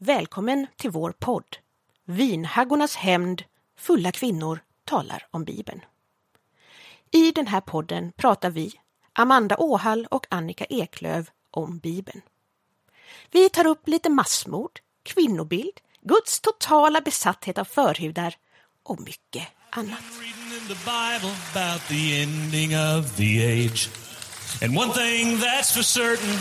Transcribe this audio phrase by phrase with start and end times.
[0.00, 1.56] Välkommen till vår podd.
[2.04, 3.42] Vinhaggornas hämnd,
[3.78, 5.80] fulla kvinnor talar om Bibeln.
[7.10, 8.72] I den här podden pratar vi,
[9.12, 12.22] Amanda Åhall och Annika Eklöv, om Bibeln.
[13.30, 18.34] Vi tar upp lite massmord, kvinnobild, Guds totala besatthet av förhudar
[18.82, 20.04] och mycket annat.
[24.60, 26.34] And one thing that's for certain,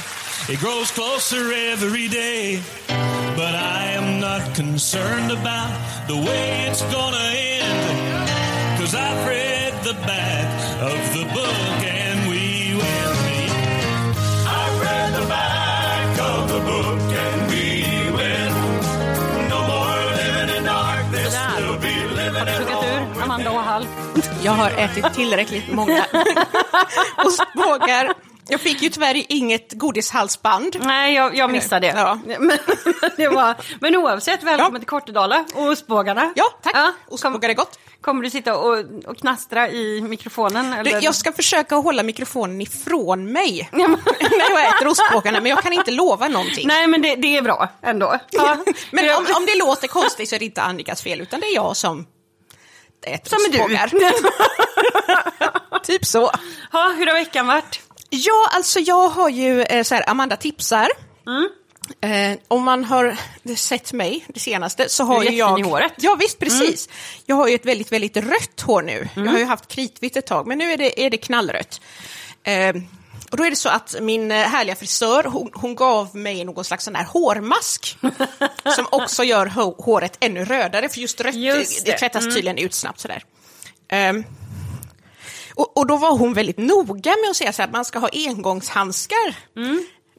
[0.49, 2.61] it grows closer every day.
[2.87, 8.79] But I am not concerned about the way it's gonna end.
[8.79, 11.86] Cause I've read the back of the book
[23.37, 23.87] Amanda Åhall?
[24.43, 26.05] Jag har ätit tillräckligt många
[27.25, 28.13] ostbågar.
[28.49, 30.77] Jag fick ju tyvärr inget godishalsband.
[30.81, 31.93] Nej, jag, jag missade det.
[31.97, 32.19] Ja.
[32.39, 32.57] Men,
[33.17, 36.33] det var, men oavsett, välkommen till Kortedala och ostbågarna.
[36.35, 36.73] Ja, tack.
[36.73, 37.79] kom, Ostbågar är gott.
[38.01, 40.73] kommer du sitta och, och knastra i mikrofonen?
[40.73, 41.03] Eller?
[41.03, 43.87] jag ska försöka hålla mikrofonen ifrån mig Ja,
[44.19, 46.67] när jag äter ostbågarna, men jag kan inte lova någonting.
[46.67, 48.19] Nej, men det, det är bra ändå.
[48.31, 48.57] Ja.
[48.91, 51.55] Men om, om det låter konstigt så är det inte Annikas fel, utan det är
[51.55, 52.05] jag som
[53.07, 53.99] äter Som är du.
[55.83, 56.31] typ så.
[56.71, 57.81] Ja, hur har veckan varit?
[58.09, 60.89] Ja, alltså jag har ju eh, så här, Amanda tipsar.
[61.27, 61.49] Mm.
[62.01, 63.17] Eh, om man har
[63.55, 65.59] sett mig det senaste så har Du är ju jag...
[65.59, 65.93] i håret.
[65.97, 66.89] Ja, visst, precis.
[67.25, 69.09] Jag har ju ett väldigt, väldigt rött hår nu.
[69.15, 69.25] Mm.
[69.25, 71.81] Jag har ju haft kritvitt ett tag, men nu är det, är det knallrött.
[72.43, 72.75] Eh,
[73.31, 76.63] och då är det så att min eh, härliga frisör, hon, hon gav mig någon
[76.63, 77.97] slags sån här hårmask
[78.75, 81.91] som också gör hå- håret ännu rödare, för just rött Just det.
[81.91, 81.97] det.
[81.97, 83.23] tvättas tydligen ut snabbt sådär.
[83.89, 84.23] Ehm,
[85.55, 87.99] och, och då var hon väldigt noga med att säga så här, att man ska
[87.99, 89.35] ha engångshandskar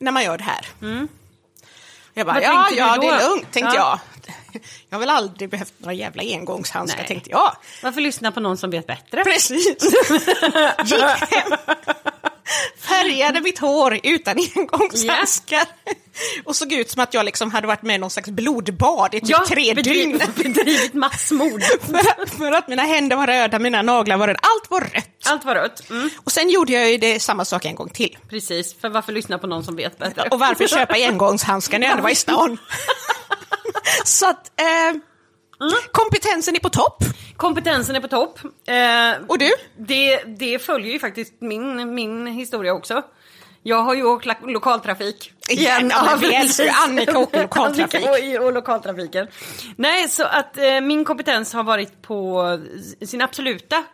[0.00, 0.67] när man gör det här.
[2.15, 3.98] Jag bara, Vad ja, ja, det är lugnt, tänkte Ja.
[4.27, 4.62] jag.
[4.89, 7.09] Jag har väl aldrig behövt några jävla engångshandskar, Nej.
[7.09, 7.56] tänkte jag.
[7.83, 9.25] Varför lyssna på någon som vet bättre?
[9.25, 9.67] Precis.
[10.84, 11.53] Gick hem,
[12.81, 15.64] färgade mitt hår utan engångshandskar.
[16.44, 19.20] Och såg ut som att jag liksom hade varit med i någon slags blodbad i
[19.20, 19.75] typ tre dygn.
[20.19, 21.62] bedrivit, bedrivit massmord.
[21.62, 25.08] För, för att mina händer var röda, mina naglar var röda, allt var rött.
[25.26, 25.91] Allt var rött.
[25.91, 28.19] Mm, Och sen gjorde jag ju det samma sak en gång till.
[28.31, 30.28] precis, för varför lyssna på någon som vet bättre?
[30.31, 32.58] Och varför köpa engångshandskar när jag ändå var i stan?
[34.04, 35.00] Så att eh,
[35.92, 37.04] kompetensen är på topp.
[37.38, 38.38] Kompetensen är på topp.
[38.44, 39.50] Eh, Och du?
[39.76, 43.03] Det, det följer ju faktiskt min, min historia också.
[43.62, 45.32] Jag har ju åkt la- lokaltrafik.
[45.49, 46.71] Igen, ja, vi älskar ju.
[46.84, 47.94] Annika åker lokaltrafik.
[48.06, 49.26] Annika och, och lokaltrafiken.
[49.76, 52.44] Nej, så att eh, min kompetens har varit på
[53.06, 53.84] sin absoluta.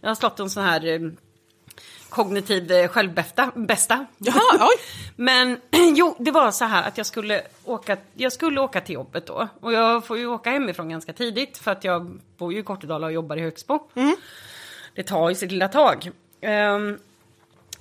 [0.00, 0.98] Jag har slått en sån här eh,
[2.10, 3.52] kognitiv eh, självbästa.
[3.54, 4.06] Bästa.
[4.18, 4.82] Jaha, oj.
[5.16, 5.60] Men
[5.96, 9.48] jo, det var så här att jag skulle åka, jag skulle åka till jobbet då.
[9.60, 13.06] Och jag får ju åka hemifrån ganska tidigt för att jag bor ju i Kortedala
[13.06, 13.78] och jobbar i Högsbo.
[14.94, 16.10] Det tar ju sitt lilla tag.
[16.40, 16.98] Ehm,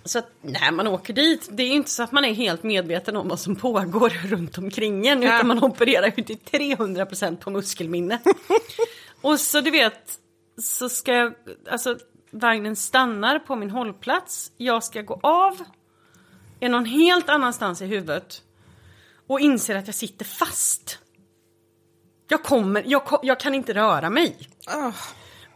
[0.05, 2.63] så att när man åker dit, det är ju inte så att man är helt
[2.63, 5.21] medveten om vad som pågår runt omkring en.
[5.21, 5.35] Ja.
[5.35, 8.19] Utan man opererar ju till 300% på muskelminne.
[9.21, 10.19] och så du vet,
[10.61, 11.33] så ska jag,
[11.69, 11.97] alltså
[12.31, 14.51] vagnen stannar på min hållplats.
[14.57, 15.63] Jag ska gå av
[16.59, 18.41] är någon helt annanstans i huvudet
[19.27, 20.99] och inser att jag sitter fast.
[22.27, 24.49] Jag kommer, jag, jag kan inte röra mig.
[24.67, 24.95] Oh.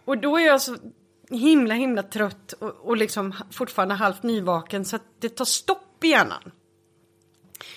[0.06, 0.78] Och då är jag så
[1.30, 6.08] himla himla trött och, och liksom fortfarande halvt nyvaken så att det tar stopp i
[6.08, 6.52] hjärnan.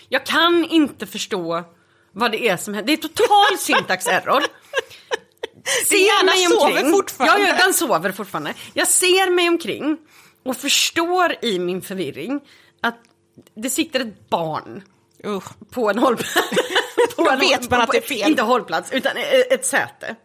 [0.08, 1.64] Jag kan inte förstå
[2.12, 2.86] vad det är som händer.
[2.86, 4.42] Det är total syntax error.
[5.90, 7.44] Din hjärna sover fortfarande.
[7.44, 8.54] Ja, ja, den sover fortfarande.
[8.74, 9.98] Jag ser mig omkring
[10.44, 12.40] och förstår i min förvirring
[12.80, 12.98] att
[13.54, 14.82] det sitter ett barn
[15.26, 15.70] Usch.
[15.70, 16.50] på en hållplats.
[17.16, 18.30] på en vet man att det är fel.
[18.30, 20.16] Inte hållplats, utan e- ett säte.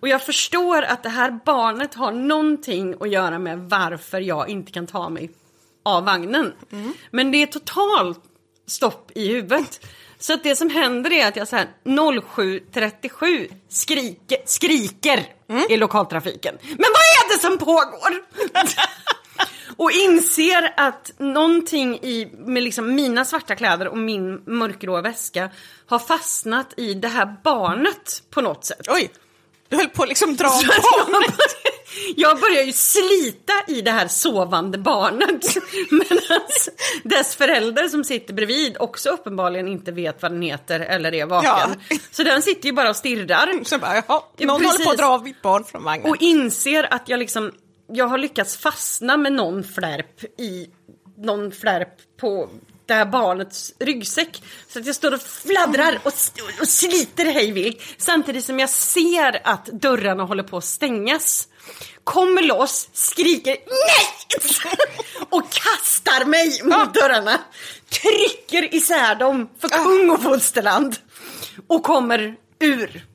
[0.00, 4.72] Och jag förstår att det här barnet har någonting att göra med varför jag inte
[4.72, 5.30] kan ta mig
[5.82, 6.52] av vagnen.
[6.72, 6.92] Mm.
[7.10, 8.20] Men det är totalt
[8.66, 9.80] stopp i huvudet.
[10.18, 15.66] Så att det som händer är att jag så här 07.37 skriker, skriker Mm.
[15.68, 16.58] i lokaltrafiken.
[16.62, 18.22] Men vad är det som pågår?
[19.76, 25.50] Och inser att någonting i, med liksom mina svarta kläder och min mörkgrå väska
[25.86, 28.86] har fastnat i det här barnet på något sätt.
[28.88, 29.10] Oj,
[29.68, 31.22] du höll på att liksom dra Så att barn.
[32.16, 35.44] Jag, börjar ju slita i det här sovande barnet.
[35.90, 36.40] Medan
[37.02, 41.50] dess förälder som sitter bredvid också uppenbarligen inte vet vad den heter eller är vaken.
[41.88, 41.96] Ja.
[42.10, 43.64] Så den sitter ju bara och stirrar.
[43.64, 44.88] Så bara, jaha, Ja, någon håller på precis.
[44.90, 46.10] att dra av mitt barn från vagnen.
[46.10, 47.52] Och inser att jag liksom,
[47.92, 50.66] jag har lyckats fastna med någon flärp i,
[51.18, 52.48] någon flärp på
[52.86, 54.42] lyfta barnets ryggsäck.
[54.68, 56.12] Så att jag står och fladdrar och,
[56.60, 57.82] och sliter hej vilt.
[57.98, 61.48] Samtidigt som jag ser att dörrarna håller på att stängas.
[62.04, 64.76] Kommer loss, skriker nej!
[65.30, 67.40] Och kastar mig mot dörrarna.
[67.90, 70.96] Trycker isär dem för kung och fosterland.
[71.66, 73.06] Och kommer ur.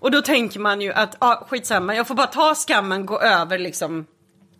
[0.00, 3.58] Och då tänker man ju att, ja skitsamma, jag får bara ta skammen, gå över
[3.58, 4.06] liksom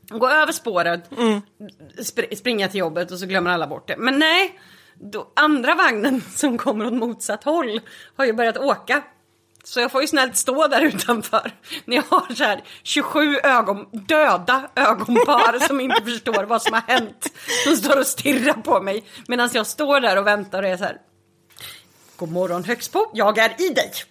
[0.08, 1.10] Gå över spåret,
[1.98, 3.96] spr- springa till jobbet och så glömmer alla bort det.
[3.96, 4.60] Men nej,
[4.94, 7.80] då, andra vagnen som kommer åt motsatt håll
[8.16, 9.02] har ju börjat åka.
[9.64, 11.52] Så jag får ju snällt stå där utanför
[11.84, 16.80] när jag har så här 27 ögon, döda ögonpar som inte förstår vad som har
[16.80, 17.26] hänt.
[17.64, 20.84] Som står och stirrar på mig medan jag står där och väntar och är så
[20.84, 20.96] här.
[22.16, 23.92] God morgon Högsbo, jag är i dig.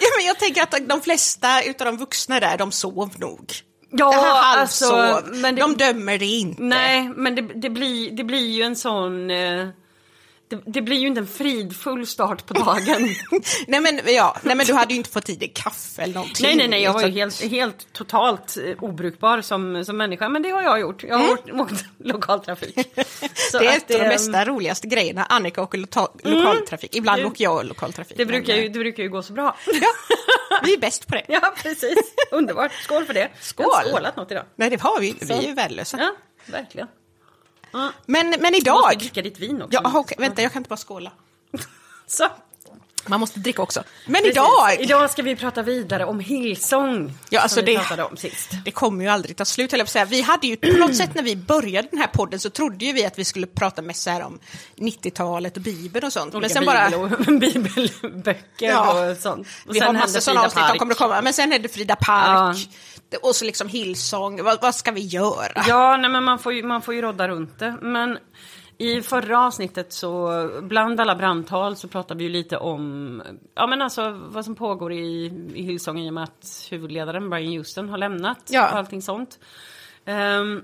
[0.00, 3.52] Ja, men jag tänker att de flesta utav de vuxna där, de sov nog.
[3.90, 6.62] Ja, alltså, men det- De dömer det inte.
[6.62, 9.30] Nej, men det, det, blir, det blir ju en sån...
[9.30, 9.68] Eh,
[10.48, 13.08] det, det blir ju inte en fridfull start på dagen.
[13.66, 16.46] nej, men, ja, nej men du hade ju inte fått i dig kaffe eller någonting.
[16.46, 20.28] nej, nej, nej, jag var ju helt, helt totalt eh, obrukbar som, som människa.
[20.28, 21.02] Men det har jag gjort.
[21.02, 22.74] Jag har åkt, åkt lokaltrafik.
[23.52, 25.24] Det är ett av de eh, bästa, roligaste grejerna.
[25.24, 26.96] Annika åker lo- lokaltrafik.
[26.96, 28.16] Ibland Det- åker jag lokaltrafik.
[28.16, 29.56] Det men, brukar, ju, eh, det brukar ju gå så bra.
[30.50, 31.24] Ja, vi är bäst på det.
[31.28, 31.98] Ja, precis.
[32.30, 32.72] Underbart.
[32.72, 33.28] Skål för det.
[33.40, 33.66] Skål.
[33.68, 34.44] Jag har inte skålat något idag.
[34.56, 35.96] Nej, det har vi Vi är ju värdelösa.
[36.00, 36.14] Ja,
[36.46, 36.88] verkligen.
[37.72, 38.98] Men, men Du måste idag...
[38.98, 39.80] dricka ditt vin också.
[39.84, 41.12] Ja, okej, vänta, jag kan inte bara skåla.
[42.06, 42.28] Så.
[43.06, 43.82] Man måste dricka också.
[44.06, 44.30] Men Precis.
[44.32, 44.76] idag...
[44.80, 47.12] Idag ska vi prata vidare om Hillsong.
[47.30, 48.50] Ja, alltså det- pratade om sist.
[48.64, 50.04] Det kommer ju aldrig ta slut, att säga.
[50.04, 52.92] Vi hade ju på något sätt när vi började den här podden så trodde ju
[52.92, 54.38] vi att vi skulle prata mest så här om
[54.76, 56.34] 90-talet och Bibeln och sånt.
[56.34, 56.90] Men sen bara...
[57.40, 59.10] Bibelböcker Ja.
[59.10, 59.46] och sånt.
[59.66, 61.20] Och vi har massa sådana avsnitt som kommer att komma.
[61.22, 62.68] Men sen är det Frida Park.
[63.22, 64.42] Och så liksom Hillsong.
[64.42, 65.64] Vad, vad ska vi göra?
[65.68, 67.76] Ja, nej, men man får, ju, man får ju rodda runt det.
[67.82, 68.18] Men
[68.78, 73.22] i förra avsnittet så, bland alla brandtal så pratade vi ju lite om
[73.54, 77.52] ja, men alltså, vad som pågår i, i Hillsong i och med att huvudledaren Brian
[77.52, 78.70] Houston har lämnat Ja.
[78.70, 79.38] och allting sånt.
[80.04, 80.62] Ehm,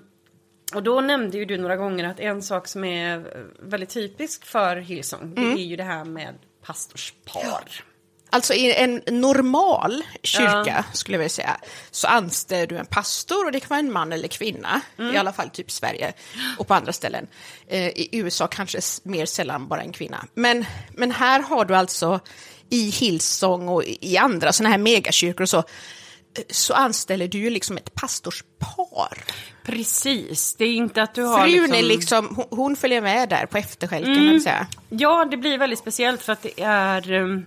[0.74, 3.24] och då nämnde ju du några gånger att en sak som är
[3.58, 6.34] väldigt typisk för Hillsong, det är ju det här med
[6.66, 7.84] pastorspar.
[8.34, 11.56] Alltså i en normal kyrka, skulle jag vilja säga,
[11.90, 15.14] så anställer du en pastor och det kan vara en man eller kvinna, Mm.
[15.14, 16.12] i alla fall typ Sverige
[16.58, 17.26] och på andra ställen.
[17.68, 20.24] Eh, I USA kanske mer sällan bara en kvinna.
[20.34, 22.20] Men, men här har du alltså
[22.70, 25.64] i Hillsong och i andra sådana här megakyrkor och så, eh,
[26.50, 29.18] så anställer du ju liksom ett pastorspar.
[29.64, 31.74] Precis, det är inte att du har Frun liksom...
[31.74, 34.40] är liksom, hon, hon följer med där på efterskälken, mm.
[34.40, 34.66] säga.
[34.88, 37.12] Ja, det blir väldigt speciellt för att det är...
[37.12, 37.46] um,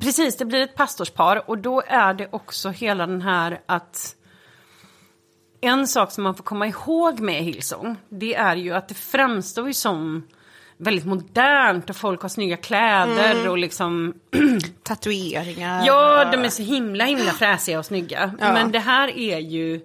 [0.00, 4.16] Precis, det blir ett pastorspar och då är det också hela den här att...
[5.62, 9.66] En sak som man får komma ihåg med Hillsong, det är ju att det framstår
[9.66, 10.26] ju som
[10.76, 14.14] väldigt modernt och folk har snygga kläder och liksom...
[14.82, 15.86] Tatueringar.
[15.86, 18.34] Ja, de är så himla himla fräsiga och snygga.
[18.40, 18.52] Ja.
[18.52, 19.80] Men det här är ju...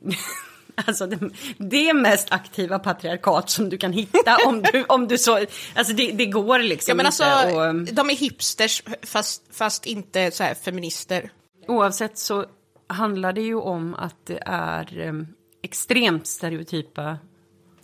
[0.86, 1.18] Alltså det,
[1.58, 5.38] det mest aktiva patriarkat som du kan hitta om du, om du så...
[5.74, 7.54] Alltså det, det går liksom Ja, men alltså, inte.
[7.56, 11.30] Och, um, de är hipsters fast, fast inte så här feminister.
[11.68, 12.44] oavsett så
[12.86, 15.26] handlar det ju om att det är um,
[15.62, 17.18] extremt stereotypa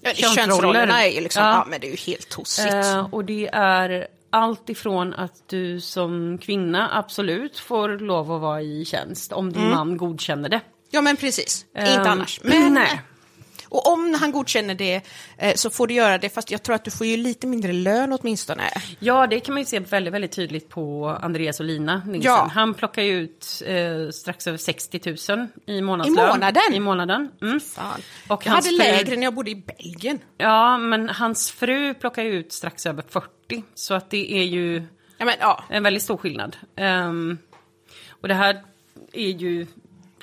[0.01, 0.47] Ja, Könsroller.
[0.47, 1.51] könsrollerna är liksom, Ja.
[1.51, 1.67] ja.
[1.71, 2.75] men det är ju helt tossigt.
[2.75, 8.63] Eh, och det är allt ifrån att du som kvinna absolut får lov att vara
[8.63, 10.61] i tjänst om din man godkänner det.
[10.95, 12.41] Ja men precis, Ehm, inte annars.
[12.43, 13.01] Men, nej.
[13.69, 15.01] Och om han godkänner det
[15.39, 17.73] eh, så får du göra det, fast jag tror att du får ju lite mindre
[17.73, 18.63] lön åtminstone.
[18.99, 22.03] Ja, det kan man ju se väldigt, väldigt tydligt på Andreas och Lina.
[22.21, 22.51] Ja.
[22.55, 25.01] Han plockar ju ut eh, strax över 60
[25.37, 26.19] 000 i månadslön.
[26.19, 26.63] I månaden?
[26.75, 27.31] I månaden.
[27.43, 27.61] Mm.
[27.61, 28.01] Fan.
[28.29, 30.19] Och jag hade fru- lägre när jag bodde i Belgien.
[30.37, 33.29] Ja, men hans fru plockar ju ut strax över 40.
[33.75, 34.83] Så att det är ju
[35.19, 35.65] Ja, men, ja.
[35.71, 36.57] en väldigt stor skillnad.
[36.77, 37.39] Ehm,
[38.11, 38.63] och det här
[39.13, 39.67] är ju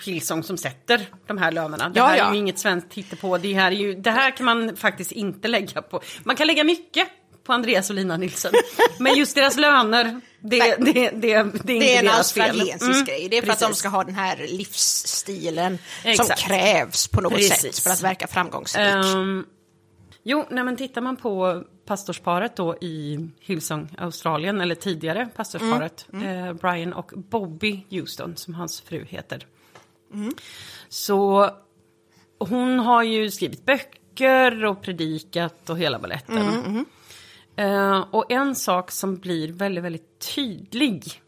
[0.07, 1.89] Hillsong som sätter de här lönerna.
[1.89, 2.33] Det Ja, här är ja.
[2.33, 3.37] ju inget svenskt hittepå.
[3.37, 6.01] Det här, är ju, det här kan man faktiskt inte lägga på.
[6.23, 7.07] Man kan lägga mycket
[7.43, 8.51] på Andreas och Lina Nilsson.
[8.99, 13.05] Men just deras löner, det, det, det, det, är inte Det är en australiensisk Mm,
[13.05, 13.27] grej.
[13.29, 13.79] Det är för att de precis.
[13.79, 16.39] ska ha den här livsstilen Exakt.
[16.39, 17.75] som krävs på något Precis.
[17.75, 18.85] sätt för att verka framgångsrik.
[18.85, 19.45] Ehm,
[20.23, 26.53] jo, nej, men tittar man på pastorsparet då i Hillsong, Australien, eller tidigare pastorsparet, Eh,
[26.53, 29.45] Brian och Bobby Houston, som hans fru heter.
[30.89, 31.49] Så
[32.39, 36.85] hon har ju skrivit böcker och predikat och hela baletten.
[37.55, 41.21] Eh, och en sak som blir väldigt, väldigt tydlig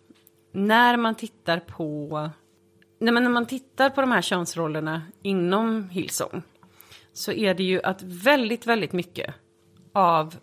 [0.52, 2.30] när man tittar på
[3.00, 6.42] Nej, men när man tittar på de här könsrollerna inom Hillsong
[7.14, 9.34] så är det ju att väldigt, väldigt mycket
[9.94, 10.36] av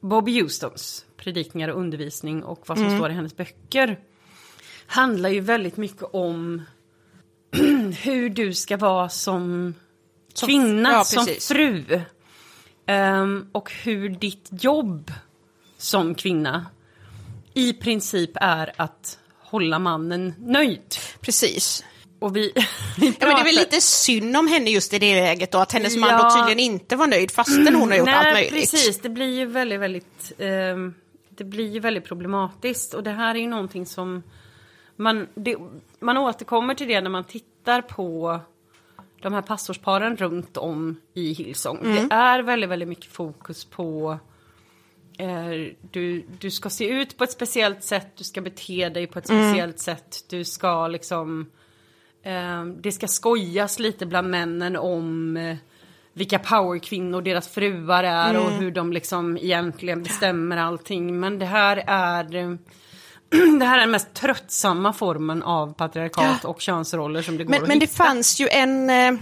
[0.00, 3.98] Bobby Houstons predikningar och undervisning och vad som står i hennes böcker
[4.86, 6.62] handlar ju väldigt mycket om
[7.92, 9.74] hur du ska vara som,
[10.46, 12.00] kvinna, ja, som fru.
[12.86, 15.12] Ehm, och hur ditt jobb
[15.76, 16.66] som kvinna
[17.54, 20.94] i princip är att hålla mannen nöjd.
[21.20, 21.84] Precis.
[22.18, 22.52] Och vi,
[22.98, 25.58] vi Ja, men det är väl lite synd om henne just i det läget då,
[25.58, 26.22] att hennes man Ja.
[26.22, 28.52] då tydligen inte var nöjd fastän hon har gjort allt möjligt.
[28.52, 29.00] precis.
[29.00, 30.94] Det blir ju väldigt, väldigt, ehm,
[31.30, 32.94] det blir ju väldigt problematiskt.
[32.94, 34.22] Och det här är ju någonting som
[34.96, 35.56] man, det,
[36.00, 37.48] man återkommer till det när man tittar
[37.82, 38.40] på
[39.22, 41.78] de här pastorsparen runt om i Hillsong.
[41.84, 42.08] Mm.
[42.08, 44.18] Det är väldigt, väldigt mycket fokus på
[45.18, 49.18] eh, du, du ska se ut på ett speciellt sätt, du ska bete dig på
[49.18, 49.42] ett Mm.
[49.50, 51.50] speciellt sätt, du ska liksom
[52.22, 55.56] eh, det ska skojas lite bland männen om eh,
[56.12, 58.58] vilka powerkvinnor deras fruar är och Mm.
[58.60, 61.20] hur de liksom egentligen bestämmer allting.
[61.20, 62.54] Men det här är eh,
[63.58, 67.62] det här är den mest tröttsamma formen av patriarkat och könsroller som det går Men,
[67.62, 68.04] att men det hitta.
[68.04, 68.90] fanns ju en...
[68.90, 69.12] Eh,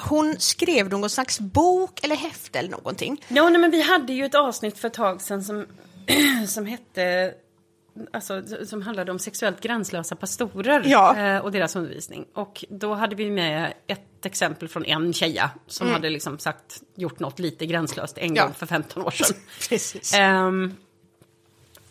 [0.00, 3.24] hon skrev någon slags bok eller häfte eller någonting.
[3.28, 5.66] Ja, nej, men vi hade ju ett avsnitt för ett tag sedan som,
[6.48, 7.34] som hette
[8.12, 11.16] Alltså, som handlade om sexuellt gränslösa pastorer Ja.
[11.16, 12.24] eh, och deras undervisning.
[12.34, 17.18] Och då hade vi med ett exempel från en tjeja som hade liksom sagt, gjort
[17.20, 18.36] något lite gränslöst en Mm.
[18.36, 18.44] Ja.
[18.44, 19.36] gång för 15 år sedan.
[19.68, 20.14] Precis.
[20.14, 20.74] Ehm,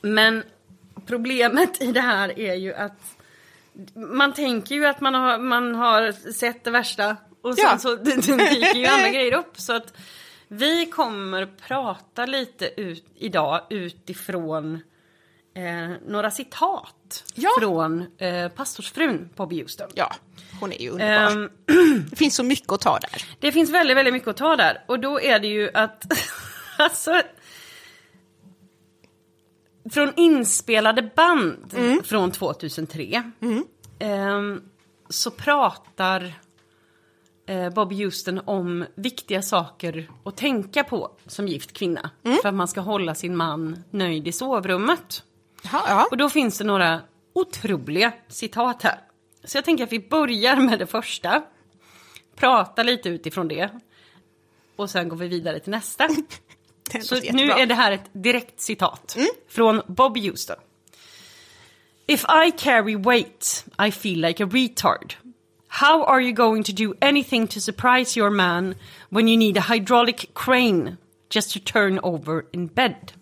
[0.02, 0.44] men
[1.10, 3.02] problemet i det här är ju att
[3.96, 7.78] man tänker ju att man har, man har sett det värsta och sen Ja.
[7.78, 9.54] så dyker ju andra grejer upp.
[9.60, 9.94] Så att
[10.48, 14.74] vi kommer prata lite ut, idag utifrån
[15.56, 17.50] eh, några citat Ja.
[17.60, 19.90] från eh, pastorsfrun Bobby Houston.
[19.96, 20.14] Ja,
[20.60, 21.32] hon är ju underbar.
[21.32, 21.50] Ehm,
[22.10, 23.24] det finns så mycket att ta där.
[23.40, 24.84] det finns väldigt, väldigt mycket att ta där.
[24.88, 26.06] Och då är det ju att,
[26.78, 27.22] alltså,
[29.92, 33.24] från inspelade band från 2003
[34.00, 34.62] ehm,
[35.10, 36.34] så pratar
[37.46, 42.10] eh, Bob Houston om viktiga saker att tänka på som gift kvinna.
[42.42, 45.24] För att man ska hålla sin man nöjd i sovrummet.
[45.64, 46.08] Jaha, ja.
[46.12, 47.02] Och då finns det några
[47.34, 49.00] otroliga citat här.
[49.44, 51.44] Så jag tänker att vi börjar med det första.
[52.36, 53.70] Prata lite utifrån det.
[54.76, 56.08] Och sen går vi vidare till nästa.
[56.92, 57.62] Det Så låter nu jättebra.
[57.64, 59.28] är det här ett direkt citat mm.
[59.50, 60.56] från Bob Houston.
[62.08, 65.16] If I carry weight, I feel like a retard.
[65.68, 68.76] How are you going to do anything to surprise your man
[69.10, 70.98] when you need a hydraulic crane
[71.30, 73.14] just to turn over in bed?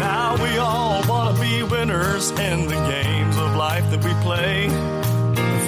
[0.00, 4.68] Now we all want to be winners in the games of life that we play.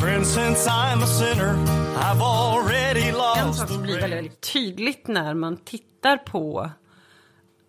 [0.01, 2.24] Friends, since I'm a sinner, I've already
[3.37, 6.71] En sak som blir väldigt, väldigt tydligt när man tittar på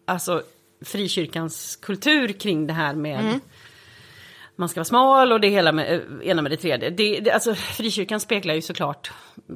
[0.06, 0.44] alltså,
[0.86, 3.40] frikyrkans kultur kring det här med Mm.
[4.56, 6.90] man ska vara smal och det hela med eh, ena med det tredje.
[6.90, 9.12] Det, det, alltså, frikyrkan speglar ju såklart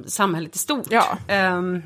[0.06, 0.86] samhället i stort.
[0.90, 1.18] Ja.
[1.28, 1.82] Ehm,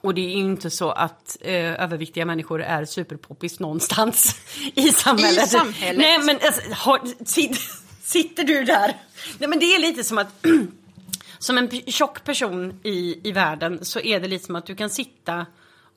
[0.00, 4.40] och det är ju inte så att eh, överviktiga människor är superpoppis någonstans
[4.74, 5.46] i samhället.
[5.46, 5.98] I samhället.
[5.98, 7.60] Nej men alltså, har, sit,
[8.02, 8.96] sitter du där?
[9.38, 10.46] Nej men det är lite som att
[11.40, 14.90] som en tjock person i, i världen så är det lite som att du kan
[14.90, 15.46] sitta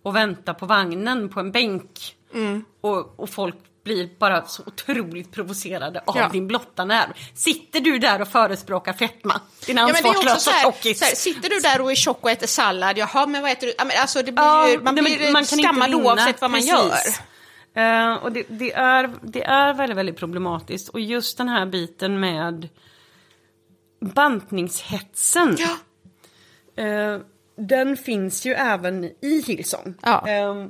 [0.04, 2.16] och vänta på vagnen på en bänk.
[2.34, 2.66] Mm.
[2.82, 6.30] Och, och folk blir bara så otroligt provocerade av Ja.
[6.30, 7.14] din blotta närvaro.
[7.34, 9.42] Sitter du där och förespråkar fetma?
[9.66, 11.00] Din Ja, ansvarslösa här, tjockis.
[11.16, 13.74] sitter du där och är tjock och äter sallad, jaha men vad äter du?
[13.78, 17.22] Ja, alltså det blir Ja, man nej, blir man skammad oavsett vad man Precis.
[17.76, 18.12] gör.
[18.12, 20.90] Eh, och det, det, är, det är väldigt, väldigt problematiskt.
[20.90, 22.70] Och just den här biten med
[24.04, 25.58] bantningshetsen.
[25.60, 25.78] Ja.
[26.84, 27.20] Eh,
[27.56, 29.94] den finns ju även i Hillsong.
[30.02, 30.28] Ja.
[30.30, 30.68] Eh,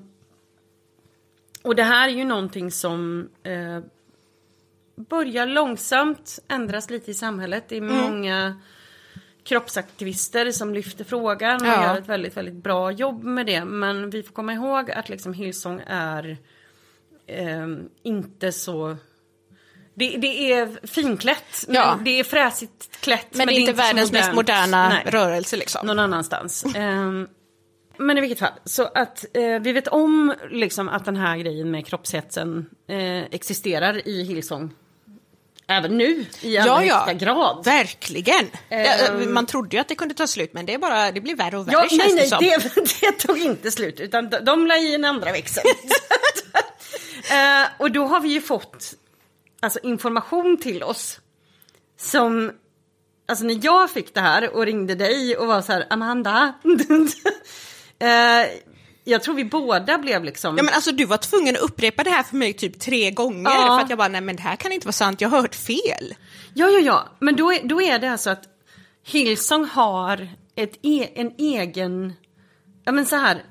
[1.61, 3.79] och det här är ju någonting som eh,
[4.95, 7.63] börjar långsamt ändras lite i samhället.
[7.67, 7.95] Det är Mm.
[7.95, 8.61] många
[9.43, 11.83] kroppsaktivister som lyfter frågan och Ja.
[11.83, 13.65] gör ett väldigt, väldigt bra jobb med det.
[13.65, 16.37] Men vi får komma ihåg att liksom Hillsong är
[17.27, 17.67] eh,
[18.03, 18.97] inte så...
[19.95, 21.99] Det, det är finklätt, men Ja.
[22.05, 23.27] det är fräsigt klätt.
[23.31, 25.87] Men, det är inte så världens mest moderna Nej rörelse liksom.
[25.87, 26.65] någon annanstans.
[26.75, 27.27] Ehm,
[27.97, 31.71] men i vilket fall, så att eh, vi vet om liksom att den här grejen
[31.71, 34.71] med kroppshetsen eh, existerar i Hillsong.
[35.67, 36.95] Även nu i allra Ja, ja.
[36.95, 37.65] högsta grad.
[37.65, 38.45] Verkligen.
[38.69, 39.33] Ehm.
[39.33, 41.57] man trodde ju att det kunde ta slut men det, är bara, det blir värre
[41.57, 42.83] och värre Ja, känns nej, nej, det som.
[42.83, 45.63] det, det tog inte slut, utan de, de la i en andra växel.
[47.31, 48.93] Eh, och då har vi ju fått
[49.63, 51.19] alltså, information till oss
[51.97, 52.51] som,
[53.27, 56.53] alltså när jag fick det här och ringde dig och var så här, Amanda,
[57.99, 58.51] eh,
[59.03, 60.57] jag tror vi båda blev liksom...
[60.57, 63.51] Ja men alltså du var tvungen att upprepa det här för mig typ tre gånger
[63.51, 63.77] Ja.
[63.77, 65.55] för att jag bara, nej men det här kan inte vara sant, jag har hört
[65.55, 66.15] fel.
[66.53, 67.07] Ja, ja, ja.
[67.19, 68.43] Men då är, då är det alltså att
[69.05, 72.13] Hillsong har ett e, en egen,
[72.85, 73.43] ja men så här,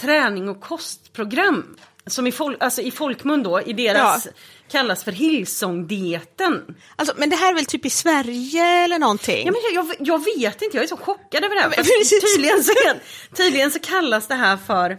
[0.00, 1.76] träning och kostprogram.
[2.10, 4.32] Som i, fol, alltså i folkmun då, i deras, Ja.
[4.70, 6.74] kallas för Hillsong-dieten.
[6.96, 9.46] Alltså, men det här är väl typ i Sverige eller någonting?
[9.46, 11.70] Ja, men jag, jag, jag vet inte, jag är så chockad över det här.
[11.70, 12.34] precis.
[12.34, 12.72] tydligen, så,
[13.36, 14.98] tydligen så kallas det här för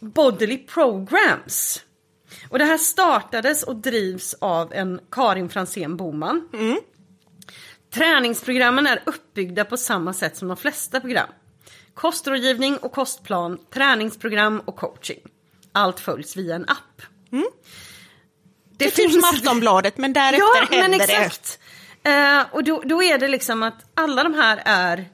[0.00, 1.80] Bodily Programs.
[2.48, 6.48] Och det här startades och drivs av en Karin Fransén Boman.
[7.94, 11.28] Träningsprogrammen är uppbyggda på samma sätt som de flesta program.
[11.94, 15.18] Kostrådgivning och kostplan, träningsprogram och coaching.
[15.74, 17.02] Allt följs via en app.
[18.78, 21.12] det är typ som Aftonbladet men därefter Ja, men händer det.
[21.12, 21.58] exakt.
[22.02, 25.08] Eh, och då, då är det liksom att alla de här är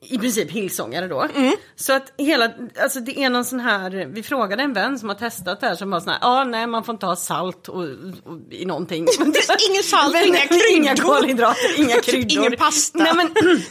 [0.00, 1.22] i princip hillsångare då.
[1.34, 1.56] Mm.
[1.76, 5.16] Så att hela, alltså det är någon sån här, vi frågade en vän som har
[5.16, 7.68] testat det här som var sån här, ja ah, nej man får inte ha salt
[7.68, 7.82] och,
[8.24, 9.06] och, i någonting.
[9.70, 10.70] Ingen salt, Men- inga kryddor.
[10.76, 12.38] Inga kolhydrater, inga kryddor.
[12.38, 12.98] Ingen pasta.
[12.98, 13.34] Nej, men,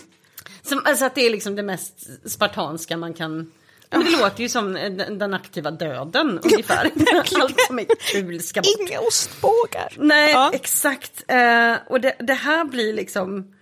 [0.63, 1.93] som, alltså att det är liksom det mest
[2.31, 3.51] spartanska man kan
[3.97, 6.91] men det låter ju som eh, den, aktiva döden ungefär.
[7.41, 8.89] Allt som är kul ska bort.
[8.89, 9.93] Inga ostbågar.
[9.97, 10.51] Nej, Ja.
[10.53, 11.23] exakt.
[11.27, 13.55] Eh, och det, det här blir liksom...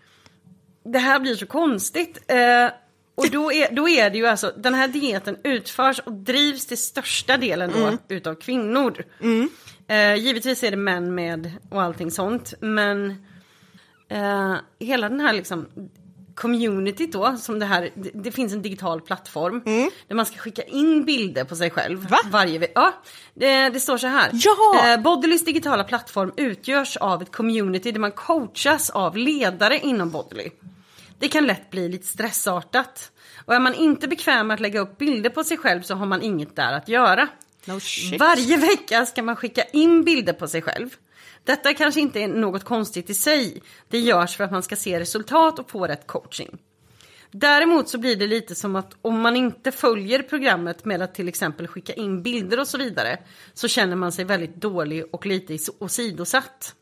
[0.84, 2.20] Det här blir så konstigt.
[2.28, 2.68] Eh,
[3.16, 6.78] och då är, då är det ju alltså, den här dieten utförs och drivs till
[6.78, 9.04] största delen då utav kvinnor.
[9.88, 13.26] Eh, givetvis är det män med och allting sånt, men
[14.80, 15.68] hela den här liksom
[16.36, 19.62] communityt då, som det här, det, det finns en digital plattform
[20.08, 22.10] där man ska skicka in bilder på sig själv.
[22.10, 22.18] Va?
[22.26, 22.94] Varje Ja,
[23.34, 24.30] det, det står så här.
[24.34, 24.94] Jaha!
[24.94, 30.50] Eh, Bodilys digitala plattform utgörs av ett community där man coachas av ledare inom Bodily.
[31.20, 33.12] Det kan lätt bli lite stressartat.
[33.46, 36.06] Och är man inte bekväm med att lägga upp bilder på sig själv så har
[36.06, 37.28] man inget där att göra.
[37.66, 37.80] No.
[38.20, 40.90] Varje vecka ska man skicka in bilder på sig själv.
[41.44, 43.62] Detta kanske inte är något konstigt i sig.
[43.90, 46.58] Det görs för att man ska se resultat och få rätt coaching.
[47.32, 51.28] Däremot så blir det lite som att om man inte följer programmet med att till
[51.28, 53.18] exempel skicka in bilder och så vidare
[53.54, 56.76] så känner man sig väldigt dålig och lite is- åsidosatt.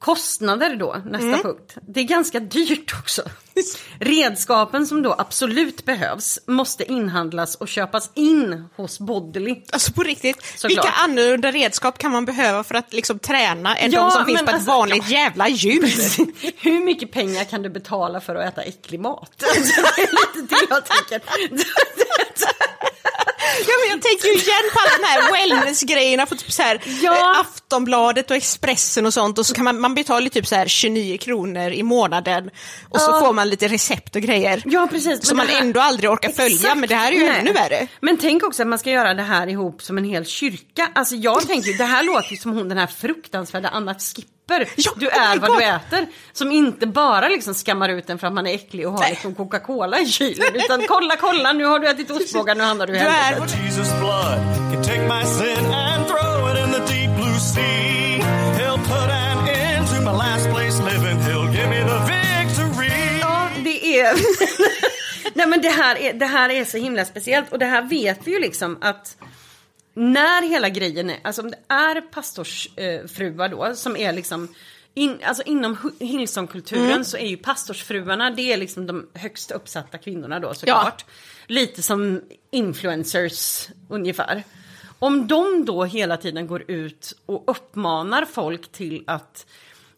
[0.00, 1.74] Kostnader då, nästa punkt.
[1.88, 3.22] Det är ganska dyrt också.
[3.98, 9.62] Redskapen som då absolut behövs måste inhandlas och köpas in hos Bodily.
[9.72, 10.70] Alltså på riktigt, Såklart.
[10.70, 14.38] vilka annorlunda redskap kan man behöva för att liksom träna än Ja, de som finns
[14.38, 15.82] på ett alltså, vanligt jävla djur?
[16.62, 19.44] Hur mycket pengar kan du betala för att äta äcklig mat?
[19.56, 21.22] Alltså, det är lite det jag tänker.
[23.66, 26.80] Ja, men jag tänker ju igen på alla de här wellness-grejerna på typ så här,
[27.02, 27.16] Ja.
[27.34, 30.66] eh, Aftonbladet och Expressen och sånt och så kan man, man betala typ så här
[30.68, 32.50] 29 kronor i månaden
[32.90, 34.62] och så får man lite recept och grejer.
[34.64, 35.26] Ja, precis.
[35.28, 36.76] Som man här- ändå aldrig orkar följa, Exakt.
[36.78, 37.38] men det här är ju Nej.
[37.40, 37.86] ännu värre.
[38.00, 40.88] Men tänk också att man ska göra det här ihop som en hel kyrka.
[40.94, 44.30] Alltså jag tänker, det här låter ju som hon den här fruktansvärda Anna Skipper.
[44.76, 45.58] Ja, du oh är my vad God.
[45.58, 46.06] du äter.
[46.32, 49.10] Som inte bara liksom skammar ut den för att man är äcklig och har Nej.
[49.10, 50.54] liksom Coca-Cola i kylen.
[50.54, 53.54] Utan kolla, kolla, nu har du ätit ostbågar, nu hamnar du i helvetet.
[63.20, 64.14] Ja, det är...
[65.34, 68.18] Nej men det här, är, det här är så himla speciellt och det här vet
[68.24, 69.16] vi ju liksom att
[69.94, 74.48] när hela grejen är, alltså om det är pastorsfruar eh, då som är liksom
[74.94, 80.40] in, alltså inom Hillsongkulturen så är ju pastorsfruarna det är liksom de högst uppsatta kvinnorna
[80.40, 81.04] då såklart.
[81.46, 84.42] Lite som influencers ungefär.
[84.98, 89.46] Om de då hela tiden går ut och uppmanar folk till att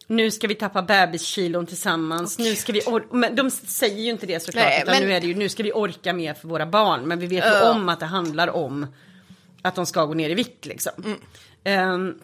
[0.07, 4.39] nu ska vi tappa bebiskilon tillsammans, nu ska vi men de säger ju inte det
[4.39, 6.65] såklart, Nej, utan men- nu är det ju nu ska vi orka mer för våra
[6.65, 7.71] barn, men vi vet ju Ja.
[7.71, 8.87] om att det handlar om
[9.63, 10.91] att de ska gå ner i vikt liksom.
[11.05, 11.19] Mm.
[11.63, 12.19] Ehm,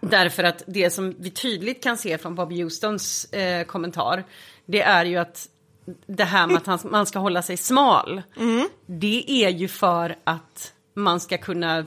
[0.00, 4.24] därför att det som vi tydligt kan se från Bobby Houstons eh, kommentar,
[4.66, 5.48] det är ju att
[6.06, 8.68] det här med att han, man ska hålla sig smal, Mm.
[8.86, 11.86] det är ju för att man ska kunna,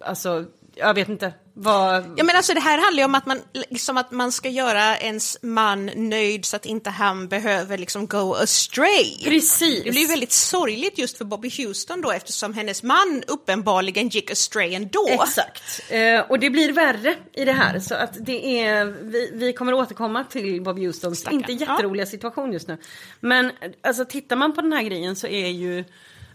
[0.00, 2.14] alltså, jag vet inte, vad...
[2.16, 3.40] Ja men alltså det här handlar ju om att man,
[3.70, 8.34] liksom att man ska göra ens man nöjd så att inte han behöver liksom go
[8.34, 9.24] astray.
[9.24, 9.84] Precis.
[9.84, 14.30] Det blir ju väldigt sorgligt just för Bobby Houston då eftersom hennes man uppenbarligen gick
[14.30, 15.08] astray ändå.
[15.08, 15.82] Exakt.
[15.90, 17.78] Eh, och det blir värre i det här.
[17.78, 21.38] Så att det är, vi, vi kommer återkomma till Bob Houstons Stackarn.
[21.38, 22.78] inte jätteroliga situation just nu.
[23.20, 25.84] Men alltså tittar man på den här grejen så är ju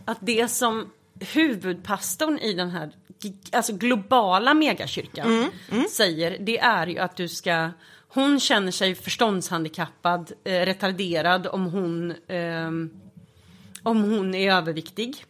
[0.06, 0.92] att det som
[1.34, 2.92] huvudpastorn i den här
[3.52, 5.52] alltså globala megakyrkan
[5.90, 7.70] säger det är ju att du ska
[8.14, 12.90] hon känner sig förståndshandikappad, eh, retarderad om hon ehm,
[13.84, 15.26] om hon är överviktig.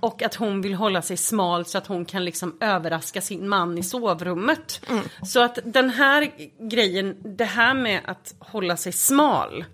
[0.00, 3.78] Och att hon vill hålla sig smal så att hon kan liksom överraska sin man
[3.78, 4.80] i sovrummet.
[5.26, 9.64] Så att den här grejen, det här med att hålla sig smal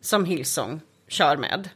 [0.00, 1.68] som Hillsong kör med.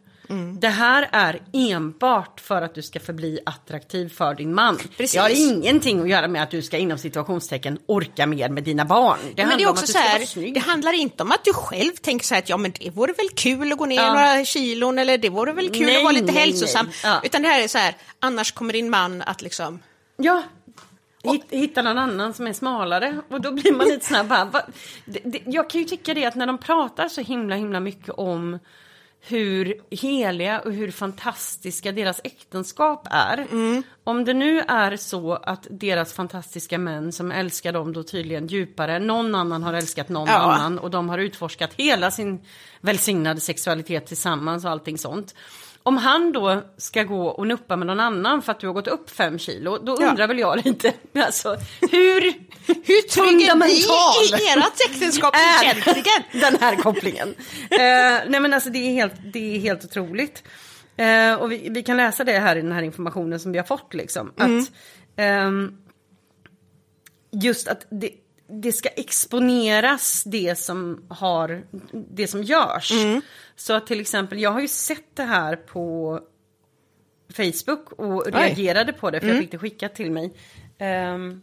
[0.60, 4.76] Det här är enbart för att du ska förbli attraktiv för din man.
[4.96, 5.12] Precis.
[5.12, 8.84] Det har ingenting att göra med att du ska inom situationstecken orka mer med dina
[8.84, 9.18] barn.
[9.34, 12.26] Det men det är också så här, det handlar inte om att du själv tänker
[12.26, 14.12] så här att ja men det vore väl kul att gå ner Ja.
[14.12, 16.86] några kilon eller det vore väl kul Nej, att vara lite nej, hälsosam.
[16.86, 16.94] nej.
[17.04, 17.20] Ja.
[17.24, 19.82] Utan det här är så här, annars kommer din man att liksom
[20.16, 20.42] Ja.
[21.22, 24.14] Hitt, hitta någon annan som är smalare och då blir man lite
[25.04, 28.58] det, Jag kan ju tycka det att när de pratar så himla himla mycket om
[29.20, 33.46] hur heliga och hur fantastiska deras äktenskap är.
[34.04, 38.98] Om det nu är så att deras fantastiska män som älskar dem då tydligen djupare,
[38.98, 40.34] någon annan har älskat någon Ja.
[40.34, 42.40] annan och de har utforskat hela sin
[42.80, 45.34] välsignade sexualitet tillsammans och allting sånt.
[45.86, 48.88] Om han då ska gå och nuppa med någon annan för att du har gått
[48.88, 50.08] upp fem kilo, då Ja.
[50.10, 52.20] undrar väl jag lite, alltså hur,
[52.66, 56.22] Hur trygg är ni i ert äktenskap är egentligen?
[56.50, 57.28] den här kopplingen?
[57.70, 60.42] eh, nej men alltså det är helt, det är helt otroligt.
[60.96, 63.66] Eh, och vi, vi kan läsa det här i den här informationen som vi har
[63.66, 64.32] fått liksom.
[64.36, 64.70] Att,
[65.16, 65.72] ehm,
[67.32, 68.10] just att det,
[68.48, 72.92] det ska exponeras det som har, det som görs.
[73.56, 76.20] Så att till exempel, jag har ju sett det här på
[77.36, 80.34] Facebook och reagerade på det för jag fick det skickat till mig.
[80.78, 81.42] Ehm,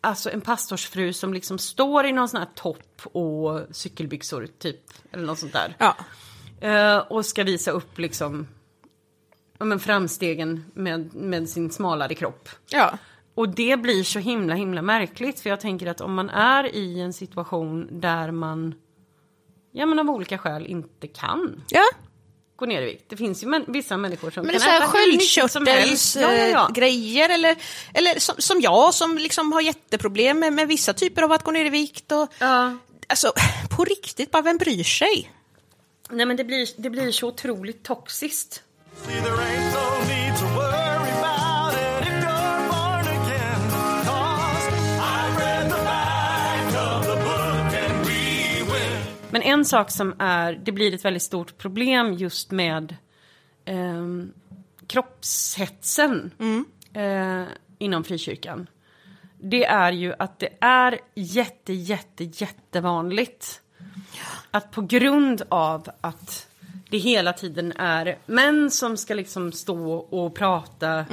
[0.00, 4.80] alltså en pastorsfru som liksom står i någon sån här topp och cykelbyxor typ,
[5.12, 5.76] eller något sånt där.
[5.78, 5.96] Ja.
[6.60, 8.46] Eh, och ska visa upp liksom
[9.58, 12.48] men framstegen med, med sin smalare kropp.
[12.70, 12.98] ja.
[13.34, 17.00] Och det blir så himla himla märkligt för jag tänker att om man är i
[17.00, 18.74] en situation där man
[19.72, 21.84] ja men av olika skäl inte kan Ja,
[22.56, 23.04] gå ner i vikt.
[23.08, 25.50] Det finns ju vissa människor som men det är kan så här äta hur mycket
[25.50, 26.16] som helst.
[26.16, 26.42] Ja, ja, ja.
[26.44, 27.56] sköldkörtelsgrejer eller,
[27.94, 31.50] eller som, som jag som liksom har jätteproblem med, med vissa typer av att gå
[31.50, 32.12] ner i vikt.
[32.12, 32.76] Och, Ja.
[33.06, 33.32] Alltså,
[33.76, 35.30] på riktigt, bara vem bryr sig?
[36.10, 38.62] Nej men det blir, det blir så otroligt toxiskt.
[49.34, 52.96] Men en sak som är, det blir ett väldigt stort problem just med
[53.64, 54.32] ehm,
[54.86, 56.30] kroppshetsen
[56.92, 57.44] eh,
[57.78, 58.66] inom frikyrkan.
[59.40, 63.60] Det är ju att det är jätte, jätte, jättevanligt
[64.50, 66.48] att på grund av att
[66.90, 71.04] det hela tiden är män som ska liksom stå och prata,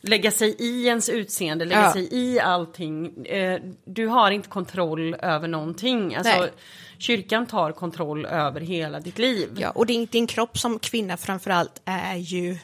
[0.00, 1.92] lägga sig i ens utseende, lägga Ja.
[1.92, 3.26] sig i allting.
[3.26, 6.14] Eh, du har inte kontroll över någonting.
[6.14, 6.50] Alltså, Nej.
[6.98, 9.48] kyrkan tar kontroll över hela ditt liv.
[9.56, 12.58] Ja, och din, din kropp som kvinna framförallt är ju...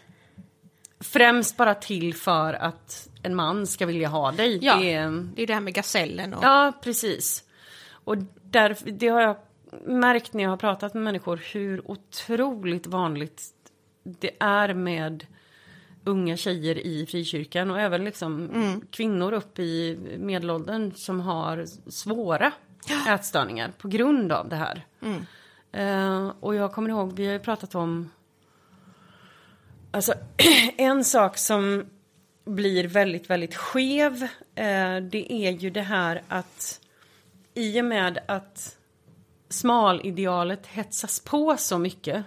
[1.00, 4.58] Främst bara till för att en man ska vilja ha dig.
[4.62, 6.44] Ja, Det är, det är det här med gasellen och...
[6.44, 7.44] Ja, precis.
[7.90, 9.36] Och därför, det har jag
[9.84, 13.42] märkt när jag har pratat med människor hur otroligt vanligt
[14.04, 15.26] det är med
[16.06, 18.50] unga tjejer i frikyrkan och även liksom
[18.90, 22.52] kvinnor upp i medelåldern som har svåra
[23.08, 24.86] ätstörningar på grund av det här.
[25.72, 28.10] Eh, och jag kommer ihåg, vi har ju pratat om
[29.90, 30.14] Alltså,
[30.76, 31.84] en sak som
[32.44, 34.22] blir väldigt, väldigt skev,
[34.54, 36.80] eh, det är ju det här att
[37.54, 38.76] i och med att
[39.48, 42.24] smalidealet hetsas på så mycket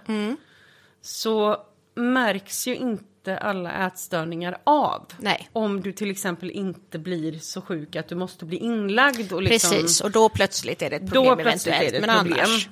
[1.00, 1.56] så
[1.94, 5.06] märks ju inte alla ätstörningar av.
[5.18, 5.48] Nej.
[5.52, 9.70] Om du till exempel inte blir så sjuk att du måste bli inlagd och liksom...
[9.70, 11.94] Precis, och då plötsligt är det ett problem Då plötsligt eventuellt.
[11.94, 12.44] är det ett men problem.
[12.44, 12.68] annars...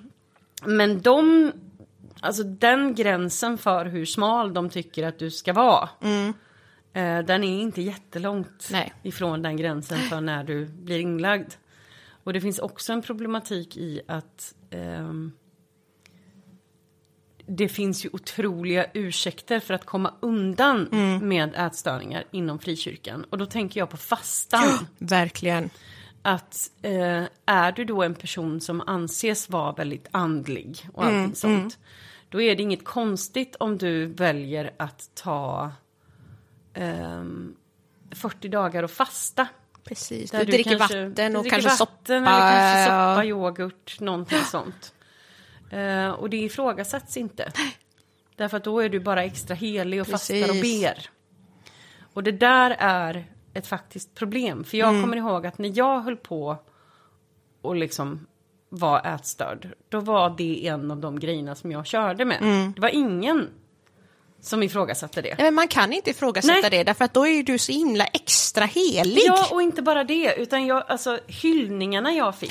[0.64, 1.52] Men de,
[2.20, 5.88] alltså den gränsen för hur smal de tycker att du ska vara.
[6.92, 8.92] Eh, den är inte jättelångt Nej.
[9.02, 11.52] ifrån den gränsen för när du blir inlagd.
[12.24, 15.32] Och det finns också en problematik i att ehm,
[17.48, 20.88] det finns ju otroliga ursäkter för att komma undan
[21.22, 23.24] med ätstörningar inom frikyrkan.
[23.30, 25.70] Och då tänker jag på fastan Verkligen.
[26.22, 31.78] att eh, är du då en person som anses vara väldigt andlig och allting sånt.
[32.28, 35.72] Då är det inget konstigt om du väljer att ta
[36.74, 37.54] ehm,
[38.10, 39.46] 40 dagar och fasta.
[39.84, 41.92] Precis, Där du dricker kanske- vatten du och dricker kanske soppa.
[41.92, 43.24] vatten Eller kanske soppa, ja.
[43.24, 44.94] yoghurt, någonting sånt.
[45.70, 47.52] Eh, och det ifrågasätts inte.
[48.36, 50.82] Därför att då är du bara extra helig och fastar och Precis.
[50.82, 51.10] ber.
[52.14, 54.64] Och det där är ett faktiskt problem.
[54.64, 54.94] För Mm.
[54.94, 56.56] jag kommer ihåg att när jag höll på
[57.62, 58.26] och liksom
[58.68, 62.38] var ätstörd, då var det en av de grejerna som jag körde med.
[62.42, 62.72] Mm.
[62.72, 63.48] Det var ingen
[64.40, 65.28] som ifrågasatte det.
[65.38, 66.70] Nej, men man kan inte ifrågasätta Nej.
[66.70, 69.22] det, därför att då är du så himla extra helig.
[69.26, 72.50] Ja, och inte bara det, utan jag, alltså hyllningarna jag fick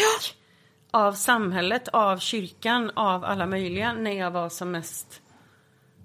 [0.91, 5.21] av samhället, av kyrkan, av alla möjliga när jag var som mest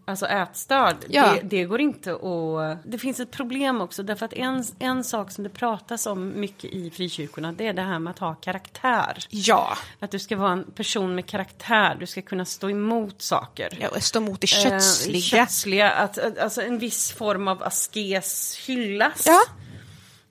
[0.04, 1.32] Alltså ätstörd, Ja.
[1.34, 2.78] det, det går inte att...
[2.84, 6.64] Det finns ett problem också därför att en, en sak som det pratas om mycket
[6.64, 9.18] i frikyrkorna det är det här med att ha karaktär.
[9.30, 13.78] Ja, Att du ska vara en person med karaktär, du ska kunna stå emot saker.
[13.80, 15.20] ja stå emot det Eh, kötsliga.
[15.22, 19.26] kötsliga att, att, alltså en viss form av askes hyllas.
[19.26, 19.40] Ja.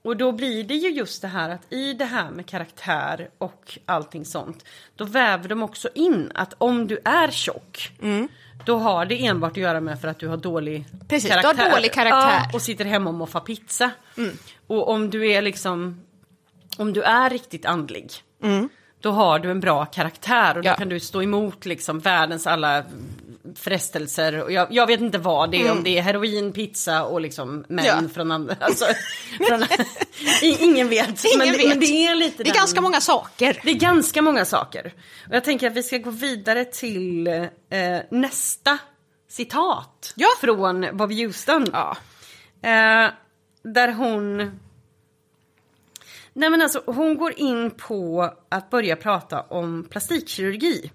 [0.03, 3.77] Och då blir det ju just det här att i det här med karaktär och
[3.85, 7.91] allting sånt, då väver de också in att om du är tjock,
[8.65, 11.07] då har det enbart att göra med för att du har dålig Mm.
[11.07, 11.71] Precis, du har karaktär.
[11.71, 12.31] dålig karaktär.
[12.37, 12.43] Mm.
[12.43, 13.91] Ja, och sitter hemma och moffar pizza.
[14.67, 16.01] Och om du är liksom,
[16.77, 18.11] om du är riktigt andlig,
[18.99, 20.75] då har du en bra karaktär och då Ja.
[20.75, 22.83] kan du stå emot liksom världens alla
[23.55, 24.43] frestelser.
[24.43, 27.65] Och jag, jag vet inte vad det är, om det är heroin, pizza och liksom
[27.69, 28.03] män Mm.
[28.03, 28.09] Ja.
[28.13, 28.55] från andra.
[28.59, 28.85] Alltså,
[29.47, 29.63] från,
[30.59, 31.25] ingen vet.
[31.25, 31.67] Ingen men, vet.
[31.67, 33.59] men det är lite Det är den- ganska många saker.
[33.63, 34.93] Det är ganska många saker.
[35.29, 37.43] Och jag tänker att vi ska gå vidare till eh,
[38.11, 38.77] nästa
[39.29, 40.27] citat Ja.
[40.41, 41.65] från Bobby Houston.
[41.73, 41.97] Ja.
[42.63, 43.11] Eh,
[43.63, 44.59] där hon...
[46.33, 50.91] Nej men alltså hon går in på att börja prata om plastikkirurgi.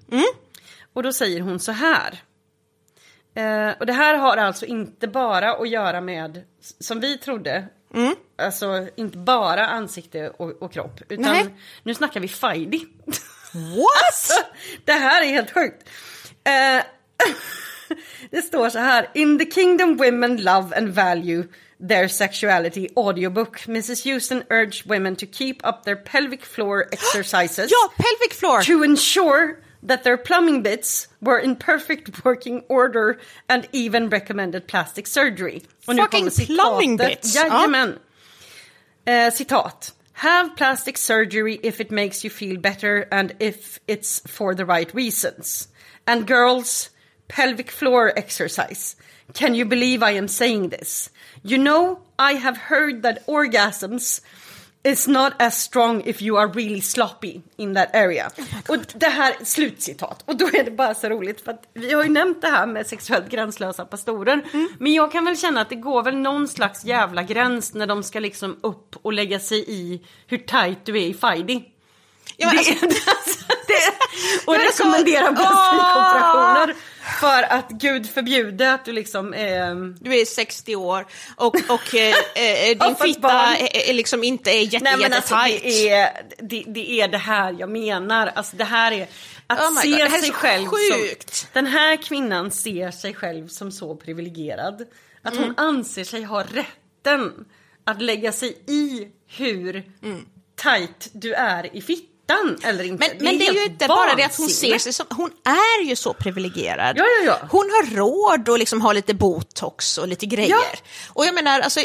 [0.93, 2.23] Och då säger hon så här.
[3.37, 6.45] Eh, och det här har alltså inte bara att göra med,
[6.81, 7.65] som vi trodde,
[8.39, 11.01] alltså inte bara ansikte och, och kropp.
[11.09, 11.47] Utan Nej.
[11.83, 12.87] nu snackar vi Fajdi.
[13.53, 13.87] What?
[14.07, 14.43] Alltså,
[14.85, 15.89] det här är helt sjukt.
[16.45, 16.85] Eh,
[18.31, 19.11] det står så här.
[19.15, 21.45] In the kingdom women love and value
[21.89, 23.67] their sexuality audiobook.
[23.69, 27.71] Mrs Houston urged women to keep up their pelvic floor exercises.
[27.71, 28.63] Ja, pelvic floor.
[28.63, 35.07] To ensure that their plumbing bits were in perfect working order and even recommended plastic
[35.07, 35.63] surgery.
[35.87, 37.37] Och nu Fucking plumbing bits.
[37.37, 37.99] Jajamän.
[39.07, 39.93] Eh, citat.
[40.13, 44.93] Have plastic surgery if it makes you feel better and if it's for the right
[44.95, 45.69] reasons.
[46.07, 46.91] And girls,
[47.29, 48.97] pelvic floor exercise.
[49.35, 51.11] Can you believe I am saying this?
[51.43, 54.21] You know, I have heard that orgasms
[54.87, 58.31] is not as strong if you are really sloppy in that area.
[58.69, 60.23] och det här, slutcitat.
[60.27, 62.67] Och då är det bara så roligt för att vi har ju nämnt det här
[62.67, 64.43] med sexuellt gränslösa pastorer.
[64.79, 68.03] Men jag kan väl känna att det går väl någon slags jävla gräns när de
[68.03, 71.65] ska liksom upp och lägga sig i hur tight du är i Fajdi.
[72.37, 73.93] Ja, det, alltså- alltså, det,
[74.47, 76.75] och Jag är så- rekommendera plastikoperationer.
[77.21, 79.35] För att gud förbjude att du liksom...
[79.35, 84.51] ehm, Du är 60 år och, och eh, eh, din fast fitta är, liksom inte
[84.51, 88.27] är jätte, Nej men alltså det är, det, det är det här jag menar.
[88.27, 89.07] Alltså det här är
[89.47, 91.35] att Oh se God, sig själv sjukt.
[91.35, 91.49] som...
[91.53, 94.87] Den här kvinnan ser sig själv som så privilegierad.
[95.23, 95.45] Att Mm.
[95.45, 97.45] hon anser sig ha rätten
[97.85, 99.85] att lägga sig i hur
[100.57, 101.81] tight du är i
[102.27, 103.09] fittan eller inte.
[103.09, 105.85] Men, men det är ju inte bara det att hon ser sig som, hon är
[105.85, 106.99] ju så privilegierad.
[106.99, 107.49] Ja, ja, ja.
[107.51, 110.51] Hon har råd att liksom ha lite botox och lite grejer.
[110.51, 110.79] Ja.
[111.09, 111.81] Och jag menar, alltså,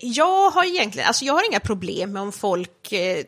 [0.00, 3.24] jag har egentligen, alltså jag har inga problem med om folk, eh,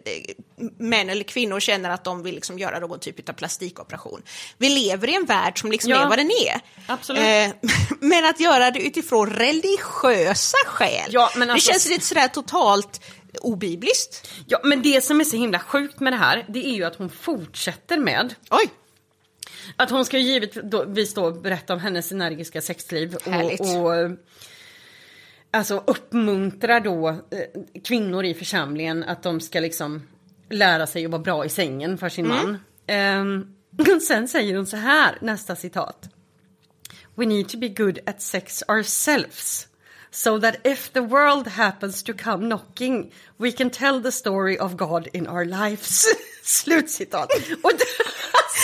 [0.79, 4.23] män eller kvinnor känner att de vill liksom göra någon typ av plastikoperation.
[4.59, 6.03] Vi lever i en värld som liksom Ja.
[6.05, 6.61] är vad den är.
[6.87, 7.23] Absolut.
[7.23, 13.01] Eh, men att göra det utifrån religiösa skäl, Ja, alltså- det känns lite sådär totalt
[13.40, 14.31] obibliskt.
[14.47, 16.97] Ja, men det som är så himla sjukt med det här, det är ju att
[16.97, 18.71] hon fortsätter med Oj!
[19.77, 23.61] Att hon ska ju givetvis då berätta om hennes energiska sexliv Härligt.
[23.61, 24.11] och, och
[25.51, 30.03] alltså uppmuntra då eh, kvinnor i församlingen att de ska liksom
[30.51, 32.59] lära sig att vara bra i sängen för sin man.
[32.87, 33.55] Ehm,
[34.09, 36.09] sen säger hon så här, nästa citat.
[37.14, 39.68] We need to be good at sex ourselves.
[40.14, 43.11] So that if the world happens to come knocking
[43.42, 46.05] we can tell the story of God in our lives.
[46.44, 47.31] Slutcitat.
[47.62, 47.85] Och det,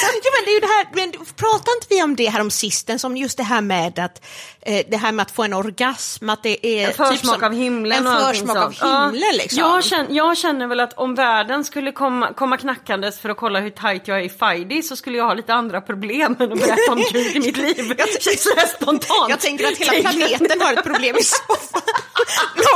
[0.02, 2.50] Ja, men det är ju det här, men pratar inte vi om det här om
[2.50, 4.24] sisten, som just det här med att
[4.62, 7.44] eh, det här med att få en orgasm, att det är En försmak typ som,
[7.44, 9.32] av himlen en försmak av himlen Ja.
[9.42, 9.58] liksom.
[9.58, 13.60] Jag, känner, jag känner väl att om världen skulle komma, komma knackandes för att kolla
[13.60, 16.58] hur tight jag är i Fajdi så skulle jag ha lite andra problem än att
[16.60, 17.94] berätta om Gud i mitt liv.
[18.20, 19.30] Sådär spontant.
[19.30, 21.82] Jag tänker att hela planeten har ett problem i så fall.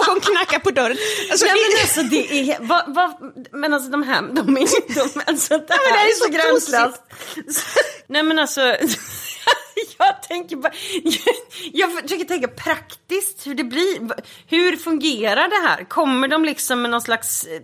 [0.09, 0.97] Någon knackar på dörren.
[1.31, 1.55] Alltså, Nej,
[1.99, 3.19] alltså det är, va, va,
[3.51, 6.31] men alltså de här, de är, de, alltså det här det här är så så
[6.31, 7.03] gränslöst.
[8.07, 8.61] Nej men alltså,
[9.99, 10.73] jag tänker bara,
[11.73, 14.15] jag försöker tänka praktiskt hur det blir,
[14.47, 15.85] hur fungerar det här?
[15.85, 17.61] Kommer de liksom med någon slags eh,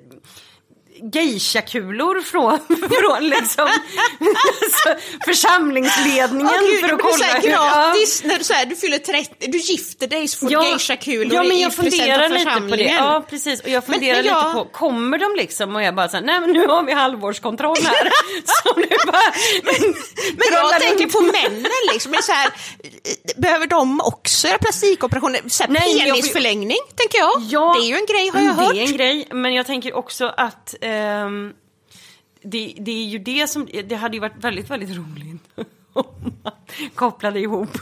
[1.12, 3.68] geishakulor från, från liksom
[4.62, 8.52] alltså, församlingsledningen Åh, gud, för det att blir kolla här hur- gratis när du, så
[8.52, 11.76] här, du fyller 30, du gifter dig så får du geishakulor ja, men i jag
[11.76, 12.82] present funderar lite på det.
[12.98, 13.60] Ja, precis.
[13.60, 16.16] Och jag Men- funderar men jag- lite på, kommer de liksom och jag bara så
[16.16, 18.10] här, nej men nu har vi halvårskontroll här.
[18.44, 19.20] så nu bara,
[19.64, 22.12] Men trollar jag tänker på männen liksom.
[22.12, 22.50] Det är så här,
[23.36, 25.40] behöver de också göra plastikoperationer?
[25.48, 27.30] Så här, Nej, men jag penisförlängning, tänker jag.
[27.48, 28.74] Ja, det är ju en grej, har jag hört.
[28.74, 31.52] Det är en grej, men jag tänker också att ehm,
[32.42, 35.42] det, det är ju det som, det hade ju varit väldigt, väldigt roligt
[35.92, 36.52] om man
[36.94, 37.78] kopplade ihop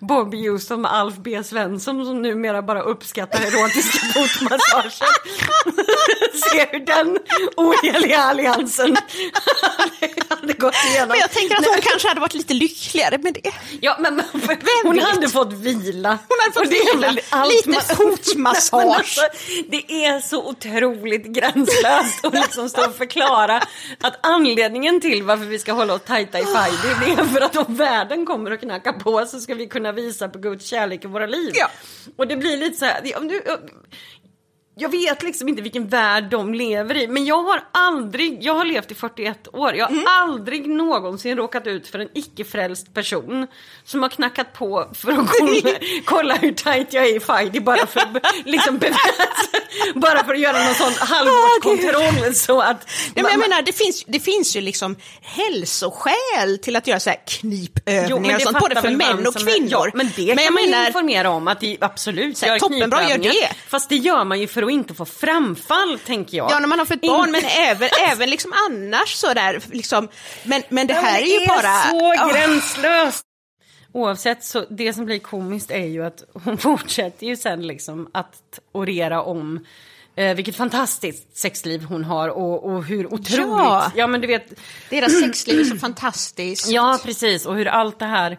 [0.00, 4.92] Bobby Houston med Alf B Svensson som numera bara uppskattar erotiska fotmassager.
[6.50, 7.18] Se hur den
[7.56, 8.96] oheliga alliansen
[10.28, 11.08] hade gått igenom.
[11.08, 13.50] Men jag tänker att hon kanske hade varit lite lyckligare med det.
[13.80, 14.24] Ja, men, men
[14.84, 15.04] hon vet?
[15.08, 16.18] hade fått vila.
[16.28, 17.10] Hon hade fått vila.
[17.48, 18.96] Lite man- fotmassage.
[18.98, 19.20] Alltså,
[19.68, 23.62] det är så otroligt gränslöst att liksom stå och förklara
[24.00, 27.56] att anledningen till varför vi ska hålla oss tajta i Fajdi det är för att
[27.56, 31.08] om världen kommer och knackar på så ska vi kunna visa på Guds kärlek i
[31.08, 31.50] våra liv.
[31.54, 31.70] Ja.
[32.16, 33.42] Och det blir lite så här, om du,
[34.80, 38.64] jag vet liksom inte vilken värld de lever i, men jag har aldrig, jag har
[38.64, 40.04] levt i 41 år, jag har Mm.
[40.08, 43.46] aldrig någonsin råkat ut för en icke-frälst person
[43.84, 45.70] som har knackat på för att kolla,
[46.04, 48.02] kolla hur tajt jag är i Fajdi bara för
[48.44, 48.78] liksom
[49.94, 52.88] bara för att göra någon sån halvårskontroll så att...
[53.14, 57.10] Nej, men jag menar, det finns, det finns ju liksom hälsoskäl till att göra så
[57.10, 59.68] här knipövningar och sånt, både för män och kvinnor.
[59.70, 62.52] Ja, men det Men kan jag man menar- informera om att det absolut Så här,
[62.52, 63.50] gör toppenbra, gör det.
[63.68, 66.50] Fast det gör man ju för att inte få framfall, tänker jag.
[66.50, 69.60] Ja, när man har fått barn, men även, även liksom annars sådär.
[69.70, 70.08] Liksom,
[70.44, 71.82] men, men det Ja, men här är ju det bara...
[71.90, 73.24] så gränslöst.
[73.92, 78.58] Oavsett så det som blir komiskt är ju att hon fortsätter ju sen liksom att
[78.72, 79.64] orera om
[80.16, 83.92] eh, vilket fantastiskt sexliv hon har och, och hur otroligt, Ja.
[83.94, 84.52] ja men du vet,
[84.90, 86.68] Deras sexliv är så fantastiskt.
[86.68, 87.46] Ja, precis.
[87.46, 88.38] Och hur allt det här...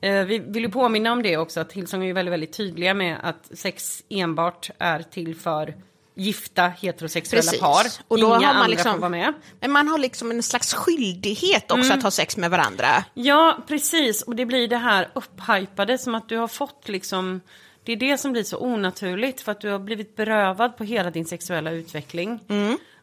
[0.00, 2.94] Eh, vi vill ju påminna om det också, att Hillsong är ju väldigt, väldigt tydliga
[2.94, 5.74] med att sex enbart är till för
[6.14, 7.60] gifta heterosexuella Precis.
[7.60, 7.86] par.
[8.08, 9.32] Och då Inga har man andra liksom- får vara med.
[9.60, 11.98] Men man har liksom en slags skyldighet också Mm.
[11.98, 12.86] att ha sex med varandra.
[13.14, 14.22] Ja, precis.
[14.22, 17.40] Och det blir det här upphypade som att du har fått liksom...
[17.84, 21.10] Det är det som blir så onaturligt för att du har blivit berövad på hela
[21.10, 22.40] din sexuella utveckling.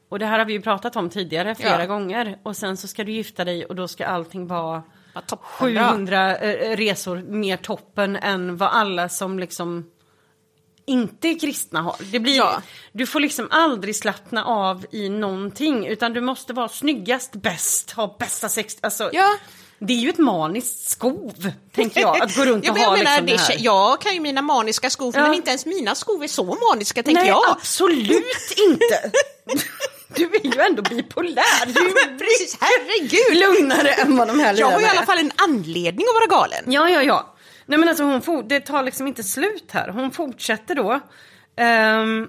[0.10, 1.82] Och det här har vi ju pratat om tidigare flera Mm.
[1.90, 1.94] Ja.
[1.94, 2.38] gånger.
[2.44, 4.84] Och sen så ska du gifta dig och då ska allting vara.
[5.42, 9.86] 700 eh, resor mer toppen än vad alla som liksom
[10.86, 11.96] inte är kristna har.
[12.12, 12.62] Det blir, Ja.
[12.92, 18.16] Du får liksom aldrig slappna av i någonting utan du måste vara snyggast, bäst, ha
[18.20, 18.78] bästa sex.
[18.82, 19.38] Alltså, Ja.
[19.80, 23.22] Det är ju ett maniskt skov, tänker jag, att gå runt Ja, och ha menar,
[23.22, 23.56] liksom det här.
[23.60, 25.22] jag kan ju mina maniska skov, Ja.
[25.22, 27.44] men inte ens mina skov är så maniska, tänker Nej, jag.
[27.50, 29.12] absolut inte!
[30.16, 31.66] Du är ju ändå bipolär.
[31.66, 33.38] Du är precis, herregud!
[33.60, 36.30] lugnare än vad de här Jag har ju i lirarna alla fall en anledning att
[36.30, 36.64] vara galen.
[36.72, 37.36] Ja, ja, ja.
[37.66, 39.90] Nej men alltså hon for, det tar liksom inte slut här.
[39.90, 41.00] Hon fortsätter då.
[41.56, 42.28] ehm,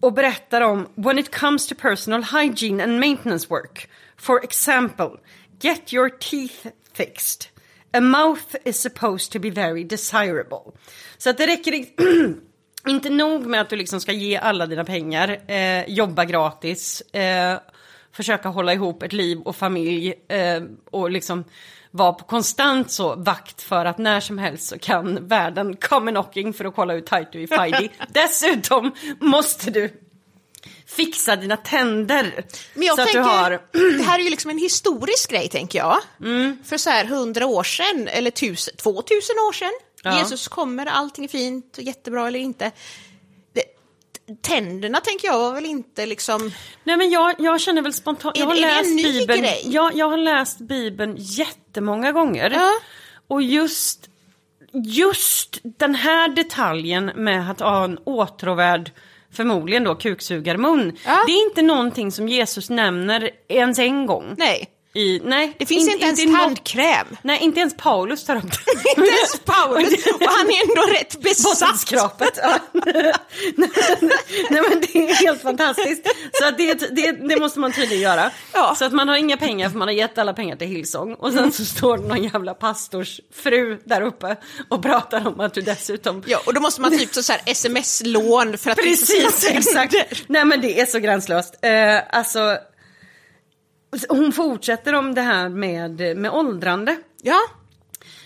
[0.00, 3.88] och berättar om when it comes to personal hygiene and maintenance work.
[4.16, 5.10] For example,
[5.60, 7.46] get your teeth fixed.
[7.92, 10.72] A mouth is supposed to be very desirable.
[11.18, 11.94] Så att det räcker i-
[12.88, 17.58] inte nog med att du liksom ska ge alla dina pengar, eh, jobba gratis, eh,
[18.12, 21.44] försöka hålla ihop ett liv och familj eh, och liksom
[21.90, 26.52] vara på konstant så vakt för att när som helst så kan världen come knocking
[26.52, 27.90] för att kolla hur tight du är i Fajdi.
[28.08, 29.92] Dessutom måste du
[30.86, 32.44] fixa dina tänder.
[32.74, 33.50] Men jag så tänker, att du har...
[33.98, 35.98] det här är ju liksom en historisk grej, tänker jag.
[36.20, 36.58] Mm.
[36.64, 40.18] För så här hundra år sedan, eller tusen, två tusen år sedan, Ja.
[40.18, 42.70] Jesus kommer, allting är fint och jättebra eller inte.
[43.52, 43.62] Det,
[44.42, 46.52] tänderna tänker jag var väl inte liksom...
[46.84, 50.58] Nej men jag, jag känner väl spontant, jag har läst Bibeln, jag, jag har läst
[50.58, 52.50] Bibeln jättemånga gånger.
[52.50, 52.70] Ja.
[53.28, 54.08] Och just,
[54.72, 58.90] just den här detaljen med att ha en åtråvärd,
[59.32, 60.98] förmodligen då kuksugarmun.
[61.06, 61.24] Ja.
[61.26, 64.34] Det är inte någonting som Jesus nämner ens en gång.
[64.38, 67.06] Nej, I, nej det finns in- inte ens i något- tandkräm.
[67.22, 68.90] Nej, inte ens Paulus tar upp det.
[69.00, 71.92] inte ens Paulus, och han är ändå rätt besatt.
[71.92, 72.12] Ja.
[74.50, 76.06] Nej men det är helt fantastiskt.
[76.32, 78.30] Så det, det, det måste man tydligen göra.
[78.52, 78.74] Ja.
[78.78, 81.14] Så att man har inga pengar för man har gett alla pengar till Hillsong.
[81.14, 84.36] Och sen så står det någon jävla pastors fru där uppe
[84.68, 87.42] och pratar om att du dessutom Ja, och då måste man typ ta så här
[87.46, 88.78] sms-lån för att...
[88.78, 89.94] Precis, exakt.
[90.26, 91.58] Nej men det är så gränslöst.
[91.62, 91.70] Eh,
[92.18, 92.56] alltså,
[94.08, 96.96] hon fortsätter om det här med, med åldrande.
[97.22, 97.40] Ja,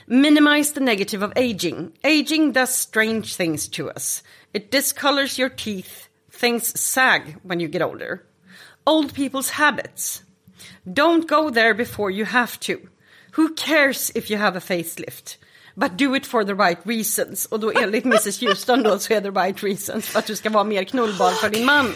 [0.08, 1.92] Minimize the negative of aging.
[2.04, 4.22] Aging does strange things to us.
[4.52, 6.06] It discolors your teeth,
[6.36, 8.22] Things sag when you get older.
[8.86, 10.22] Old people's habits.
[10.84, 12.88] Don't go there before you have to.
[13.32, 15.38] Who cares if you have a facelift?
[15.76, 17.46] But do it for the right reasons.
[17.46, 20.50] Och då enligt Mrs Houston då så är the right reasons för att du ska
[20.50, 21.94] vara mer knullbar för din man.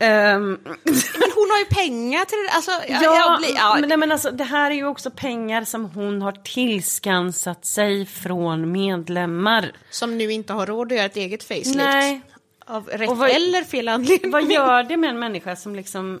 [0.00, 2.50] Ehm, Men hon har ju pengar till det.
[2.52, 2.70] Alltså,
[3.04, 3.76] ja, blir, ja.
[3.80, 8.06] Men, nej, men alltså, det här är ju också pengar som hon har tillskansat sig
[8.06, 9.72] från medlemmar.
[9.90, 11.76] Som nu inte har råd att göra ett eget facelift.
[11.76, 12.20] Nej.
[12.66, 14.30] Av rätt vad- eller fel anledning.
[14.30, 16.20] Vad gör det med en människa som liksom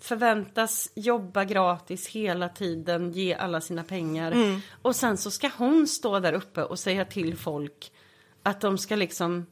[0.00, 4.60] förväntas jobba gratis hela tiden, ge alla sina pengar Mm.
[4.82, 7.92] och sen så ska hon stå där uppe och säga till folk
[8.42, 9.46] att de ska liksom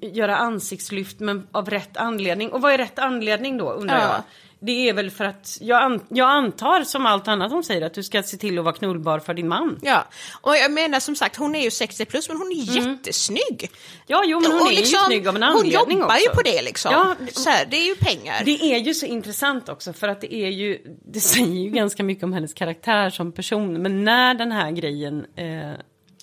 [0.00, 2.50] göra ansiktslyft men av rätt anledning.
[2.52, 4.02] Och vad är rätt anledning då undrar Ja.
[4.12, 4.22] jag?
[4.64, 7.94] Det är väl för att jag, an- jag antar som allt annat hon säger att
[7.94, 9.78] du ska se till att vara knullbar för din man.
[9.82, 10.04] Ja,
[10.40, 13.70] och jag menar som sagt hon är ju 60 plus men hon är jättesnygg.
[14.06, 16.24] Ja, jo, men hon Och är liksom, ju snygg av en Hon anledning jobbar också.
[16.28, 16.92] ju på det liksom.
[16.92, 18.42] Ja, så här, det är ju pengar.
[18.44, 20.78] Det är ju så intressant också för att det är ju,
[21.12, 23.82] det säger ju ganska mycket om hennes karaktär som person.
[23.82, 25.72] Men när den här grejen, eh,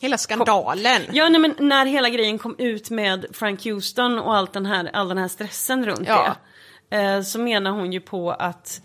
[0.02, 1.02] Hela skandalen.
[1.12, 4.90] ja nej, men när hela grejen kom ut med Frank Houston och allt den här,
[4.94, 6.36] all den här stressen runt Ja.
[6.90, 6.98] det.
[6.98, 8.82] Eh, så menar hon ju på att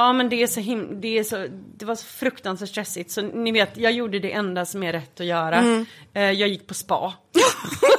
[0.00, 1.46] Ja men det är så him- det, är så,
[1.76, 5.20] det var så fruktansvärt stressigt så ni vet jag gjorde det enda som är rätt
[5.20, 5.56] att göra.
[5.56, 5.86] Mm.
[6.14, 7.12] Eh, jag gick på spa.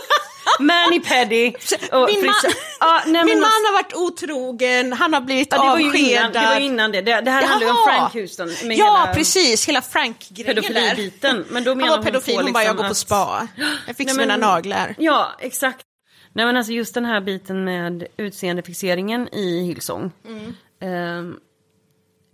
[0.60, 1.54] Mani pedi.
[1.92, 2.36] och Min, man,
[2.80, 6.10] Ja, nej, min men man alltså- har varit otrogen, han har blivit var ju avskedad.
[6.12, 7.02] innan, det var innan det.
[7.02, 7.96] Det, det här handlar ju om Jaha.
[8.00, 8.48] Frank Houston.
[8.48, 9.68] Med ja, hela precis.
[9.68, 10.62] Hela Frank-grejen där.
[10.62, 11.46] pedofilibiten.
[11.50, 13.48] Men då Han menar var hon pedofil, på hon bara, jag liksom går på spa.
[13.88, 14.96] Jag fixar Nej, mina naglar.
[14.98, 15.86] Ja, exakt.
[16.34, 20.12] Nej men alltså just den här biten med utseendefixeringen i Hillsong.
[20.28, 20.54] Mm.
[20.82, 21.36] ehm,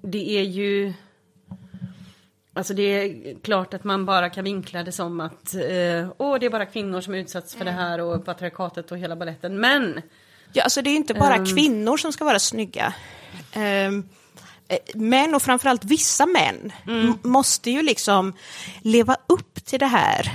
[0.04, 0.94] det är ju...
[2.58, 6.46] Alltså det är klart att man bara kan vinkla det som att eh, åh det
[6.46, 7.76] är bara kvinnor som utsatts för Mm.
[7.76, 9.60] det här och patriarkatet och hela balletten.
[9.60, 10.02] Men
[10.54, 11.46] Ja, alltså det är inte bara Ehm.
[11.46, 12.94] kvinnor som ska vara snygga.
[13.54, 13.92] Eh,
[14.96, 17.14] män och framförallt vissa män Mm.
[17.24, 18.34] måste ju liksom
[18.82, 20.32] leva upp till det här.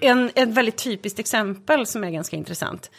[0.00, 2.90] En, ett väldigt typiskt exempel som är ganska intressant.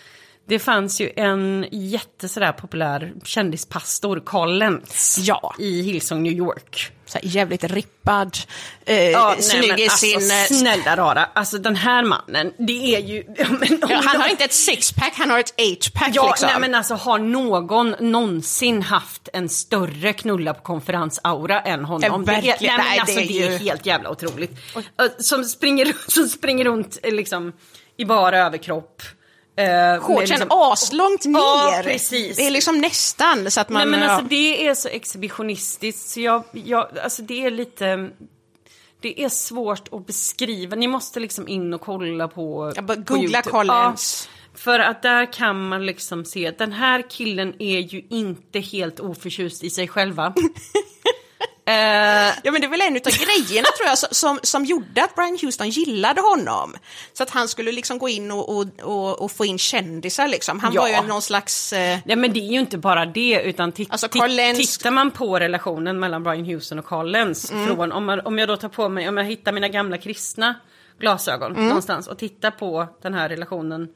[0.50, 5.56] Det fanns ju en jätte sådär populär kändispastor, Carl Lentz, Ja.
[5.60, 6.92] i Hillsong, New York.
[7.06, 8.38] Så jävligt rippad,
[8.86, 10.16] eh, Ja, snygg nej, men i sin...
[10.16, 13.24] Alltså, snälla rara, alltså den här mannen, det är ju...
[13.60, 16.50] men, ja, han har inte ett sixpack, han har ett eightpack Ja, liksom.
[16.52, 22.26] nej men alltså har någon någonsin haft en större knulla på konferensaura än honom?
[22.26, 24.52] Det är, nej, men Nej, alltså, det är det är ju- helt jävla otroligt.
[24.76, 24.82] Eh,
[25.20, 27.54] Som springer, som springer runt liksom
[27.98, 29.02] i bara överkropp.
[29.60, 31.40] Eh, Shortsen liksom- aslångt ner.
[31.40, 32.38] Ja, precis.
[32.38, 33.80] Det är liksom nästan så att man...
[33.82, 34.12] Nej men ja.
[34.12, 38.10] alltså det är så exhibitionistiskt så jag, jag, alltså det är lite,
[39.02, 40.76] det är svårt att beskriva.
[40.76, 43.42] Ni måste liksom in och kolla på Jag bara på googla.
[43.42, 43.96] Carl Ja,
[44.56, 49.00] för att där kan man liksom se att den här killen är ju inte helt
[49.00, 50.34] oförtjust i sig själva.
[51.70, 55.16] Eh, Ja men det är väl en av grejerna tror jag som- som, gjorde att
[55.16, 56.76] Brian Houston gillade honom.
[57.14, 60.60] Så att han skulle liksom gå in och, och, och, och få in kändisar liksom.
[60.60, 60.82] Han Ja.
[60.82, 61.74] var ju någon slags...
[61.74, 65.12] Eh, Nej men det är ju inte bara det utan tit- Alltså, Lenz- tittar man
[65.12, 67.68] på relationen mellan Brian Houston och Carl Lenz Mm.
[67.68, 70.56] från om, man, om jag då tar på mig, om jag hittar mina gamla kristna
[71.00, 71.68] glasögon Mm.
[71.68, 73.88] någonstans och tittar på den här relationen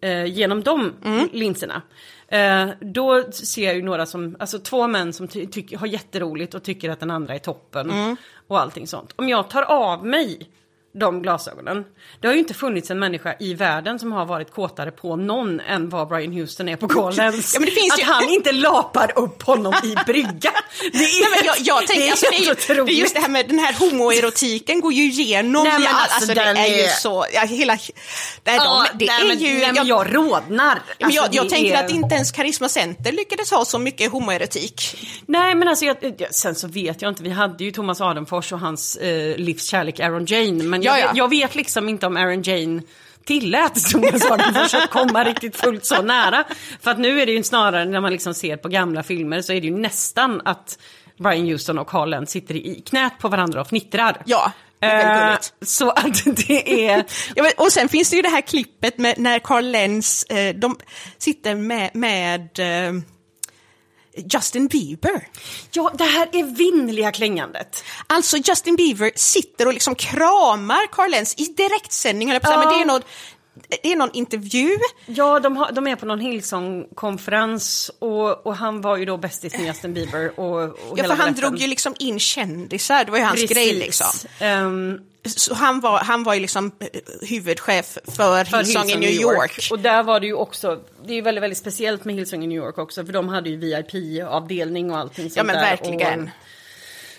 [0.00, 1.28] eh, genom de Mm.
[1.32, 1.82] linserna.
[2.28, 6.54] Eh, då ser jag ju några som, alltså två män som ty- tycker- har jätteroligt
[6.54, 8.16] och tycker att den andra är toppen Mm.
[8.48, 9.12] och allting sånt.
[9.16, 10.50] Om jag tar av mig
[10.92, 11.84] de glasögonen.
[12.20, 15.60] Det har ju inte funnits en människa i världen som har varit kåtare på någon
[15.60, 17.54] än vad Brian Houston är på Carl Lenz.
[17.54, 20.30] Ja, men det finns att ju- han inte lapar upp honom i brygga.
[20.92, 22.80] Det är, Nej, jag, jag tänker, det är alltså, det, är ju, helt det är
[22.80, 22.98] otroligt.
[22.98, 26.34] just det här med den här homoerotiken går ju igenom Nej, men all, alltså, alltså,
[26.34, 27.72] det den är ju är- så, ja, hela,
[28.44, 30.78] nej, Ja, de, det nej, är men, ju, nej, men jag rodnar.
[30.98, 34.12] Jag, Alltså, jag det tänker är- att inte ens Karisma Center lyckades ha så mycket
[34.12, 35.06] homoerotik.
[35.26, 38.52] Nej men alltså, jag, jag, sen så vet jag inte, vi hade ju Thomas Adenfors
[38.52, 40.62] och hans eh, livskärlek Aaron Jane.
[40.62, 41.08] Men jag, Ja, ja.
[41.08, 42.82] Vet, jag vet liksom inte om Aaron Jane
[43.24, 46.44] tillät Thomas Adenfors att komma riktigt fullt så nära.
[46.80, 49.52] För att nu är det ju snarare när man liksom ser på gamla filmer så
[49.52, 50.78] är det ju nästan att
[51.18, 54.22] Brian Houston och Carl Lenz sitter i knät på varandra och fnittrar.
[54.24, 54.52] Ja,
[54.82, 57.04] Eh, så att det är...
[57.34, 60.54] Ja, men, och sen finns det ju det här klippet med när Carl Lenz, eh,
[60.54, 60.76] de
[61.18, 62.92] sitter med, med eh,
[64.28, 65.28] Justin Bieber.
[65.72, 67.84] Ja, det här evinnerliga klängandet.
[68.06, 72.54] Alltså Justin Bieber sitter och liksom kramar Carl Lenz i direktsändning, höll jag på att
[72.54, 73.06] säga, men det är något
[73.82, 74.70] det är någon intervju.
[75.06, 79.52] Ja, de, har, de är på någon Hillsong-konferens och, och han var ju då bästis
[79.58, 83.18] med Justin Bieber och, och Ja, för han drog ju liksom in kändisar, det var
[83.18, 83.56] ju hans Precis.
[83.56, 84.28] grej liksom.
[84.40, 85.00] Ehm,
[85.36, 86.86] Så han var, han var ju liksom eh,
[87.28, 89.68] huvudchef för, för Hillsong i New York.
[89.70, 92.46] Och där var det ju också, det är ju väldigt, väldigt speciellt med Hillsong i
[92.46, 95.62] New York också, för de hade ju VIP-avdelning och allting sånt Ja men där.
[95.62, 96.22] verkligen.
[96.22, 96.28] Och,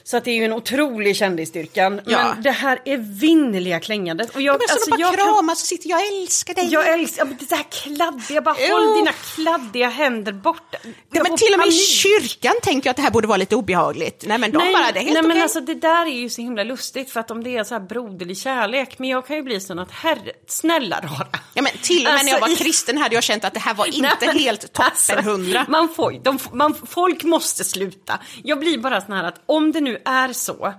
[0.04, 2.02] så att det är ju en otrolig kändisstyrkan.
[2.06, 2.18] Ja.
[2.34, 4.36] Men det här evinnerliga klängandet.
[4.36, 6.68] Och jag, Ja, men så alltså, de bara jag kramas och sitter, jag älskar dig.
[6.72, 10.78] Jag älskar men det här kladdiga, bara håll dina kladdiga händer borta.
[11.12, 13.56] Ja, men till och med i kyrkan tänker jag att det här borde vara lite
[13.56, 14.24] obehagligt.
[14.28, 15.42] Nej men de nej, bara, det är helt nej men okej.
[15.42, 17.82] alltså det där är ju så himla lustigt för att om det är så här
[17.82, 21.28] broderlig kärlek, men jag kan ju bli sån att herre, snälla rara.
[21.54, 23.54] Ja men till och med när jag var Alltså, i- kristen hade jag känt att
[23.54, 25.66] det här var inte Nej, men helt toppen alltså, hundra.
[25.70, 28.20] Man får, de, man, folk måste sluta.
[28.44, 30.74] Jag blir bara sån här att om det nu är så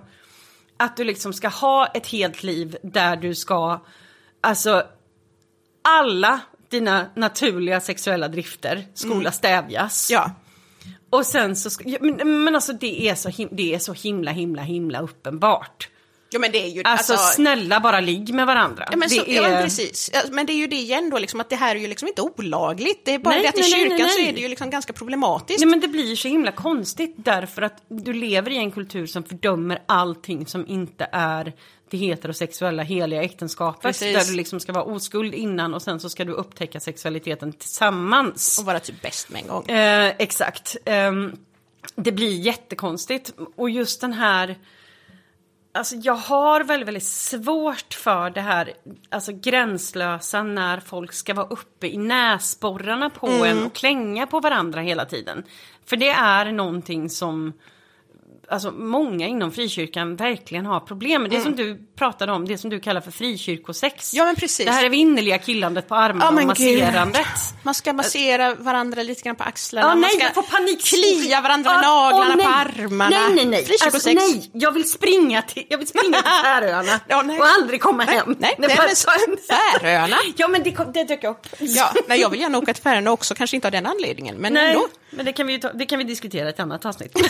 [0.77, 3.79] att du liksom ska ha ett helt liv där du ska,
[4.41, 4.83] alltså
[5.81, 6.39] alla
[6.69, 10.09] dina naturliga sexuella drifter skola stävjas.
[10.11, 10.31] Ja.
[11.09, 15.01] Och sen så men, men alltså det är, så det är så himla himla himla
[15.01, 15.89] uppenbart.
[16.33, 18.87] Ja men det är ju Alltså, alltså snälla bara ligg med varandra.
[18.91, 21.17] Ja men, det så, ja men precis, Ja, men det är ju det igen då
[21.17, 23.05] liksom att det här är ju liksom inte olagligt.
[23.05, 24.47] Det är bara Nej, det att i nej, nej, kyrkan nej, så är det ju
[24.47, 25.59] liksom ganska problematiskt.
[25.59, 29.23] Nej men det blir så himla konstigt därför att du lever i en kultur som
[29.23, 31.53] fördömer allting som inte är
[31.93, 33.81] det heterosexuella heliga äktenskapet.
[33.81, 34.17] Precis.
[34.17, 38.59] Där du liksom ska vara oskuld innan och sen så ska du upptäcka sexualiteten tillsammans.
[38.59, 39.69] Och vara typ bäst med en gång.
[39.69, 40.77] Eh, exakt.
[40.85, 41.35] Ehm,
[41.95, 43.33] det blir jättekonstigt.
[43.55, 44.57] Och just den här...
[45.75, 48.73] Alltså jag har väldigt, väldigt svårt för det här
[49.09, 54.81] alltså gränslösa när folk ska vara uppe i näsborrarna på en och klänga på varandra
[54.81, 55.43] hela tiden.
[55.85, 57.53] För det är någonting som
[58.47, 61.31] alltså, många inom frikyrkan verkligen har problem med.
[61.31, 64.13] Det som du pratade om, det som du kallar för frikyrkosex.
[64.13, 64.65] Ja, men precis.
[64.65, 67.27] Det här är innerliga killandet på armarna Ja, och masserandet.
[67.63, 69.87] Man ska massera varandra lite grann på axlarna.
[69.87, 70.83] Ja, man nej, ska jag får panik.
[70.85, 72.45] klia varandra med Ja, naglarna nej.
[72.45, 73.09] på armarna.
[73.19, 73.65] Nej, nej, nej.
[73.65, 73.95] Frikyrkosex.
[73.95, 74.49] Alltså, nej.
[74.53, 77.39] Jag vill springa till, jag vill springa till Färöarna Ja, nej.
[77.39, 78.35] och aldrig komma Nej, hem.
[78.39, 80.17] nej, nej, men Färöarna?
[80.37, 81.47] Ja, men det, kom, det dök upp.
[81.59, 84.53] Ja, nej, jag vill gärna åka till Färöarna också, kanske inte av den anledningen, men
[84.53, 84.87] Nej, ändå.
[85.09, 87.17] men det kan, vi, ta, det kan vi diskutera i ett annat avsnitt.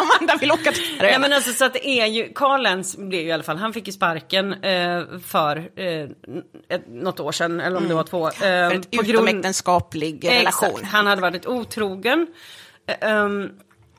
[0.00, 1.08] Amanda vill åka till Färöarna.
[1.10, 3.56] Nej men alltså så att det är ju, Carl Lenz blev ju i alla fall,
[3.56, 6.08] han fick ju sparken eh, för eh,
[6.68, 8.28] ett, något år sedan, eller om det var två.
[8.28, 10.68] Eh, För ett utomäktenskaplig relation.
[10.70, 12.26] Exakt, han hade varit otrogen.
[13.00, 13.50] Ehm,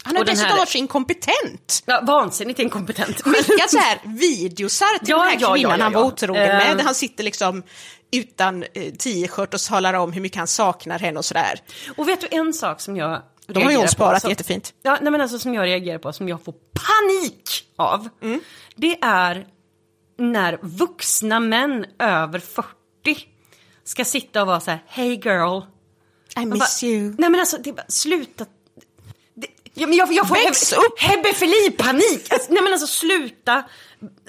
[0.04, 1.84] Han har dessutom här- varit så inkompetent.
[1.86, 3.22] Ja, vansinnigt inkompetent.
[3.22, 6.58] Skickat så här videosar till Ja, den här ja, kvinnan ja, han var otrogen Eh.
[6.58, 6.78] med.
[6.78, 7.64] Där han sitter liksom
[8.12, 11.60] utan eh, t-shirt och talar om hur mycket han saknar henne och sådär.
[11.98, 14.74] Och vet du en sak som jag De har ju hon sparat som- jättefint.
[14.84, 18.10] Ja, nej men alltså som jag reagerar på, som jag får panik av.
[18.22, 18.40] Mm.
[18.76, 19.46] Det är
[20.18, 22.68] när vuxna män över 40
[23.84, 25.62] ska sitta och vara så här, hey girl.
[26.38, 27.16] I miss bara, you.
[27.18, 28.46] Nej men alltså, det bara, sluta.
[29.34, 31.00] Det, ja, men jag, jag får Väx upp.
[31.00, 32.34] hebefili-panik.
[32.34, 33.64] Alltså, nej men alltså sluta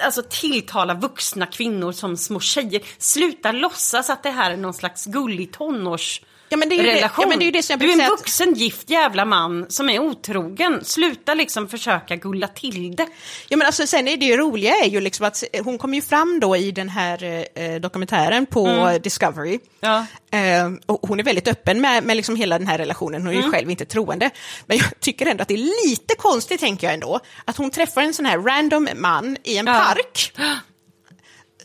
[0.02, 2.82] alltså, tilltala vuxna kvinnor som små tjejer.
[2.98, 6.82] Sluta låtsas att det här är någon slags gullig tonårs Ja, men det är ju
[6.82, 7.22] det- relation.
[7.22, 8.90] ja, men det är ju det som jag du är en säga att- vuxen gift
[8.90, 10.84] jävla man som är otrogen.
[10.84, 13.06] Sluta liksom försöka gulla till det.
[13.48, 16.02] Ja, men alltså, sen är det ju roliga är ju liksom att hon kom ju
[16.02, 19.58] fram då i den här eh, dokumentären på Discovery.
[19.80, 20.06] Ja.
[20.30, 23.42] Eh, och hon är väldigt öppen med, med liksom hela den här relationen, hon är
[23.42, 24.30] ju själv inte troende.
[24.66, 28.02] Men jag tycker ändå att det är lite konstigt, tänker jag ändå, att hon träffar
[28.02, 29.72] en sån här random man i en Ja.
[29.74, 30.32] park.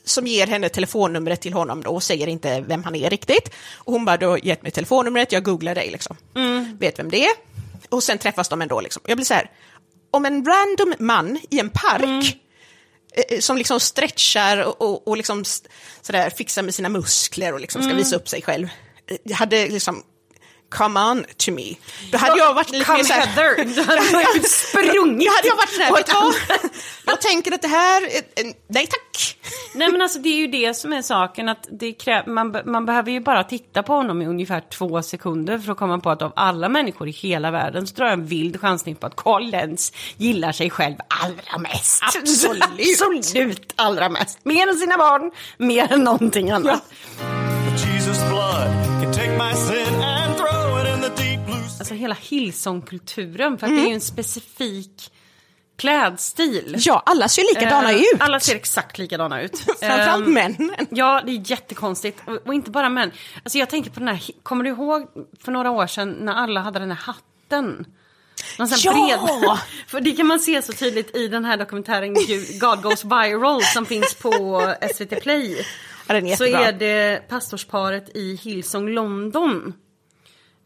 [0.10, 3.50] Som ger henne telefonnumret till honom då och säger inte vem han är riktigt.
[3.76, 6.18] Och hon bara, du har gett mig telefonnumret, jag googlar dig liksom.
[6.80, 7.32] Vet vem det är.
[7.90, 9.02] Och sen träffas de ändå liksom.
[9.06, 9.52] Jag blir så här,
[10.12, 12.38] om en random man i en park
[13.30, 15.44] eh, som liksom stretchar och, och, och liksom
[16.02, 18.68] sådär fixar med sina muskler och liksom ska visa upp sig själv.
[19.30, 20.04] eh, Hade liksom,
[20.70, 21.76] come on to me.
[22.12, 23.26] Då hade jag varit lite Come mer såhär...
[23.26, 23.66] Heather.
[23.76, 25.28] Du hade ju sprungit.
[25.28, 26.72] Då hade jag varit såhär, vet du vad?
[27.06, 28.10] Jag tänker att det här,
[28.68, 29.38] nej tack.
[29.74, 32.86] Nej men alltså det är ju det som är saken att det krä- man, man
[32.86, 36.22] behöver ju bara titta på honom i ungefär två sekunder för att komma på att
[36.22, 39.50] av alla människor i hela världen så drar jag en vild chansning på att Carl
[39.50, 42.04] Lenz gillar sig själv allra mest.
[42.04, 42.64] Absolut.
[43.18, 44.40] Absolut allra mest.
[44.44, 46.84] Mer än sina barn, mer än någonting annat.
[49.06, 49.79] But
[51.92, 55.12] Alltså hela Hillsong-kulturen för att det är ju en specifik
[55.78, 56.76] klädstil.
[56.80, 58.16] Ja, alla ser likadana Eh, ut.
[58.20, 59.58] Alla ser exakt likadana ut.
[59.80, 60.76] Framförallt Ehm, männen.
[60.90, 62.20] Ja, det är jättekonstigt.
[62.26, 63.12] Och, och inte bara män.
[63.44, 65.08] Alltså jag tänker på den här, kommer du ihåg
[65.44, 67.86] för några år sedan när alla hade den här hatten?
[68.60, 69.08] Någon sån Ja!
[69.08, 69.58] bred...
[69.88, 72.14] För det kan man se så tydligt i den här dokumentären
[72.60, 74.62] God Goes Viral som finns på
[74.96, 75.66] SVT Play.
[76.08, 79.74] Ja, den är så är det pastorsparet i Hillsong London.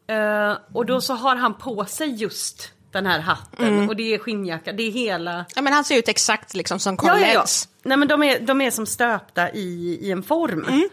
[0.07, 3.89] Eh, och då så har han på sig just den här hatten Mm.
[3.89, 5.45] och det är skinnjacka, det är hela...
[5.55, 7.45] Ja, men han ser ut exakt liksom som Carl Ja, ja, ja.
[7.83, 10.65] Nej men de är, de är som stöpta i, i en form.
[10.67, 10.89] Mm.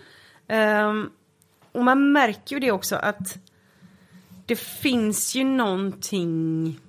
[0.49, 1.11] Ehm,
[1.73, 3.37] och man märker ju det också att
[4.47, 6.81] det finns ju någonting...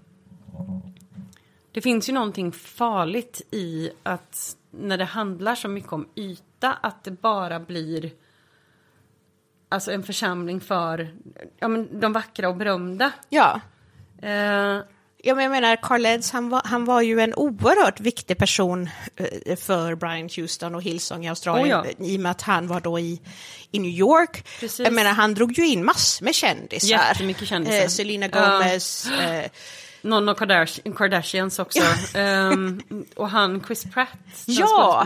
[1.72, 7.04] Det finns ju någonting farligt i att när det handlar så mycket om yta att
[7.04, 8.12] det bara blir
[9.72, 11.14] alltså en församling för
[11.60, 13.12] ja, men de vackra och berömda.
[13.30, 13.62] Ja.
[14.22, 14.80] Eh,
[15.24, 18.90] Ja, men jag menar, Carl Lenz, han var, han var ju en oerhört viktig person
[19.16, 22.06] eh, för Brian Houston och Hillsong i Australien Oh, ja.
[22.06, 23.22] i och med att han var då i,
[23.72, 24.48] i New York.
[24.60, 24.80] Precis.
[24.80, 26.88] Jag menar, han drog ju in massor med kändisar.
[26.88, 27.82] Jättemycket kändisar.
[27.82, 28.28] Eh, Selena.
[28.28, 29.12] Gomez.
[29.12, 29.52] Eh,
[30.02, 31.82] Någon av Kardash- Kardashians också.
[32.18, 32.82] Ehm,
[33.16, 34.10] och han Chris Pratt,
[34.46, 35.06] Ja.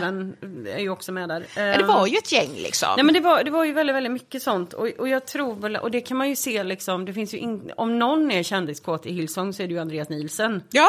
[0.66, 1.46] är ju också med där.
[1.56, 2.88] ja, det var ju ett gäng liksom.
[2.96, 4.72] Nej men det var, det var ju väldigt, väldigt mycket sånt.
[4.72, 7.38] Och, och jag tror väl, och det kan man ju se liksom, det finns ju
[7.38, 10.62] in, om någon är kändiskåt i Hillsong så är det ju Andreas Nielsen.
[10.70, 10.88] Ja,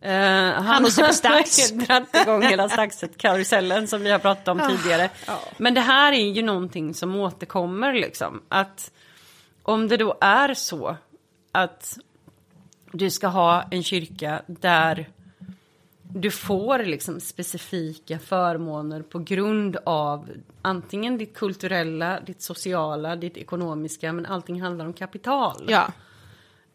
[0.00, 1.70] Eh, Han och Super Stax.
[1.72, 5.10] har dragit igång hela Staxet-karusellen som vi har pratat om tidigare.
[5.26, 5.38] ja.
[5.56, 8.42] Men det här är ju någonting som återkommer liksom.
[8.48, 8.90] Att
[9.62, 10.96] om det då är så
[11.52, 11.98] att
[12.92, 15.08] du ska ha en kyrka där
[16.14, 20.30] du får liksom specifika förmåner på grund av
[20.62, 25.66] antingen ditt kulturella, ditt sociala, ditt ekonomiska, men allting handlar om kapital.
[25.68, 25.92] ja.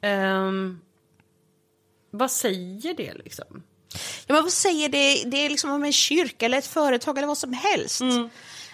[0.01, 0.79] Ehm,
[2.11, 3.63] vad säger det liksom?
[4.27, 5.29] Ja, men vad säger det?
[5.29, 8.01] Det är liksom om en kyrka eller ett företag eller vad som helst.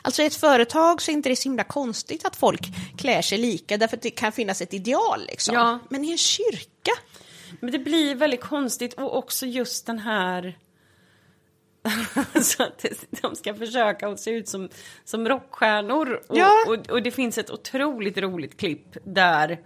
[0.01, 2.61] Alltså i ett företag så är inte det så himla konstigt att folk
[2.97, 5.55] klär sig lika därför att det kan finnas ett ideal liksom.
[5.55, 5.79] Ja.
[5.89, 6.78] Men i en kyrka?
[7.59, 10.57] Men det blir väldigt konstigt och också just den här...
[12.41, 12.85] så att
[13.21, 14.69] de ska försöka att se ut som,
[15.03, 16.21] som rockstjärnor.
[16.27, 16.51] Och, Ja.
[16.67, 19.59] och, och det finns ett otroligt roligt klipp där...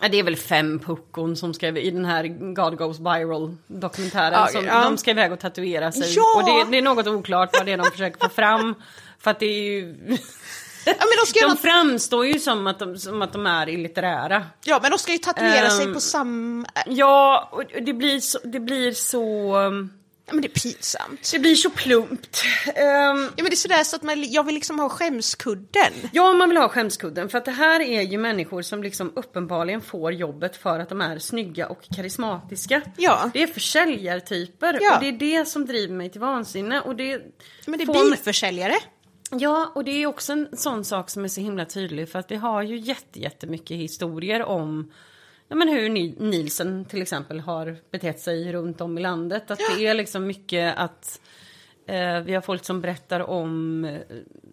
[0.00, 4.32] Ja, det är väl fem puckon som ska i den här God Goes Viral dokumentären.
[4.32, 4.84] Ja, som, ja.
[4.84, 6.14] De ska iväg och tatuera sig.
[6.16, 6.22] Ja.
[6.36, 8.74] Och det, det är något oklart vad det är de försöker få fram.
[9.18, 9.96] För att det är ju...
[10.86, 11.56] Ja men, de ska, De de...
[11.56, 14.46] framstår ju som att de, som att de är illitterära.
[14.64, 15.94] ja, men de ska ju tatuera sig Ehm.
[15.94, 16.66] på samma...
[16.86, 18.38] Ja, och det blir så...
[18.44, 19.92] Det blir så um,
[20.26, 21.30] Ja, men det är pinsamt.
[21.32, 22.42] Det blir så plumpt.
[22.66, 25.92] Ehm, Ja, men det är sådär så att man, jag vill liksom ha skämskudden.
[26.12, 27.28] ja, man vill ha skämskudden.
[27.28, 31.00] För att det här är ju människor som liksom uppenbarligen får jobbet för att de
[31.00, 32.82] är snygga och karismatiska.
[32.96, 33.30] Ja.
[33.32, 34.78] Det är försäljartyper.
[34.82, 34.94] Ja.
[34.94, 36.80] Och det är det som driver mig till vansinne.
[36.80, 37.20] Och det
[37.66, 38.74] Men det är får bilförsäljare.
[39.38, 42.08] Ja, och det är också en sån sak som är så himla tydlig.
[42.08, 44.92] För att vi har ju jätte, jättemycket historier om
[45.48, 49.50] ja, men hur Ni- Nielsen till exempel har betett sig runt om i landet.
[49.50, 51.20] Att det är liksom mycket att
[51.86, 54.00] eh, vi har folk som berättar om eh,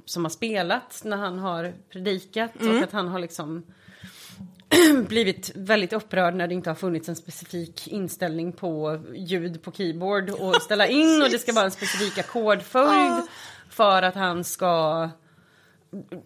[0.05, 3.63] som har spelat när han har predikat och att han har liksom
[5.07, 10.29] blivit väldigt upprörd när det inte har funnits en specifik inställning på ljud på keyboard
[10.29, 13.23] och ställa in och det ska vara en specifik ackordföljd
[13.81, 15.09] för att han ska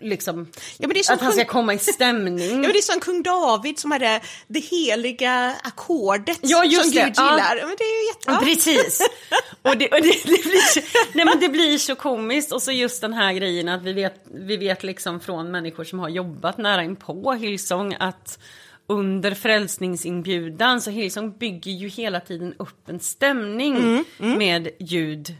[0.02, 0.48] liksom
[0.78, 2.40] Ja, men det är som att han ska kung- komma i stämning.
[2.50, 6.78] Ja, men det är som kung David som hade det heliga ackordet Ja, som det.
[6.84, 7.56] Gud gillar.
[7.58, 7.66] Ja.
[7.68, 8.40] Men det är ju jättebra.
[8.40, 9.02] Precis.
[9.62, 12.52] Och, det, och det, det, blir nej men det blir så komiskt.
[12.52, 16.00] Och så just den här grejen att vi vet, vi vet liksom från människor som
[16.00, 18.40] har jobbat nära in på Hillsong att
[18.88, 23.76] under frälsningsinbjudan så Hillsong bygger ju hela tiden upp en stämning
[24.20, 25.36] Mm, med ljud,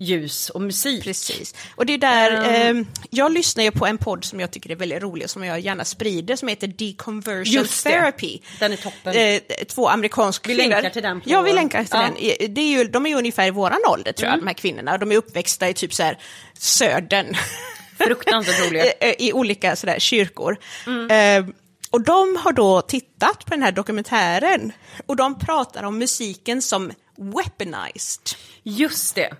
[0.00, 1.04] ljus och musik.
[1.04, 1.54] Precis.
[1.76, 2.78] Och det är där, Ehm.
[2.80, 5.44] eh, jag lyssnar ju på en podd som jag tycker är väldigt rolig och som
[5.44, 7.90] jag gärna sprider som heter Deconversion Just det.
[7.90, 8.38] Therapy.
[8.58, 9.14] Den är toppen.
[9.16, 10.70] Eh, två amerikanska Vi kvinnor.
[10.70, 12.02] länkar till den på- Ja, vi länkar till Ja.
[12.02, 12.14] Mm.
[12.14, 12.30] den.
[12.40, 14.54] Eh, Det är ju, de är ju ungefär i våran ålder tror jag, de här
[14.54, 14.98] kvinnorna.
[14.98, 16.18] De är uppväxta i typ så här
[16.58, 17.36] södern.
[17.98, 18.84] Fruktansvärt roliga.
[18.92, 20.56] Eh, I olika sådär kyrkor.
[20.86, 21.10] Mm.
[21.46, 21.54] Eh,
[21.90, 24.72] och de har då tittat på den här dokumentären
[25.06, 28.20] och de pratar om musiken som weaponized.
[28.62, 29.30] Just det.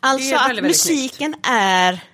[0.00, 2.04] Alltså att väldigt, väldigt musiken är...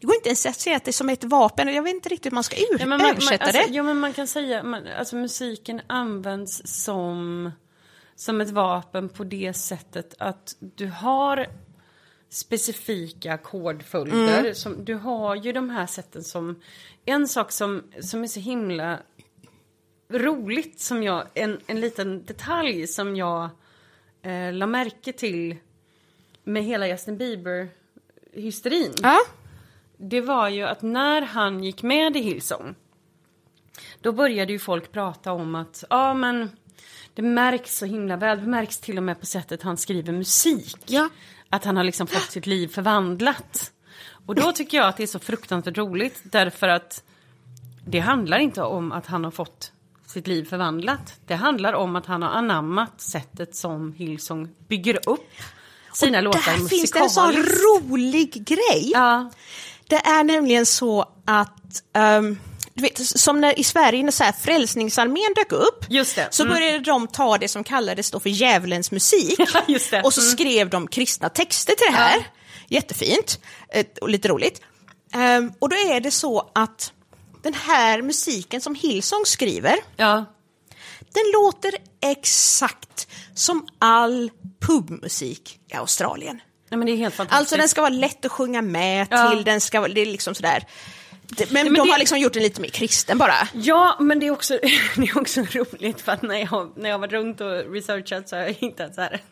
[0.00, 1.74] Det går inte ens att säga att det är som ett vapen.
[1.74, 3.74] Jag vet inte riktigt hur man ska ur- Ja, man, man, översätta alltså, det.
[3.74, 7.50] Jo, men man kan säga man, alltså musiken används som,
[8.16, 11.46] som ett vapen på det sättet att du har
[12.30, 14.38] specifika ackordföljder.
[14.40, 14.54] Mm.
[14.54, 16.60] Som, du har ju de här sätten som...
[17.04, 18.98] En sak som, som är så himla
[20.10, 23.48] roligt, som jag, en, en liten detalj som jag
[24.22, 25.56] eh, la märke till
[26.46, 29.18] med hela Justin Bieber-hysterin Ja.
[29.96, 32.74] det var ju att när han gick med i Hillsong
[34.00, 36.50] då började ju folk prata om att ja men
[37.14, 40.76] det märks så himla väl, det märks till och med på sättet han skriver musik.
[40.86, 41.08] Ja.
[41.50, 43.72] Att han har liksom fått sitt liv förvandlat.
[44.26, 47.04] Och då tycker jag att det är så fruktansvärt roligt därför att
[47.86, 49.72] det handlar inte om att han har fått
[50.06, 51.20] sitt liv förvandlat.
[51.26, 55.30] Det handlar om att han har anammat sättet som Hillsong bygger upp
[55.96, 58.90] sina låtar Där finns det en sån rolig grej.
[58.94, 59.30] Ja,
[59.88, 62.38] Det är nämligen så att, ehm,
[62.74, 66.28] du vet, som när, i Sverige när så här Frälsningsarmén dök upp, Just det.
[66.30, 66.54] så Mm.
[66.54, 69.34] började de ta det som kallades då för djävulens musik.
[69.54, 70.02] Ja, just det.
[70.02, 70.32] Och så Mm.
[70.32, 72.16] skrev de kristna texter till det här.
[72.16, 72.22] Ja.
[72.68, 73.38] Jättefint
[74.00, 74.60] och lite roligt.
[75.14, 76.92] Ehm, och då är det så att
[77.42, 80.24] den här musiken som Hillsong skriver, ja,
[81.16, 86.40] den låter exakt som all pubmusik i Australien.
[86.70, 87.38] Nej, men det är helt fantastiskt.
[87.40, 89.30] Alltså den ska vara lätt att sjunga med Ja.
[89.30, 90.64] till, den ska vara, det är liksom sådär.
[91.38, 93.48] Men, men de det- har liksom gjort den lite mer kristen bara.
[93.52, 94.58] Ja, men det är också,
[94.96, 98.36] det är också roligt för att när jag, när jag var runt och researchat så
[98.36, 99.22] har jag hittat så här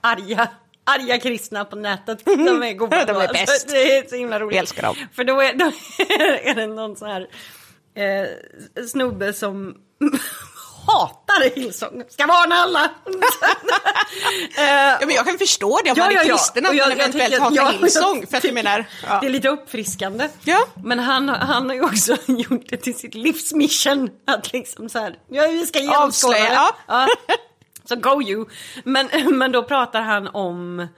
[0.00, 0.48] arga,
[0.84, 2.24] arga kristna på nätet.
[2.24, 3.04] De är goda.
[3.06, 3.60] De är bäst.
[3.70, 4.54] Så Det är så himla roligt.
[4.54, 4.96] Jag älskar dem.
[5.12, 5.64] För då är, då
[6.50, 7.26] är det någon så här
[7.94, 9.74] eh, snubbe som
[10.86, 12.02] hatar Hillsong.
[12.08, 12.90] Ska varna alla.
[14.58, 14.64] Eh,
[15.00, 17.56] Ja, men jag kan förstå det om man är kristen att jag- man eventuellt hatar
[17.56, 18.26] ja, Hillsong.
[18.26, 19.18] För att jag menar, ja.
[19.20, 20.28] Det är lite uppfriskande.
[20.44, 20.66] Ja.
[20.84, 24.10] Men han, han har ju också gjort det till sitt livsmission.
[24.26, 26.44] Att liksom så här, ja vi ska genomskåda det.
[26.54, 26.76] ja.
[26.88, 27.06] Ja.
[27.84, 28.46] Så go you.
[28.84, 29.08] Men,
[29.38, 30.88] men då pratar han om,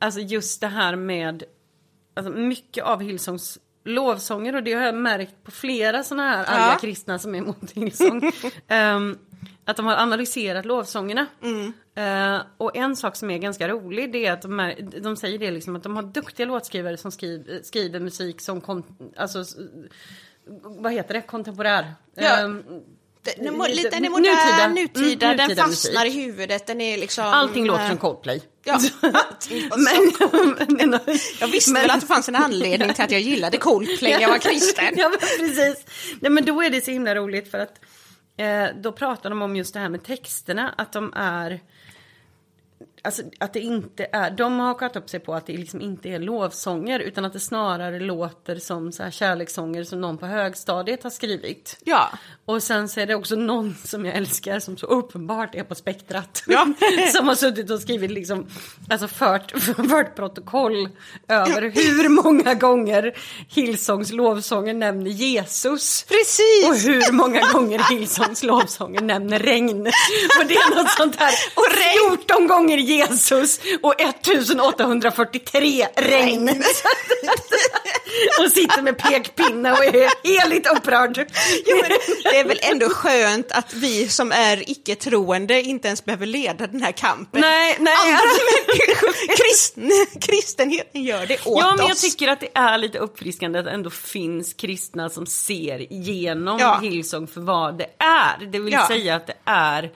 [0.00, 1.42] alltså just det här med,
[2.16, 6.72] alltså mycket av Hillsongs lovsånger och det har jag märkt på flera sådana här arga
[6.72, 6.78] Ja.
[6.80, 8.32] kristna som är emot Hillsong.
[8.68, 9.18] Ehm,
[9.64, 11.26] att de har analyserat lovsångerna.
[11.42, 11.72] Mm.
[11.94, 15.38] Eh, och en sak som är ganska rolig det är att de, är, de säger
[15.38, 18.82] det liksom att de har duktiga låtskrivare som skriver, skriver musik som kom,
[19.16, 19.44] alltså,
[20.62, 21.92] vad heter det, kontemporär.
[22.14, 22.38] Ja.
[22.38, 22.64] Ehm,
[23.36, 24.68] Den mo- lite- den är modern, nutida.
[24.68, 26.16] nutida, Mm, den nutida fastnar musik.
[26.20, 27.24] i huvudet, den är liksom...
[27.24, 28.42] Allting låter som Coldplay.
[28.64, 28.78] Ja,
[29.40, 30.98] som- men,
[31.40, 34.28] Jag visste väl att det fanns en anledning till att jag gillade Coldplay när jag
[34.28, 34.84] var kristen.
[34.96, 35.84] ja, men precis.
[36.20, 37.74] Nej, men då är det så himla roligt för att
[38.38, 41.60] eh, då pratar de om just det här med texterna, att de är
[43.06, 46.08] Alltså att det inte är, de har hakat upp sig på att det liksom inte
[46.08, 51.02] är lovsånger utan att det snarare låter som så här kärlekssånger som någon på högstadiet
[51.02, 51.78] har skrivit.
[51.84, 52.10] Ja.
[52.44, 55.74] Och sen så är det också någon som jag älskar som så uppenbart är på
[55.74, 56.42] spektrat.
[56.46, 56.66] Ja.
[57.16, 58.46] som har suttit och skrivit liksom,
[58.90, 59.50] alltså fört,
[59.90, 60.88] fört protokoll
[61.28, 63.16] över hur många gånger
[63.48, 66.04] Hillsongs lovsånger nämner Jesus.
[66.08, 66.68] Precis!
[66.68, 69.86] Och hur många gånger Hillsongs lovsånger nämner regn.
[70.40, 71.32] Och det är något sånt här.
[71.54, 71.66] Och
[72.26, 72.95] 14 gånger Jesus
[73.82, 76.48] och 1843 regn.
[78.40, 81.26] och sitter med pekpinne och är heligt upprörd.
[81.66, 81.76] Jo,
[82.22, 86.82] det är väl ändå skönt att vi som är icke-troende inte ens behöver leda den
[86.82, 87.40] här kampen.
[87.40, 87.94] Nej, nej.
[88.06, 89.90] Andra alltså- kristen,
[90.20, 93.70] kristenheten gör det åt Ja, men jag tycker att det är lite uppfriskande att det
[93.70, 96.78] ändå finns kristna som ser igenom Ja.
[96.82, 98.46] Hillsong för vad det är.
[98.46, 98.88] Det vill Ja.
[98.88, 99.90] säga att det är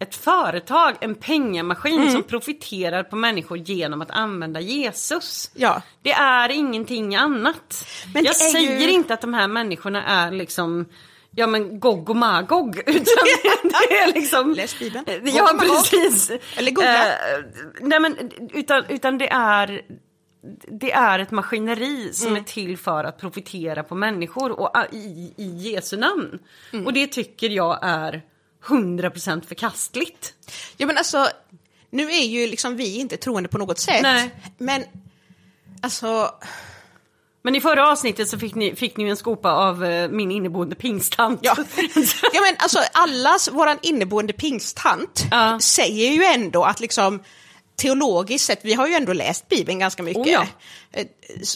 [0.00, 2.12] ett företag, en pengamaskin Mm.
[2.12, 5.50] som profiterar på människor genom att använda Jesus.
[5.54, 5.82] Ja.
[6.02, 7.86] Det är ingenting annat.
[8.14, 10.86] Men jag säger ju- inte att de här människorna är liksom
[11.30, 12.76] Ja men Gog och Magog.
[12.86, 13.04] Utan
[13.88, 14.52] det är liksom...
[14.54, 15.04] Läs Bibeln.
[15.08, 15.68] Ja Gog Magog.
[15.76, 16.30] precis.
[16.56, 17.06] Eller googla.
[17.06, 17.44] Eh,
[17.80, 18.16] nej men
[18.52, 19.82] utan, utan det är
[20.80, 22.40] det är ett maskineri som Mm.
[22.40, 26.38] är till för att profitera på människor och ah, i, i Jesu namn.
[26.72, 26.86] Mm.
[26.86, 28.22] Och det tycker jag är
[28.66, 30.34] 100% förkastligt.
[30.76, 31.28] Ja, men alltså,
[31.90, 34.02] nu är ju liksom vi inte troende på något sätt.
[34.02, 34.30] Nej.
[34.58, 34.84] Men
[35.82, 36.30] alltså,
[37.42, 40.76] Men i förra avsnittet så fick ni, fick ni en skopa av eh, min inneboende
[40.76, 41.40] pingsttant.
[41.42, 41.56] ja.
[42.32, 45.58] ja men alltså allas, våran inneboende pingsttant Ja.
[45.62, 47.22] säger ju ändå att liksom
[47.76, 50.26] teologiskt sett, vi har ju ändå läst Bibeln ganska mycket.
[50.26, 50.46] Oh ja.
[50.92, 51.06] Eh,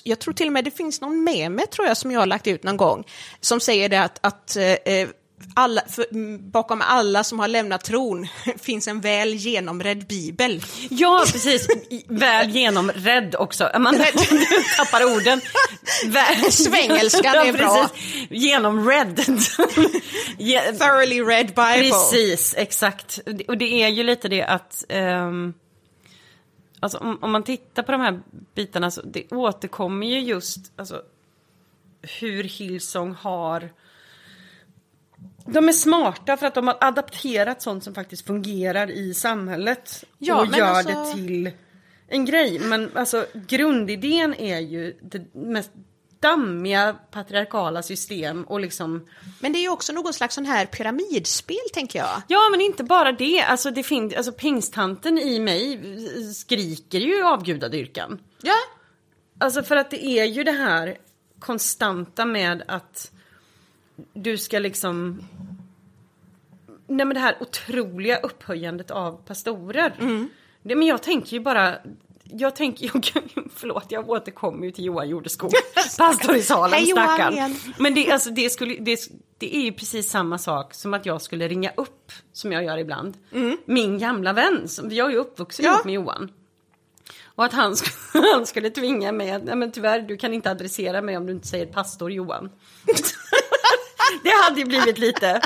[0.04, 2.46] Jag tror till och med det finns någon meme tror jag som jag har lagt
[2.46, 3.04] ut någon gång
[3.40, 5.08] som säger det att, att eh,
[5.54, 8.26] alla, för, m, bakom alla som har lämnat tron
[8.58, 10.62] finns en väl genomredd bibel.
[10.90, 11.68] Ja, precis.
[12.08, 13.70] Väl genomrädd också.
[13.78, 13.94] Man
[14.76, 15.40] tappar orden.
[16.06, 16.52] Väl...
[16.52, 17.88] Svengelskan är bra.
[18.30, 19.20] Genomrädd.
[20.38, 21.90] Ge- Thoroughly read Bible.
[21.90, 23.20] Precis, exakt.
[23.48, 24.84] Och det är ju lite det att...
[24.88, 25.54] ehm,
[26.80, 28.20] alltså om, om man tittar på de här
[28.54, 31.02] bitarna så det återkommer ju just alltså,
[32.20, 33.70] hur Hillsong har...
[35.46, 40.04] De är smarta för att de har adapterat sånt som faktiskt fungerar i samhället.
[40.18, 41.50] Ja, och gör alltså- det till
[42.08, 42.58] en grej.
[42.58, 45.70] Men alltså grundidén är ju det mest
[46.20, 49.08] dammiga patriarkala system och liksom
[49.40, 52.22] Men det är ju också någon slags sån här pyramidspel tänker jag.
[52.28, 53.42] Ja, men inte bara det.
[53.42, 55.80] Alltså, det finns, alltså pingsttanten i mig
[56.34, 58.20] skriker ju avgudadyrkan.
[58.42, 58.54] Ja.
[59.38, 60.98] Alltså för att det är ju det här
[61.38, 63.10] konstanta med att
[64.14, 65.22] du ska liksom...
[66.86, 69.94] Nej men det här otroliga upphöjandet av pastorer.
[70.62, 71.74] Det, men jag tänker ju bara...
[72.24, 73.24] Jag tänker, jag,
[73.54, 75.52] förlåt jag återkommer ju till Johan Jordeskog,
[75.98, 77.34] pastor i Salem, Hej, stackarn.
[77.78, 78.98] Men det, alltså, det, skulle, det,
[79.38, 82.78] det är ju precis samma sak som att jag skulle ringa upp, som jag gör
[82.78, 83.16] ibland,
[83.64, 84.68] min gamla vän.
[84.68, 85.80] Som, jag är ju uppvuxen Ja.
[85.84, 86.32] med Johan.
[87.34, 90.50] Och att han, sk- han skulle tvinga mig att, nej men tyvärr du kan inte
[90.50, 92.50] adressera mig om du inte säger pastor Johan.
[94.22, 95.40] Det hade ju blivit lite.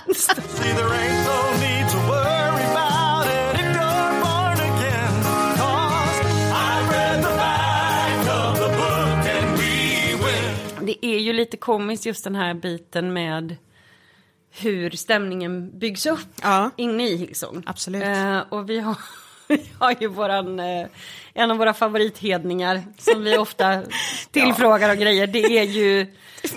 [10.80, 13.56] Det är ju lite komiskt just den här biten med
[14.50, 16.70] hur stämningen byggs upp Ja.
[16.76, 17.62] inne i Hillsong.
[17.66, 18.02] Absolut.
[18.02, 18.96] Eh, och vi har,
[19.48, 20.86] vi har ju våran, eh,
[21.34, 23.82] en av våra favorithedningar som vi ofta
[24.30, 25.26] tillfrågar och grejer.
[25.26, 26.04] Det är ju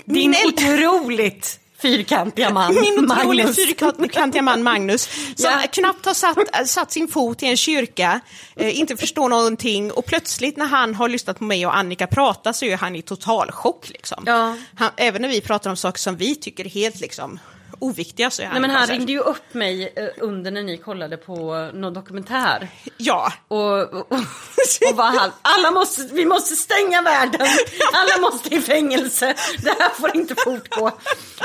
[0.04, 3.56] din Min otroligt fyrkantiga man, Min otroligt Magnus.
[3.56, 5.02] fyrkantiga man Magnus,
[5.36, 5.60] som Ja.
[5.72, 8.20] knappt har satt, satt sin fot i en kyrka,
[8.56, 12.52] eh, inte förstår någonting och plötsligt när han har lyssnat på mig och Annika prata
[12.52, 13.88] så är han i total chock.
[13.88, 14.22] Liksom.
[14.26, 14.56] Ja.
[14.74, 17.38] Han, även när vi pratar om saker som vi tycker är helt liksom,
[17.78, 20.62] oviktiga så är han Nej men han här, ringde ju upp mig eh, under när
[20.62, 22.68] ni kollade på någon dokumentär.
[22.96, 27.46] Ja, Och, och, och var han, alla måste, vi måste stänga världen,
[27.92, 30.90] alla måste i fängelse, det här får inte fortgå.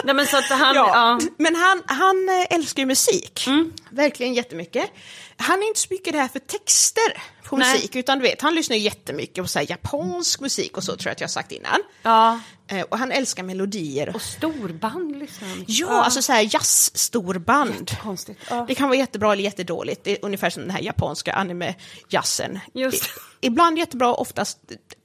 [0.03, 0.89] Nej men så att han, ja.
[0.93, 1.19] ja.
[1.37, 3.73] men han, han eh, älskar ju musik, Mm.
[3.89, 4.91] verkligen jättemycket.
[5.37, 7.73] Han är inte så mycket där för texter på Nej.
[7.73, 11.11] musik, utan du vet, han lyssnar jättemycket på så japansk musik och så tror jag
[11.11, 11.79] att jag har sagt innan.
[12.01, 12.39] ja.
[12.67, 14.15] Eh, Och han älskar melodier.
[14.15, 17.91] Och storband lyssnar han Ja, alltså så här jazzstorband.
[18.49, 18.65] Ja.
[18.67, 20.03] Det kan vara jättebra eller jättedåligt.
[20.03, 22.59] Det är ungefär som den här japanska anime-jazzen.
[23.41, 24.57] Ibland jättebra, oftast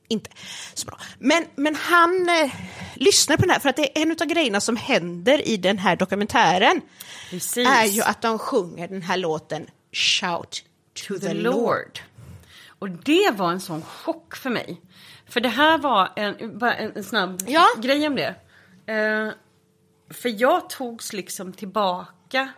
[0.09, 0.31] inte
[0.75, 0.99] så bra.
[1.19, 2.51] Men, men han eh,
[2.95, 5.79] lyssnar på den här, för att det är en av grejerna som händer i den
[5.79, 6.81] här dokumentären
[7.31, 7.69] Precis.
[7.69, 10.63] är ju att de sjunger den här låten Shout
[11.09, 11.55] to, the, The Lord.
[11.55, 12.01] Lord.
[12.81, 14.81] Och det var en sån chock för mig.
[15.29, 17.67] För det här var en, bara en, en snabb Ja.
[17.79, 18.35] grej om det.
[18.93, 19.33] Eh,
[20.11, 22.49] för jag togs liksom tillbaka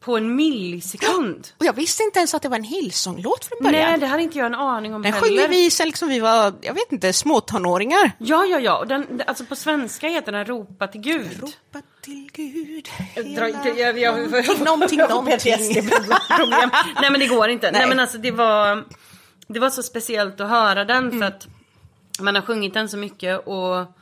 [0.00, 1.48] på en millisekund.
[1.58, 3.90] Och jag visste inte ens att det var en Hillsong-låt från början.
[3.90, 5.26] Nej, det hade inte jag en aning om den heller.
[5.28, 8.12] sjunger vi sen liksom vi var, jag vet inte, småtonåringar.
[8.18, 8.78] Ja, ja, ja.
[8.78, 11.40] Och Den, alltså på svenska heter den Ropa till Gud.
[11.40, 12.88] Ropa till Gud.
[13.14, 14.14] Dra, hela jag, jag, jag,
[14.64, 15.54] Någonting, någonting, någonting.
[17.00, 17.70] Nej men det går inte.
[17.70, 17.80] Nej.
[17.80, 17.88] Nej.
[17.88, 18.84] men alltså det var,
[19.46, 21.46] det var så speciellt att höra den för att
[22.20, 23.92] man har sjungit den så mycket och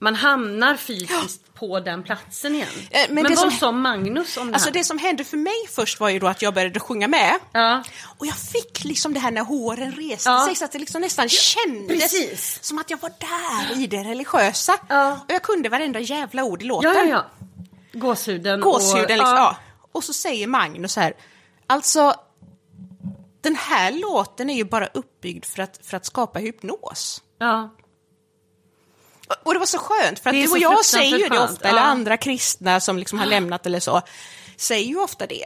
[0.00, 2.68] man hamnar fysiskt på den platsen igen.
[2.90, 4.74] Eh, men men det vad som- sa Magnus om det Alltså här?
[4.74, 7.34] det som hände för mig först var ju då att jag började sjunga med.
[7.52, 7.82] Ja.
[8.18, 10.44] Och jag fick liksom det här när håren reste Ja.
[10.46, 12.58] sig så att det liksom nästan kändes precis.
[12.64, 14.76] som att jag var där i det religiösa.
[14.88, 15.12] Ja.
[15.12, 16.92] Och jag kunde varenda jävla ord i låten.
[16.94, 17.24] ja, ja,
[17.92, 18.00] ja.
[18.00, 18.60] Gåshuden.
[18.60, 19.28] Gåshuden och, liksom.
[19.36, 19.56] Ja.
[19.92, 21.12] Och så säger Magnus här,
[21.66, 22.14] alltså
[23.40, 27.22] den här låten är ju bara uppbyggd för att, för att skapa hypnos.
[27.38, 27.70] ja.
[29.42, 31.80] Och det var så skönt, för att du och jag säger ju det ofta, eller
[31.80, 31.86] ja.
[31.86, 34.02] andra kristna som liksom har lämnat eller så,
[34.56, 35.44] säger ju ofta det.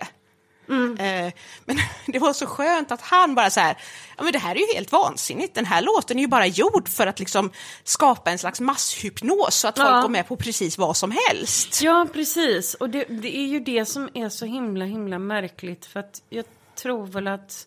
[0.68, 0.98] Mm.
[0.98, 1.32] Eh,
[1.64, 1.76] men
[2.06, 3.78] det var så skönt att han bara så här,
[4.16, 6.88] ja men det här är ju helt vansinnigt, den här låten är ju bara gjord
[6.88, 7.50] för att liksom
[7.84, 10.02] skapa en slags masshypnos så att folk Ja.
[10.02, 11.82] går med på precis vad som helst.
[11.82, 12.74] Ja, precis.
[12.74, 15.86] Och det, det är ju det som är så himla, himla märkligt.
[15.86, 17.66] För att jag tror väl att...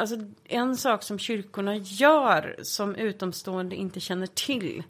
[0.00, 4.82] Alltså en sak som kyrkorna gör som utomstående inte känner till.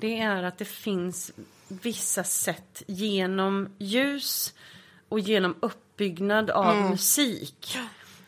[0.00, 1.32] Det är att det finns
[1.68, 4.54] vissa sätt genom ljus
[5.08, 7.78] och genom uppbyggnad av musik.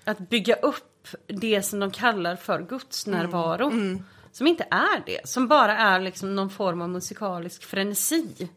[0.04, 3.70] Att bygga upp det som de kallar för gudsnärvaro.
[4.32, 5.28] Som inte är det.
[5.28, 8.48] Som bara är liksom någon form av musikalisk frenesi.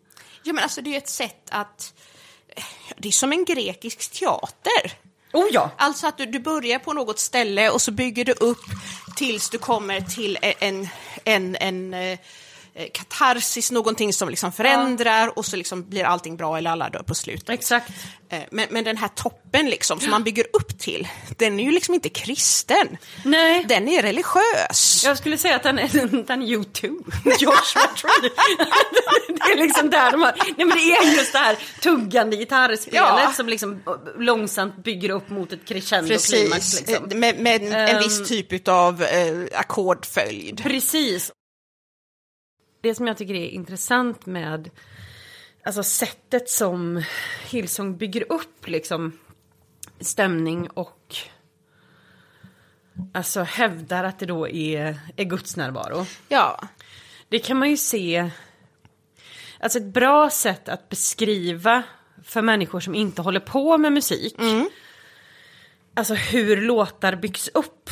[0.43, 1.93] Ja men alltså det är ju ett sätt att,
[2.97, 5.11] det är som en grekisk teater.
[5.34, 5.71] Oh ja!
[5.77, 8.65] Alltså att du, du börjar på något ställe och så bygger du upp
[9.15, 10.88] tills du kommer till e- en,
[11.25, 12.19] en, en, eh,
[12.93, 17.15] katarsis, någonting som liksom förändrar och så liksom blir allting bra eller alla dör på
[17.15, 17.49] slutet.
[17.49, 17.89] Exakt.
[18.30, 21.07] Eh, Men, men den här toppen liksom, som man bygger upp till,
[21.38, 22.97] den är ju liksom inte kristen.
[23.26, 23.65] Nej.
[23.67, 25.01] Den är religiös.
[25.05, 25.88] Jag skulle säga att den är,
[26.28, 27.03] den är U2.
[27.39, 28.30] Joshua Tree.
[29.28, 32.93] det är liksom där de har, nej men det är just det här tuggande gitarrspelet
[32.95, 33.34] Ja.
[33.36, 33.84] som liksom
[34.19, 37.11] långsamt bygger upp mot ett crescendo klimax Precis, liksom.
[37.11, 38.03] Eh, med, med en Ehm.
[38.03, 40.63] viss typ av eh, ackordföljd.
[40.63, 41.32] Precis.
[42.82, 44.69] Det som jag tycker är intressant med
[45.63, 47.03] alltså sättet som
[47.49, 49.19] Hillsong bygger upp liksom
[49.99, 51.15] stämning och
[53.13, 56.05] alltså hävdar att det då är, är Guds närvaro.
[56.29, 56.63] Ja.
[57.29, 58.29] Det kan man ju se,
[59.59, 61.84] alltså ett bra sätt att beskriva
[62.23, 64.36] för människor som inte håller på med musik.
[65.93, 67.89] Alltså hur låtar byggs upp.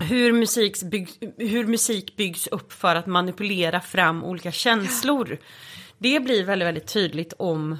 [0.00, 5.38] Hur musik, byggs, hur musik byggs upp för att manipulera fram olika känslor.
[5.98, 7.78] Det blir väldigt, väldigt tydligt om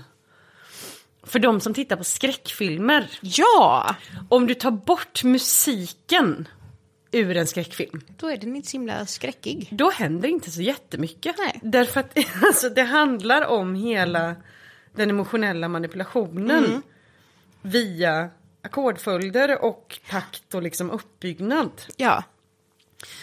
[1.22, 3.10] för de som tittar på skräckfilmer.
[3.20, 3.94] Ja!
[4.28, 6.48] Om du tar bort musiken
[7.12, 8.00] ur en skräckfilm.
[8.16, 9.68] Då är den inte så himla skräckig.
[9.70, 11.34] Då händer inte så jättemycket.
[11.38, 11.60] Nej.
[11.62, 14.36] Därför att alltså, det handlar om hela
[14.94, 16.64] den emotionella manipulationen.
[16.64, 16.82] Mm.
[17.62, 18.30] Via
[18.62, 21.70] ackordföljder och takt och liksom uppbyggnad.
[21.96, 22.24] Ja.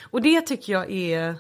[0.02, 1.36] Och det tycker jag är...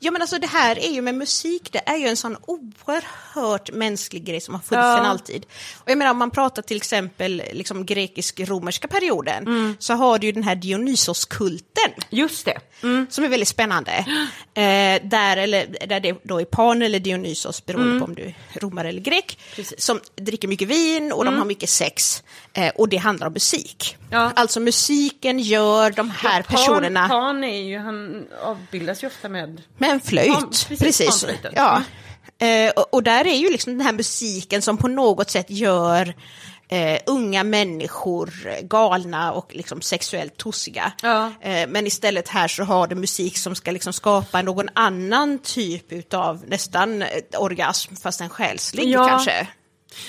[0.00, 3.72] Ja men alltså det här är ju med musik, det är ju en sån oerhört
[3.72, 4.96] mänsklig grej som har funnits Ja.
[4.96, 5.46] sedan alltid.
[5.78, 9.76] Och jag menar om man pratar till exempel liksom grekisk-romerska perioden Mm.
[9.78, 12.58] så har du ju den här Dionysoskulten Just det.
[13.10, 13.92] som är väldigt spännande.
[14.54, 18.60] Eh, där, eller, där det då är Pan eller Dionysos beroende på om du är
[18.60, 19.38] romare eller grek.
[19.38, 19.54] Mm.
[19.56, 19.88] Precis.
[19.90, 20.00] Mm.
[20.16, 22.22] Som dricker mycket vin och de har mycket sex.
[22.52, 23.96] Eh, och det handlar om musik.
[24.10, 24.32] Ja.
[24.36, 29.62] Alltså musiken gör de här Pan, personerna Pan är ju, han avbildas ju ofta med...
[29.78, 30.32] med en flöjt.
[30.32, 31.26] Pan- precis, precis.
[31.54, 31.82] Ja.
[32.40, 36.14] Eh, och, och där är ju liksom den här musiken som på något sätt gör
[36.68, 38.30] eh, unga människor
[38.62, 40.92] galna och liksom sexuellt tossiga.
[41.02, 41.32] Ja.
[41.40, 45.92] Eh, men istället här så har du musik som ska liksom skapa någon annan typ
[45.92, 47.08] utav nästan eh,
[47.38, 49.08] orgasm fast en själslig Ja.
[49.08, 49.46] kanske.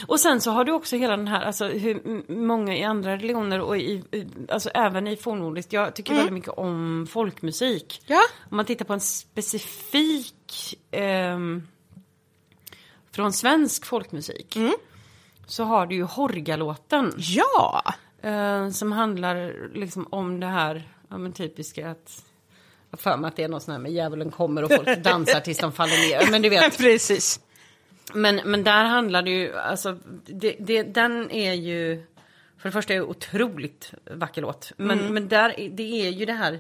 [0.07, 3.61] Och sen så har du också hela den här, alltså hur många i andra religioner
[3.61, 4.03] och i,
[4.49, 8.01] alltså även i fornnordiskt, jag tycker väldigt mycket om folkmusik.
[8.05, 8.21] Ja.
[8.49, 11.67] Om man tittar på en specifik ehm,
[13.11, 14.57] från svensk folkmusik
[15.45, 17.83] så har du ju Horgalåten Ja,
[18.21, 22.23] eh, som handlar liksom om det här, ja men typiska att
[22.91, 25.39] jag för mig att det är något sånt här med djävulen kommer och folk dansar
[25.39, 26.31] tills de faller ner.
[26.31, 27.39] Men du vet, precis.
[28.13, 32.03] Men, men där handlar det ju, alltså, det, det, den är ju,
[32.57, 34.71] för det första är det otroligt vacker låt.
[34.77, 35.13] Men, Mm.
[35.13, 36.59] men där, är- det är ju det här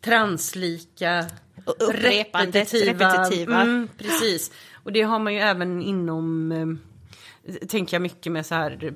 [0.00, 1.24] translika,
[1.64, 3.62] upprepandet, repetitiva.
[3.62, 4.52] Mm, precis.
[4.82, 8.94] Och det har man ju även inom, eh, tänker jag mycket med så här,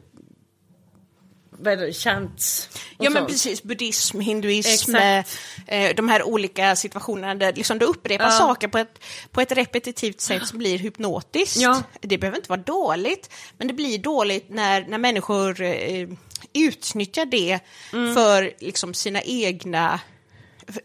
[1.93, 2.69] chants.
[2.99, 5.39] Ja men precis, buddhism, hinduism, Exakt.
[5.67, 8.31] eh, de här olika situationerna där liksom du upprepar Ja.
[8.31, 8.99] saker på ett,
[9.31, 11.57] på ett repetitivt sätt som blir hypnotiskt.
[11.57, 11.83] Ja.
[12.01, 16.09] Det behöver inte vara dåligt, men det blir dåligt när, när människor eh,
[16.53, 17.59] utnyttjar det
[17.93, 18.15] Mm.
[18.15, 20.01] för liksom sina egna,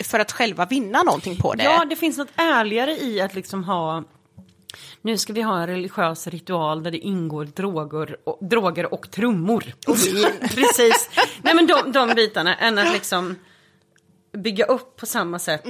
[0.04, 1.64] för att själva vinna någonting på det.
[1.64, 4.04] Ja, det finns något ärligare i att liksom ha
[5.02, 9.64] nu ska vi ha en religiös ritual där det ingår droger och, droger och trummor.
[10.56, 11.10] Precis.
[11.42, 13.36] Nej men de, de bitarna, än att liksom
[14.34, 15.64] bygga upp på samma sätt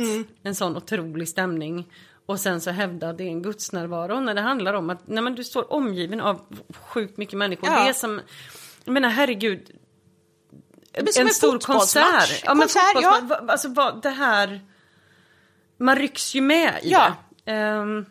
[0.44, 1.92] en sån otrolig stämning.
[2.28, 5.24] Och sen så hävda att det är en gudsnärvaro när det handlar om att nej
[5.24, 6.42] men du står omgiven av
[6.88, 7.70] sjukt mycket människor.
[7.70, 7.84] Ja.
[7.84, 8.22] Det är som,
[8.84, 9.72] jag menar herregud.
[10.94, 12.42] en, en stor konsert.
[12.44, 13.30] Ja, men Konsert.
[13.30, 14.62] Va- Alltså vad, det här.
[15.78, 17.14] Man rycks ju med i Ja.
[17.44, 17.52] det.
[17.52, 18.06] Ehm,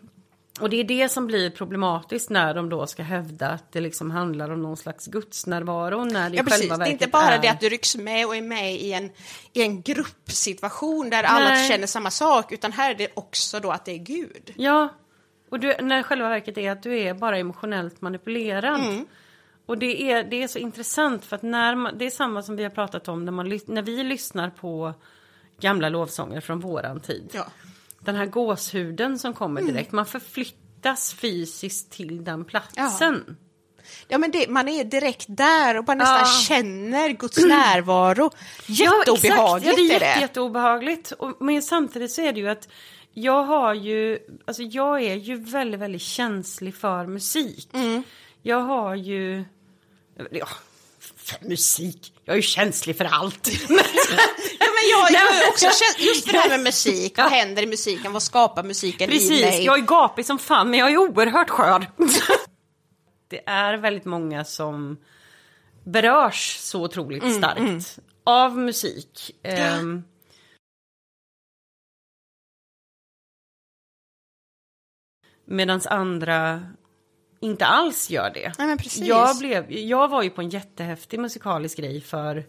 [0.61, 4.11] och det är det som blir problematiskt när de då ska hävda att det liksom
[4.11, 6.69] handlar om någon slags gudsnärvaro när det Ja, precis.
[6.69, 7.43] Det är inte bara är...
[7.43, 9.11] det att du rycks med och är med i en,
[9.53, 11.69] i en gruppsituation där alla Nej.
[11.69, 14.53] känner samma sak, utan här är det också då att det är Gud.
[14.57, 14.89] Ja,
[15.51, 18.81] och du, när själva verket är att du är bara emotionellt manipulerad.
[18.81, 19.07] Mm.
[19.67, 22.57] Och det är, det är så intressant för att när man, det är samma som
[22.57, 24.95] vi har pratat om när, man, när vi lyssnar på
[25.61, 27.31] gamla lovsånger från våran tid.
[27.33, 27.47] Ja.
[28.05, 29.75] Den här gåshuden som kommer Mm.
[29.75, 33.37] direkt, man förflyttas fysiskt till den platsen.
[34.09, 36.25] Ja, men det, man är direkt där och bara nästan Ja.
[36.49, 38.31] känner Guds närvaro.
[38.67, 39.91] Ja, Jätteobehagligt exakt.
[39.91, 40.21] Ja, det är är det.
[40.21, 41.13] jätteobehagligt.
[41.13, 42.69] Och, men samtidigt så är det ju att
[43.13, 47.69] jag har ju, alltså jag är ju väldigt, väldigt känslig för musik.
[47.73, 48.03] Mm.
[48.43, 49.45] Jag har ju,
[50.31, 50.49] ja,
[51.41, 53.49] musik, jag är ju känslig för allt.
[54.75, 55.67] Men jag, jag har också
[55.99, 59.65] just det här med musik, vad händer i musiken, vad skapar musiken i Precis, mig?
[59.65, 61.87] jag är gapig som fan men jag är oerhört skör.
[63.29, 64.97] det är väldigt många som
[65.85, 69.31] berörs så otroligt Mm, starkt av musik.
[69.43, 70.05] Ehm,
[75.47, 76.63] Medan andra
[77.41, 78.53] inte alls gör det.
[78.59, 78.77] Nej.
[78.95, 82.45] Jag, blev, jag var ju på en jättehäftig musikalisk grej för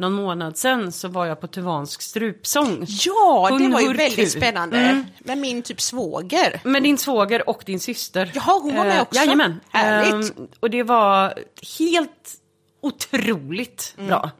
[0.00, 2.86] någon månad sedan så var jag på tuvansk strupsång.
[2.88, 4.78] Ja, det var ju väldigt spännande.
[4.78, 5.06] Mm.
[5.18, 6.60] Med min typ svåger.
[6.64, 8.30] Med din svåger och din syster.
[8.34, 9.20] Jaha, hon var med Eh, också.
[9.20, 9.60] Jajamän.
[9.68, 10.38] Härligt.
[10.38, 11.34] Ehm, och det var
[11.78, 12.34] helt
[12.80, 14.30] otroligt Mm, bra.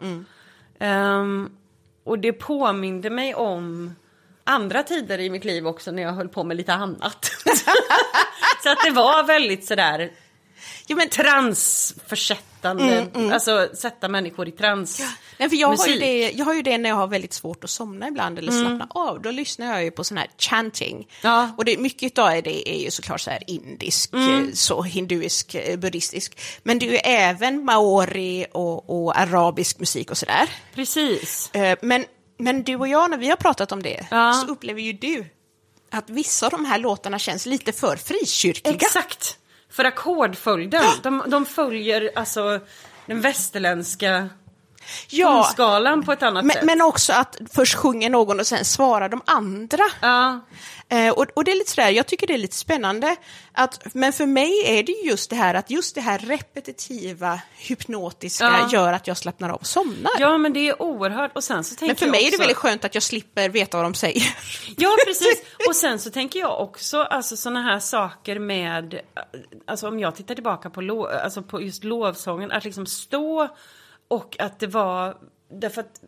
[0.79, 1.51] Ehm,
[2.05, 3.95] och det påminde mig om
[4.45, 7.25] andra tider i mitt liv också när jag höll på med lite annat.
[8.63, 10.11] så att det var väldigt sådär
[10.87, 11.09] Ja, men,
[12.63, 15.03] transförsättande, alltså sätta människor i trans.
[15.39, 17.65] nej, för jag, har ju det, jag har ju det när jag har väldigt svårt
[17.65, 19.23] att somna ibland eller slappna av.
[19.23, 21.09] Då lyssnar jag ju på sån här chanting.
[21.23, 21.51] Ja.
[21.59, 25.77] Och det, mycket av det är ju såklart så här indisk, eh, så hinduisk, eh,
[25.79, 26.41] buddhistisk.
[26.63, 30.49] Men det är ju även maori och, och arabisk musik och sådär.
[30.75, 31.51] Precis.
[31.55, 32.05] Eh, Men,
[32.39, 34.33] men du och jag, när vi har pratat om det, Ja.
[34.33, 35.27] så upplever ju du
[35.93, 38.75] att vissa av de här låtarna känns lite för frikyrkliga.
[38.75, 39.37] Exakt.
[39.71, 42.61] För ackordföljden, de, de följer alltså
[43.07, 44.29] den västerländska
[45.09, 46.65] Ja, tonskalan på ett annat men, sätt.
[46.65, 49.85] men också att först sjunger någon och sen svarar de andra.
[50.01, 50.41] Ja,
[50.93, 53.17] Eh, och, och det är lite sådär, jag tycker det är lite spännande.
[53.53, 57.41] Att, men för mig är det ju just det här att just det här repetitiva,
[57.59, 58.69] hypnotiska Ja.
[58.73, 60.13] gör att jag slappnar av och somnar.
[60.19, 61.31] ja, men det är oerhört.
[61.37, 62.39] Och sen så tänker men för mig är det också...
[62.39, 64.37] väldigt skönt att jag slipper veta vad de säger.
[64.77, 65.43] Ja, precis.
[65.69, 69.01] Och sen så tänker jag också, alltså sådana här saker med,
[69.67, 73.49] alltså om jag tittar tillbaka på, lo, alltså på just lovsången, att liksom stå
[74.11, 75.17] och att det var,
[75.49, 76.01] därför att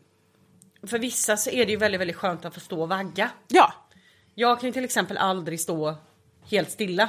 [0.87, 3.31] för vissa så är det ju väldigt, väldigt skönt att få stå och vagga.
[3.49, 3.73] ja.
[4.35, 5.95] Jag kan ju till exempel aldrig stå
[6.51, 7.09] helt stilla.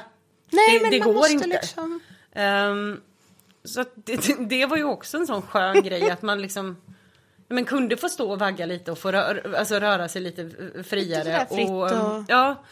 [0.52, 1.48] Nej, det, men det man går måste inte.
[1.48, 2.00] liksom...
[2.32, 3.02] Ehm,
[3.64, 6.82] så det, det- var ju också en sån skön grej att man liksom
[7.48, 10.50] men kunde få stå och vagga lite och få rör, alltså röra sig lite
[10.84, 11.48] friare.
[11.52, 12.64] Lite och, ehm, och- Ja,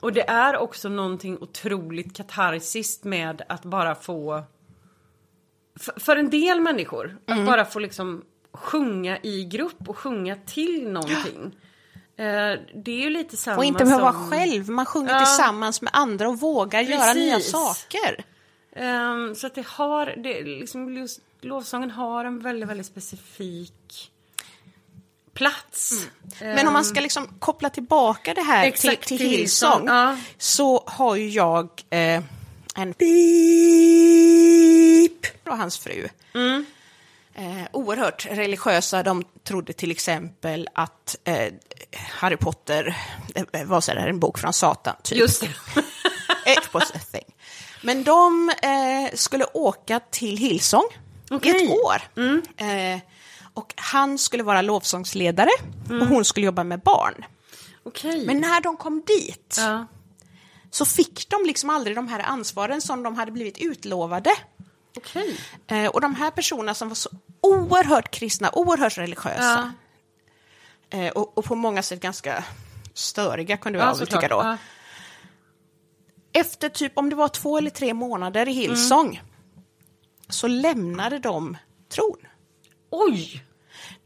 [0.00, 4.42] och det är också någonting otroligt katarsiskt med att bara få
[5.80, 7.40] för, för en del människor, Mm.
[7.40, 8.22] att bara få liksom
[8.52, 11.56] sjunga i grupp och sjunga till någonting.
[12.16, 12.24] Eh,
[12.74, 14.20] det är ju lite samma Och inte behöva som...
[14.20, 15.24] vara själv, man sjunger Ja.
[15.24, 17.52] tillsammans med andra och vågar göra nya Precis.
[17.52, 18.24] saker.
[18.72, 21.08] Ehm, så att det har, det, liksom,
[21.40, 24.10] lovsången har en väldigt, väldigt specifik
[25.34, 26.06] plats.
[26.40, 30.16] Men om man ska liksom koppla tillbaka det här till, Exakt, till till Hillsong, ja.
[30.38, 32.22] så har ju jag eh,
[32.78, 33.08] en beep
[35.48, 36.08] och hans fru.
[36.34, 36.66] Mm.
[37.34, 39.02] Eh, oerhört religiösa.
[39.02, 41.52] De trodde till exempel att eh,
[41.92, 42.96] Harry Potter
[43.52, 44.94] eh, var så en bok från Satan.
[45.02, 45.18] Typ.
[45.18, 45.46] Just det.
[46.52, 47.34] It was a thing.
[47.82, 50.84] Men de eh, skulle åka till Hillsong
[51.30, 51.64] i Okej.
[51.64, 52.02] ett år.
[52.56, 52.98] Eh,
[53.54, 55.50] och han skulle vara lovsångsledare
[56.00, 57.24] och hon skulle jobba med barn.
[57.82, 58.26] Okej.
[58.26, 59.86] Men när de kom dit Ja.
[60.70, 64.30] Så fick de liksom aldrig de här ansvaren som de hade blivit utlovade.
[64.96, 65.36] Okej.
[65.66, 67.10] Eh, och de här personerna som var så
[67.40, 69.72] oerhört kristna, oerhört religiösa
[70.90, 70.98] Ja.
[70.98, 72.44] eh, och, och på många sätt ganska
[72.94, 74.36] störiga kunde jag Ja, väl tycka då.
[74.36, 74.56] Ja.
[76.32, 79.22] Efter typ om det var två eller tre månader i Hillsong
[80.28, 81.56] så lämnade de
[81.88, 82.16] tron.
[82.90, 83.44] Oj!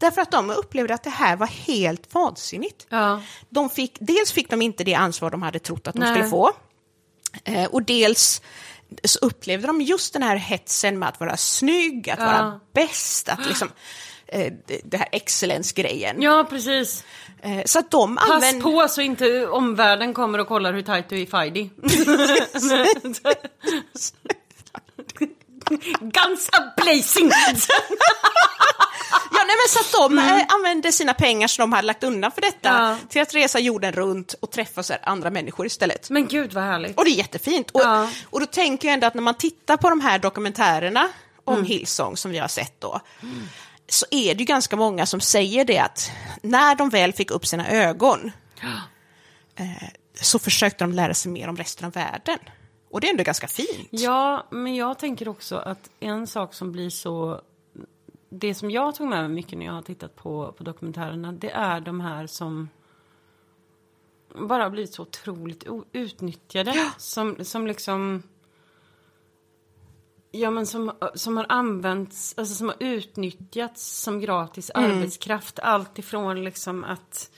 [0.03, 2.87] Därför att de upplevde att det här var helt vansinnigt.
[2.89, 3.21] Ja.
[3.49, 6.13] De fick, dels fick de inte det ansvar de hade trott att de Nej.
[6.13, 6.51] skulle få.
[7.43, 8.41] Eh, och dels
[9.03, 13.47] så upplevde de just den här hetsen med att vara snygg, att vara bäst, att
[13.47, 13.69] liksom,
[14.27, 16.21] eh, det- här excellence-grejen.
[16.21, 17.03] Ja, precis.
[17.41, 21.15] Eh, så att de Pass på så inte omvärlden kommer och kollar hur tajt du
[21.15, 21.69] är i Fidi.
[25.99, 27.31] Ganska blazing!
[29.31, 32.31] Ja, nej, men så att de eh, använde sina pengar som de hade lagt undan
[32.31, 32.97] för detta Ja.
[33.09, 36.09] till att resa jorden runt och träffa så andra människor istället.
[36.09, 36.97] Men gud vad härligt.
[36.97, 37.71] Och det är jättefint.
[37.71, 38.09] Och, Ja.
[38.29, 41.09] och då tänker jag ändå att när man tittar på de här dokumentärerna
[41.45, 42.99] om Hillsong som vi har sett då,
[43.89, 46.11] så är det ju ganska många som säger det att
[46.41, 48.31] när de väl fick upp sina ögon
[49.55, 49.65] eh,
[50.21, 52.39] så försökte de lära sig mer om resten av världen.
[52.93, 53.87] Och det är ändå ganska fint.
[53.91, 57.41] Ja, men jag tänker också att en sak som blir så...
[58.29, 61.49] Det som jag tog med mig mycket när jag har tittat på, på dokumentärerna, det
[61.49, 62.69] är de här som
[64.35, 66.91] bara har blivit så otroligt utnyttjade.
[66.97, 68.23] Som, som liksom...
[70.31, 75.59] Ja, men som, som har använts, alltså som har utnyttjats som gratis arbetskraft.
[75.59, 77.31] Allt ifrån liksom att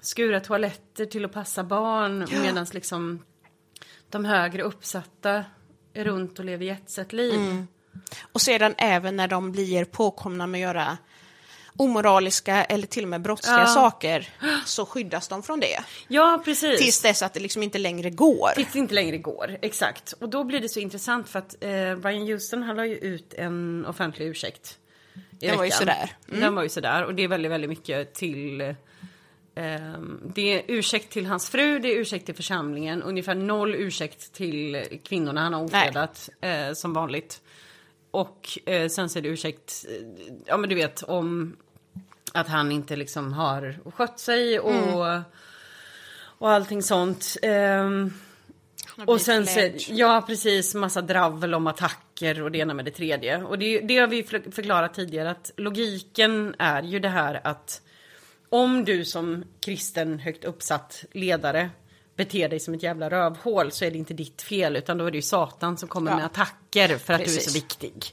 [0.00, 3.20] skura toaletter till att passa barn medan liksom
[4.12, 5.44] de högre uppsatta
[5.94, 7.66] är runt och lever jetset-liv.
[8.32, 10.98] Och sedan även när de blir påkomna med att göra
[11.76, 13.66] omoraliska eller till och med brottsliga Ja.
[13.66, 14.28] saker
[14.64, 15.78] så skyddas de från det.
[16.08, 16.80] Ja, precis.
[16.80, 18.48] Tills dess att det liksom inte längre går.
[18.54, 20.12] Tills det inte längre går, exakt.
[20.12, 23.34] Och då blir det så intressant för att eh, Brian Houston han la ju ut
[23.34, 24.78] en offentlig ursäkt.
[25.30, 26.10] Den var ju sådär.
[26.26, 28.74] Den var ju sådär och det är väldigt, väldigt mycket till
[30.34, 34.84] det är ursäkt till hans fru, det är ursäkt till församlingen, ungefär noll ursäkt till
[35.04, 37.40] kvinnorna han har ofredat eh, som vanligt.
[38.10, 40.06] Och eh, sen så är det ursäkt, eh,
[40.46, 41.56] ja men du vet om
[42.32, 45.24] Att han inte liksom har skött sig och,
[46.38, 47.36] och allting sånt.
[47.42, 48.12] Ehm,
[49.06, 53.42] och sen så, ja precis, massa dravel om attacker och det ena med det tredje.
[53.42, 57.82] Och det, det har vi för- förklarat tidigare att logiken är ju det här att
[58.52, 61.70] om du som kristen högt uppsatt ledare
[62.16, 65.10] beter dig som ett jävla rövhål så är det inte ditt fel utan då är
[65.10, 66.16] det ju Satan som kommer Ja.
[66.16, 67.44] med attacker för att du är Precis.
[67.44, 68.04] så viktig.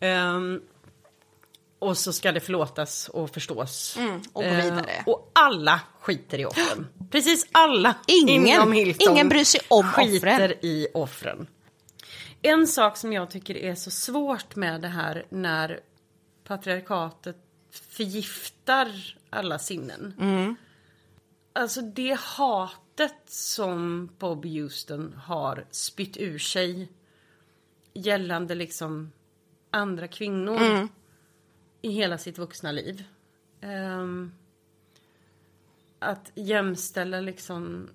[0.00, 0.60] Ehm,
[1.78, 3.96] och så ska det förlåtas och förstås.
[3.98, 5.02] Mm, och gå Ehm, vidare.
[5.06, 6.86] och alla skiter i offren.
[7.10, 8.72] Precis alla Ingen.
[8.72, 10.52] Hilton Ingen bryr sig om skiter offren.
[10.62, 11.46] i offren.
[12.42, 15.80] En sak som jag tycker är så svårt med det här när
[16.48, 17.36] patriarkatet
[17.96, 20.14] förgiftar alla sinnen.
[20.20, 20.56] Mm.
[21.52, 26.88] Alltså det hatet som Bob Houston har spytt ur sig
[27.94, 29.12] gällande liksom
[29.70, 30.88] andra kvinnor Mm.
[31.82, 33.04] i hela sitt vuxna liv.
[33.60, 34.32] Ehm,
[35.98, 37.88] att jämställa liksom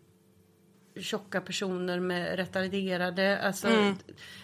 [0.95, 3.39] tjocka personer med retarderade.
[3.41, 3.95] Alltså, Mm.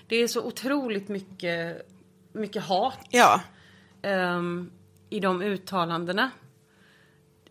[0.08, 1.88] Det är så otroligt mycket,
[2.34, 3.42] mycket hat Ja,
[4.02, 4.72] ehm,
[5.16, 6.32] i de uttalandena.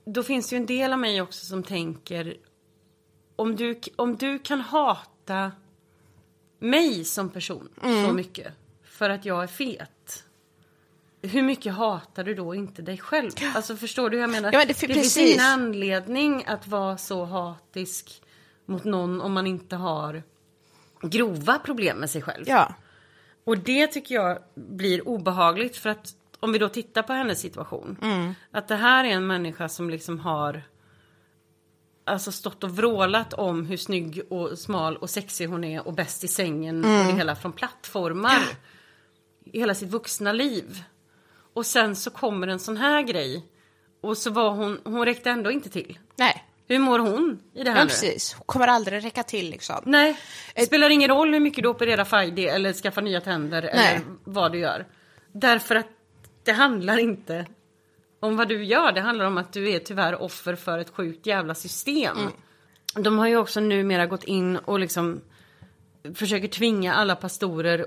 [0.04, 2.36] Då finns det ju en del av mig också som tänker
[3.36, 5.52] om du, om du kan hata
[6.58, 8.06] mig som person Mm.
[8.08, 8.52] så mycket
[8.84, 10.24] för att jag är fet.
[11.22, 13.30] Hur mycket hatar du då inte dig själv?
[13.54, 14.52] Alltså förstår du hur jag menar?
[14.52, 18.22] Ja, men det- det finns ingen anledning att vara så hatisk
[18.66, 20.22] mot någon om man inte har
[21.02, 22.44] grova problem med sig själv.
[22.48, 22.74] ja.
[23.46, 26.14] Och det tycker jag blir obehagligt för att
[26.44, 27.96] om vi då tittar på hennes situation.
[28.50, 30.62] Att det här är en människa som liksom har
[32.06, 36.24] Alltså stått och vrålat om hur snygg och smal och sexig hon är och bäst
[36.24, 38.42] i sängen och det hela från plattformar.
[39.52, 40.82] Hela sitt vuxna liv.
[41.54, 43.44] Och sen så kommer en sån här grej.
[44.02, 45.98] Och så var hon, hon räckte ändå inte till.
[46.16, 47.88] Nej, Hur mår hon i det här ja, nu?
[47.88, 48.32] precis.
[48.32, 49.82] Hon kommer aldrig räcka till liksom.
[49.84, 50.20] Nej,
[50.54, 53.72] det spelar ingen roll hur mycket du opererar Fajdi eller skaffar nya tänder Nej.
[53.72, 54.86] eller vad du gör.
[55.32, 55.86] Därför att
[56.44, 57.46] det handlar inte
[58.20, 61.26] om vad du gör, det handlar om att du är tyvärr offer för ett sjukt
[61.26, 62.18] jävla system.
[62.18, 62.32] Mm.
[63.04, 65.20] De har ju också numera gått in och liksom
[66.14, 67.86] försöker tvinga alla pastorer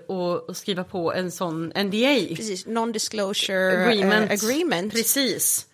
[0.50, 2.36] att skriva på en sån NDA.
[2.36, 4.32] Precis, non-disclosure Agreement.
[4.32, 4.94] eh, agreement.
[4.94, 5.68] Precis.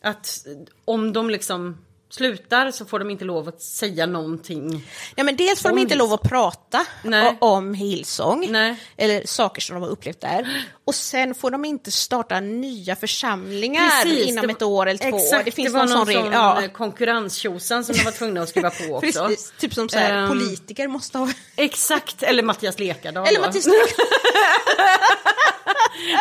[0.00, 0.46] Att
[0.84, 1.78] om de liksom
[2.10, 4.86] slutar så får de inte lov att säga någonting.
[5.14, 7.36] Ja, men dels får de inte lov att prata Nej.
[7.40, 8.76] om Hillsong, Nej.
[8.96, 10.64] eller saker som de har upplevt där.
[10.84, 15.16] Och sen får de inte starta nya församlingar Precis, inom det ett år eller två.
[15.18, 16.30] Exakt, det finns var någon sån regel.
[16.32, 16.62] Ja.
[16.62, 19.26] eh, konkurrenstjosan som de var tvungna att skriva på också.
[19.26, 21.28] Precis, typ som så här, Ehm, politiker måste ha...
[21.56, 23.26] Exakt, eller Mattias Lekardal.
[23.28, 23.40] Eller.
[23.40, 23.68] Mattias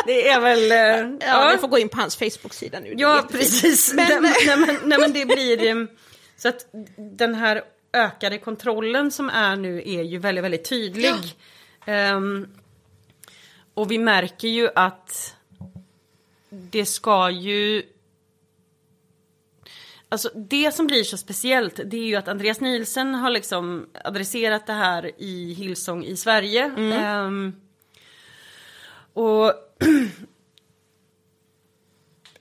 [0.05, 0.71] Det är väl...
[0.71, 2.89] eh, Ja, ni får gå in på hans Facebook-sida nu.
[2.95, 3.93] det Ja, precis.
[3.93, 5.78] Men, nej, nej, men, nej, men det blir...
[6.39, 7.63] Så att den här
[7.93, 11.13] ökade kontrollen som är nu är ju väldigt, väldigt tydlig.
[11.85, 12.47] Ehm,
[13.73, 15.35] och vi märker ju att
[16.49, 17.83] det ska ju...
[20.09, 24.67] Alltså det som blir så speciellt det är ju att Andreas Nielsen har liksom adresserat
[24.67, 26.65] det här i Hillsong i Sverige.
[26.65, 26.91] Mm.
[26.91, 27.55] Ehm,
[29.13, 29.45] och...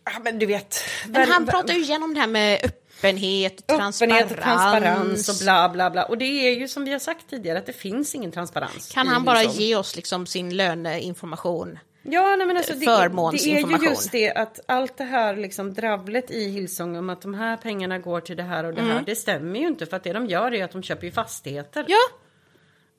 [0.05, 0.81] ja, men du vet.
[1.07, 4.03] men han pratar ju igenom det här med öppenhet, transparens.
[4.23, 6.05] Öppenhet, transparens och bla bla bla.
[6.05, 8.91] Och det är ju som vi har sagt tidigare att det finns ingen transparens.
[8.95, 9.61] Kan han bara Hillsong.
[9.61, 11.79] ge oss liksom sin löneinformation?
[12.03, 15.75] Ja, nej, men alltså det, det är ju just det att allt det här liksom
[15.75, 19.03] dravlet i Hillsong om att de här pengarna går till det här och det här,
[19.07, 21.85] det stämmer ju inte för att det de gör är att de köper ju fastigheter.
[21.89, 21.99] Ja,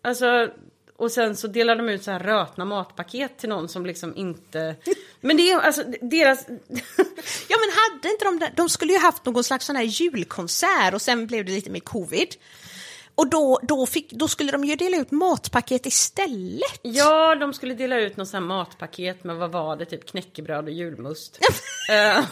[0.02, 0.50] Alltså,
[1.00, 4.76] och sen så delar de ut så här rötna matpaket till någon som liksom inte...
[5.22, 6.46] Men det är alltså deras...
[7.48, 10.94] Ja men hade inte de där, de skulle ju haft någon slags sån här julkonsert
[10.94, 12.28] och sen blev det lite mer covid.
[13.16, 16.80] Och då, då, fick, då skulle de ju dela ut matpaket istället.
[16.82, 20.66] Ja, de skulle dela ut någon sån här matpaket med vad var det, typ knäckebröd
[20.66, 21.40] och julmust.
[21.92, 22.24] Eh,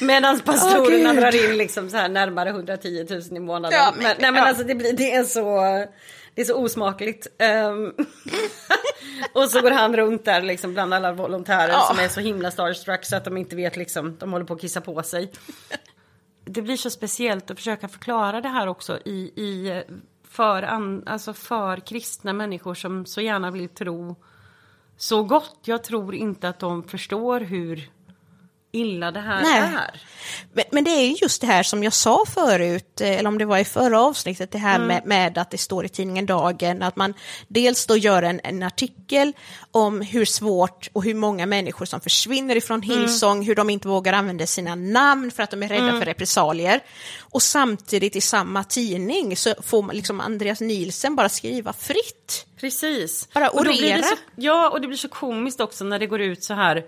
[0.00, 1.22] Medan pastorerna Gud.
[1.22, 3.78] drar in liksom så här närmare 110 000 i månaden.
[3.78, 4.48] Ja, men, men- nej men ja.
[4.48, 5.60] alltså det, blir, det är så...
[6.34, 7.26] Det är så osmakligt.
[7.38, 7.92] Ehm,
[9.32, 11.80] och så går han runt där liksom bland alla volontärer Ja.
[11.90, 14.60] som är så himla starstruck så att de inte vet liksom, de håller på att
[14.60, 15.32] kissa på sig.
[16.44, 19.82] Det blir så speciellt att försöka förklara det här också i, i
[20.28, 24.16] för, an, alltså för kristna människor som så gärna vill tro
[24.96, 25.58] så gott.
[25.64, 27.90] Jag tror inte att de förstår hur
[28.72, 29.58] illa det här Nej.
[29.58, 30.00] är.
[30.52, 33.38] Men, men det är ju just det här som jag sa förut, eh, eller om
[33.38, 36.82] det var i förra avsnittet, det här med, med att det står i tidningen Dagen,
[36.82, 37.14] att man
[37.48, 39.32] dels då gör en, en artikel
[39.70, 44.12] om hur svårt och hur många människor som försvinner ifrån Hillsong, hur de inte vågar
[44.12, 46.80] använda sina namn för att de är rädda för repressalier.
[47.20, 52.46] Och samtidigt i samma tidning så får man liksom Andreas Nielsen bara skriva fritt.
[52.60, 53.28] Precis.
[53.34, 54.02] Bara Och orera.
[54.02, 56.84] så, ja, och det blir så komiskt också när det går ut så här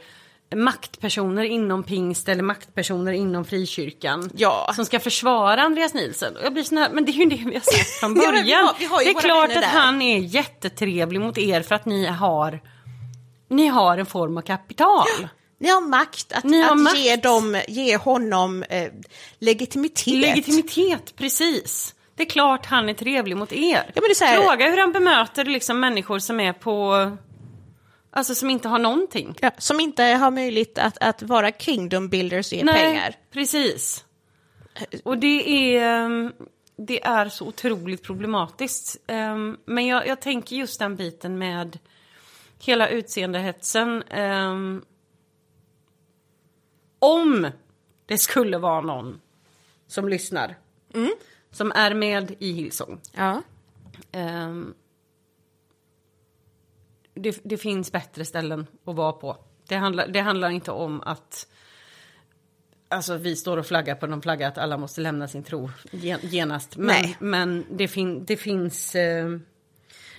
[0.54, 4.72] maktpersoner inom pingst eller maktpersoner inom frikyrkan Ja.
[4.76, 6.36] som ska försvara Andreas Nielsen.
[6.36, 8.30] Och jag blir sån här, men det är ju det vi har sett från Ja,
[8.30, 8.44] början.
[8.46, 9.68] vi har- vi har det är klart att där.
[9.68, 12.60] han är jättetrevlig mot er för att ni har
[13.50, 15.06] ni har en form av kapital.
[15.60, 16.98] Ni har makt att, har att makt.
[16.98, 18.88] Ge, dem, ge honom eh,
[19.38, 20.14] legitimitet.
[20.14, 21.94] Legitimitet, precis.
[22.16, 23.90] Det är klart han är trevlig mot er.
[23.94, 27.10] Ja, här- Fråga hur han bemöter liksom människor som är på...
[28.16, 29.34] Alltså som inte har någonting.
[29.40, 33.14] Ja, som inte har möjlighet att, att vara kingdom builders och ge pengar.
[33.30, 34.04] precis.
[35.04, 36.32] Och det är, ehm,
[36.76, 38.96] det är så otroligt problematiskt.
[39.06, 41.78] Ehm, Men jag, jag tänker just den biten med
[42.58, 44.02] hela utseendehetsen.
[44.02, 44.82] ehm,
[46.98, 47.50] Om
[48.06, 49.20] det skulle vara någon
[49.86, 50.54] som lyssnar,
[51.50, 53.00] som är med i Hillsong.
[53.12, 53.42] Ja.
[57.14, 59.36] Det, det finns bättre ställen att vara på.
[59.68, 61.46] Det handlar, det handlar inte om att
[62.88, 66.20] alltså, vi står och flaggar på någon flagga att alla måste lämna sin tro gen,
[66.22, 66.76] genast.
[66.76, 67.16] Men, Nej.
[67.20, 69.38] men det, fin, det, finns, eh,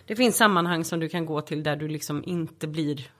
[0.05, 3.11] det finns sammanhang som du kan gå till där du liksom inte blir...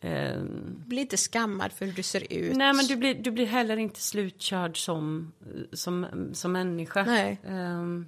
[0.00, 0.42] Eh,
[0.86, 2.56] Bli inte skammad för hur du ser ut.
[2.56, 5.32] nej, men du blir, du blir heller inte slutkörd som,
[5.72, 7.04] som, som människa.
[7.04, 7.40] Nej.
[7.46, 8.06] Ehm,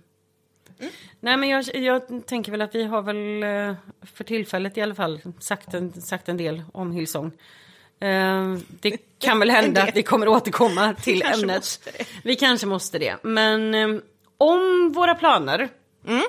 [1.20, 3.74] Nej men jag, jag tänker väl att vi har väl eh,
[4.15, 7.32] för tillfället i alla fall sagt en, sagt en del om Hillsong.
[8.01, 11.89] Ehm, det kan väl hända att vi kommer återkomma till kanske ämnet.
[12.24, 13.16] Vi kanske måste det.
[13.23, 14.02] Men ehm,
[14.39, 15.69] om våra planer
[16.07, 16.23] Mm.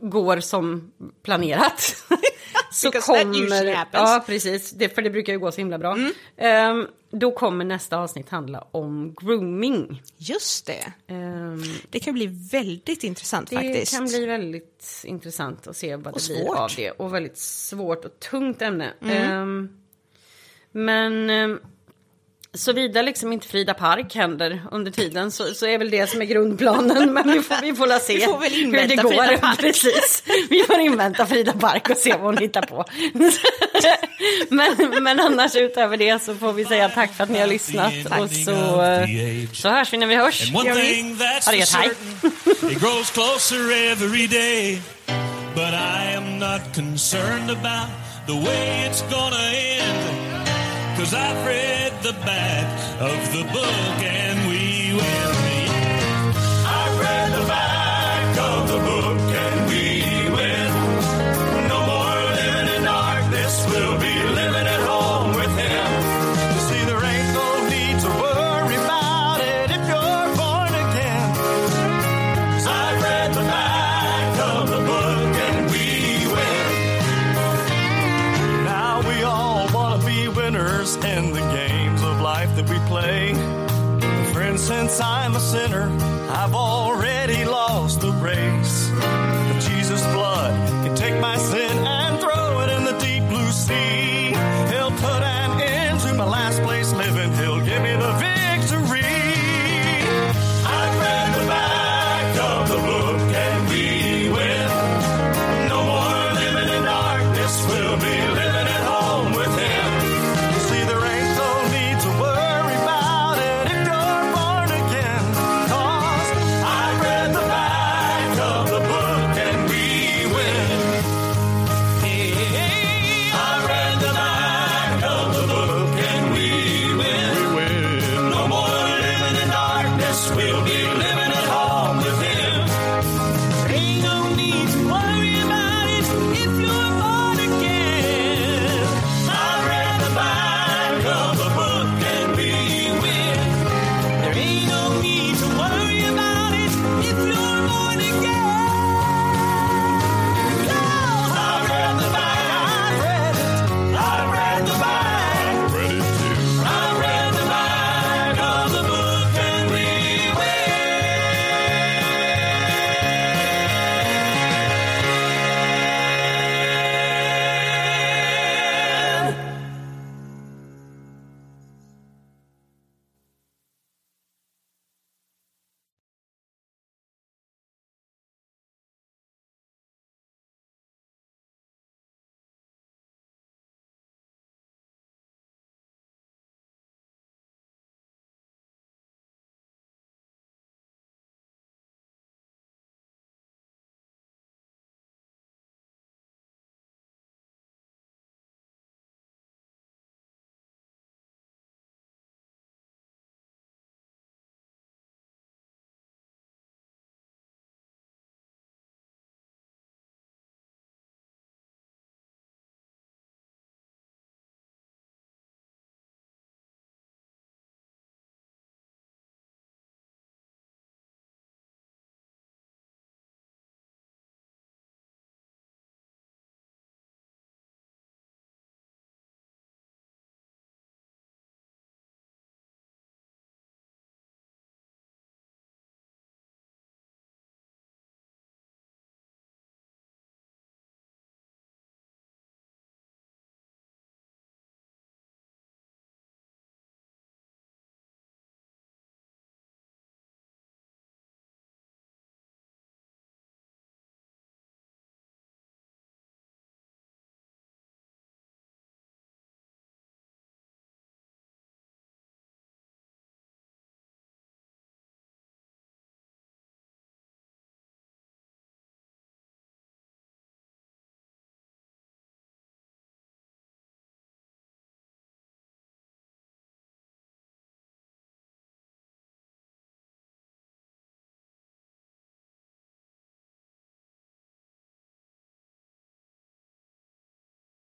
[0.00, 0.92] går som
[1.22, 2.04] planerat
[2.74, 3.20] så kommer...
[3.22, 3.86] Mm.
[3.92, 5.96] Ja precis, det, för det brukar ju gå så himla bra.
[6.36, 10.02] Ehm, då kommer nästa avsnitt handla om grooming.
[10.16, 10.92] Just det.
[11.06, 13.92] Ehm, Det kan bli väldigt intressant det faktiskt.
[13.94, 16.58] kan bli väldigt intressant att se vad det Och blir svårt.
[16.58, 16.90] av det.
[16.90, 18.92] Och väldigt svårt och tungt ämne.
[19.02, 19.16] Mm.
[19.32, 19.68] Ehm,
[20.72, 21.60] men um,
[22.54, 26.24] såvida liksom inte Frida Park händer under tiden så, så är väl det som är
[26.24, 27.12] grundplanen.
[27.12, 29.10] Men vi får, vi får la se Vi får väl hur det går.
[29.10, 29.58] Frida Park.
[29.58, 30.22] Precis.
[30.50, 32.84] Vi får invänta Frida Park och se vad hon hittar på.
[34.48, 37.94] men, men annars utöver det så får vi säga tack för att ni har lyssnat.
[38.20, 39.08] Och så, eh,
[39.52, 40.52] så hörs vi när vi hörs.
[40.52, 41.66] Ha det gött, hej.
[41.66, 44.80] certain, it grows closer every day.
[45.54, 47.88] But I am not concerned about
[48.26, 50.43] the way it's gonna end.
[50.96, 55.33] Cause I've read the back of the book and we will
[82.94, 83.34] play.
[84.32, 85.90] Friend, since I'm a sinner,
[86.30, 88.88] I've already lost the race.
[89.48, 90.54] But Jesus' blood
[90.84, 91.63] can take my sin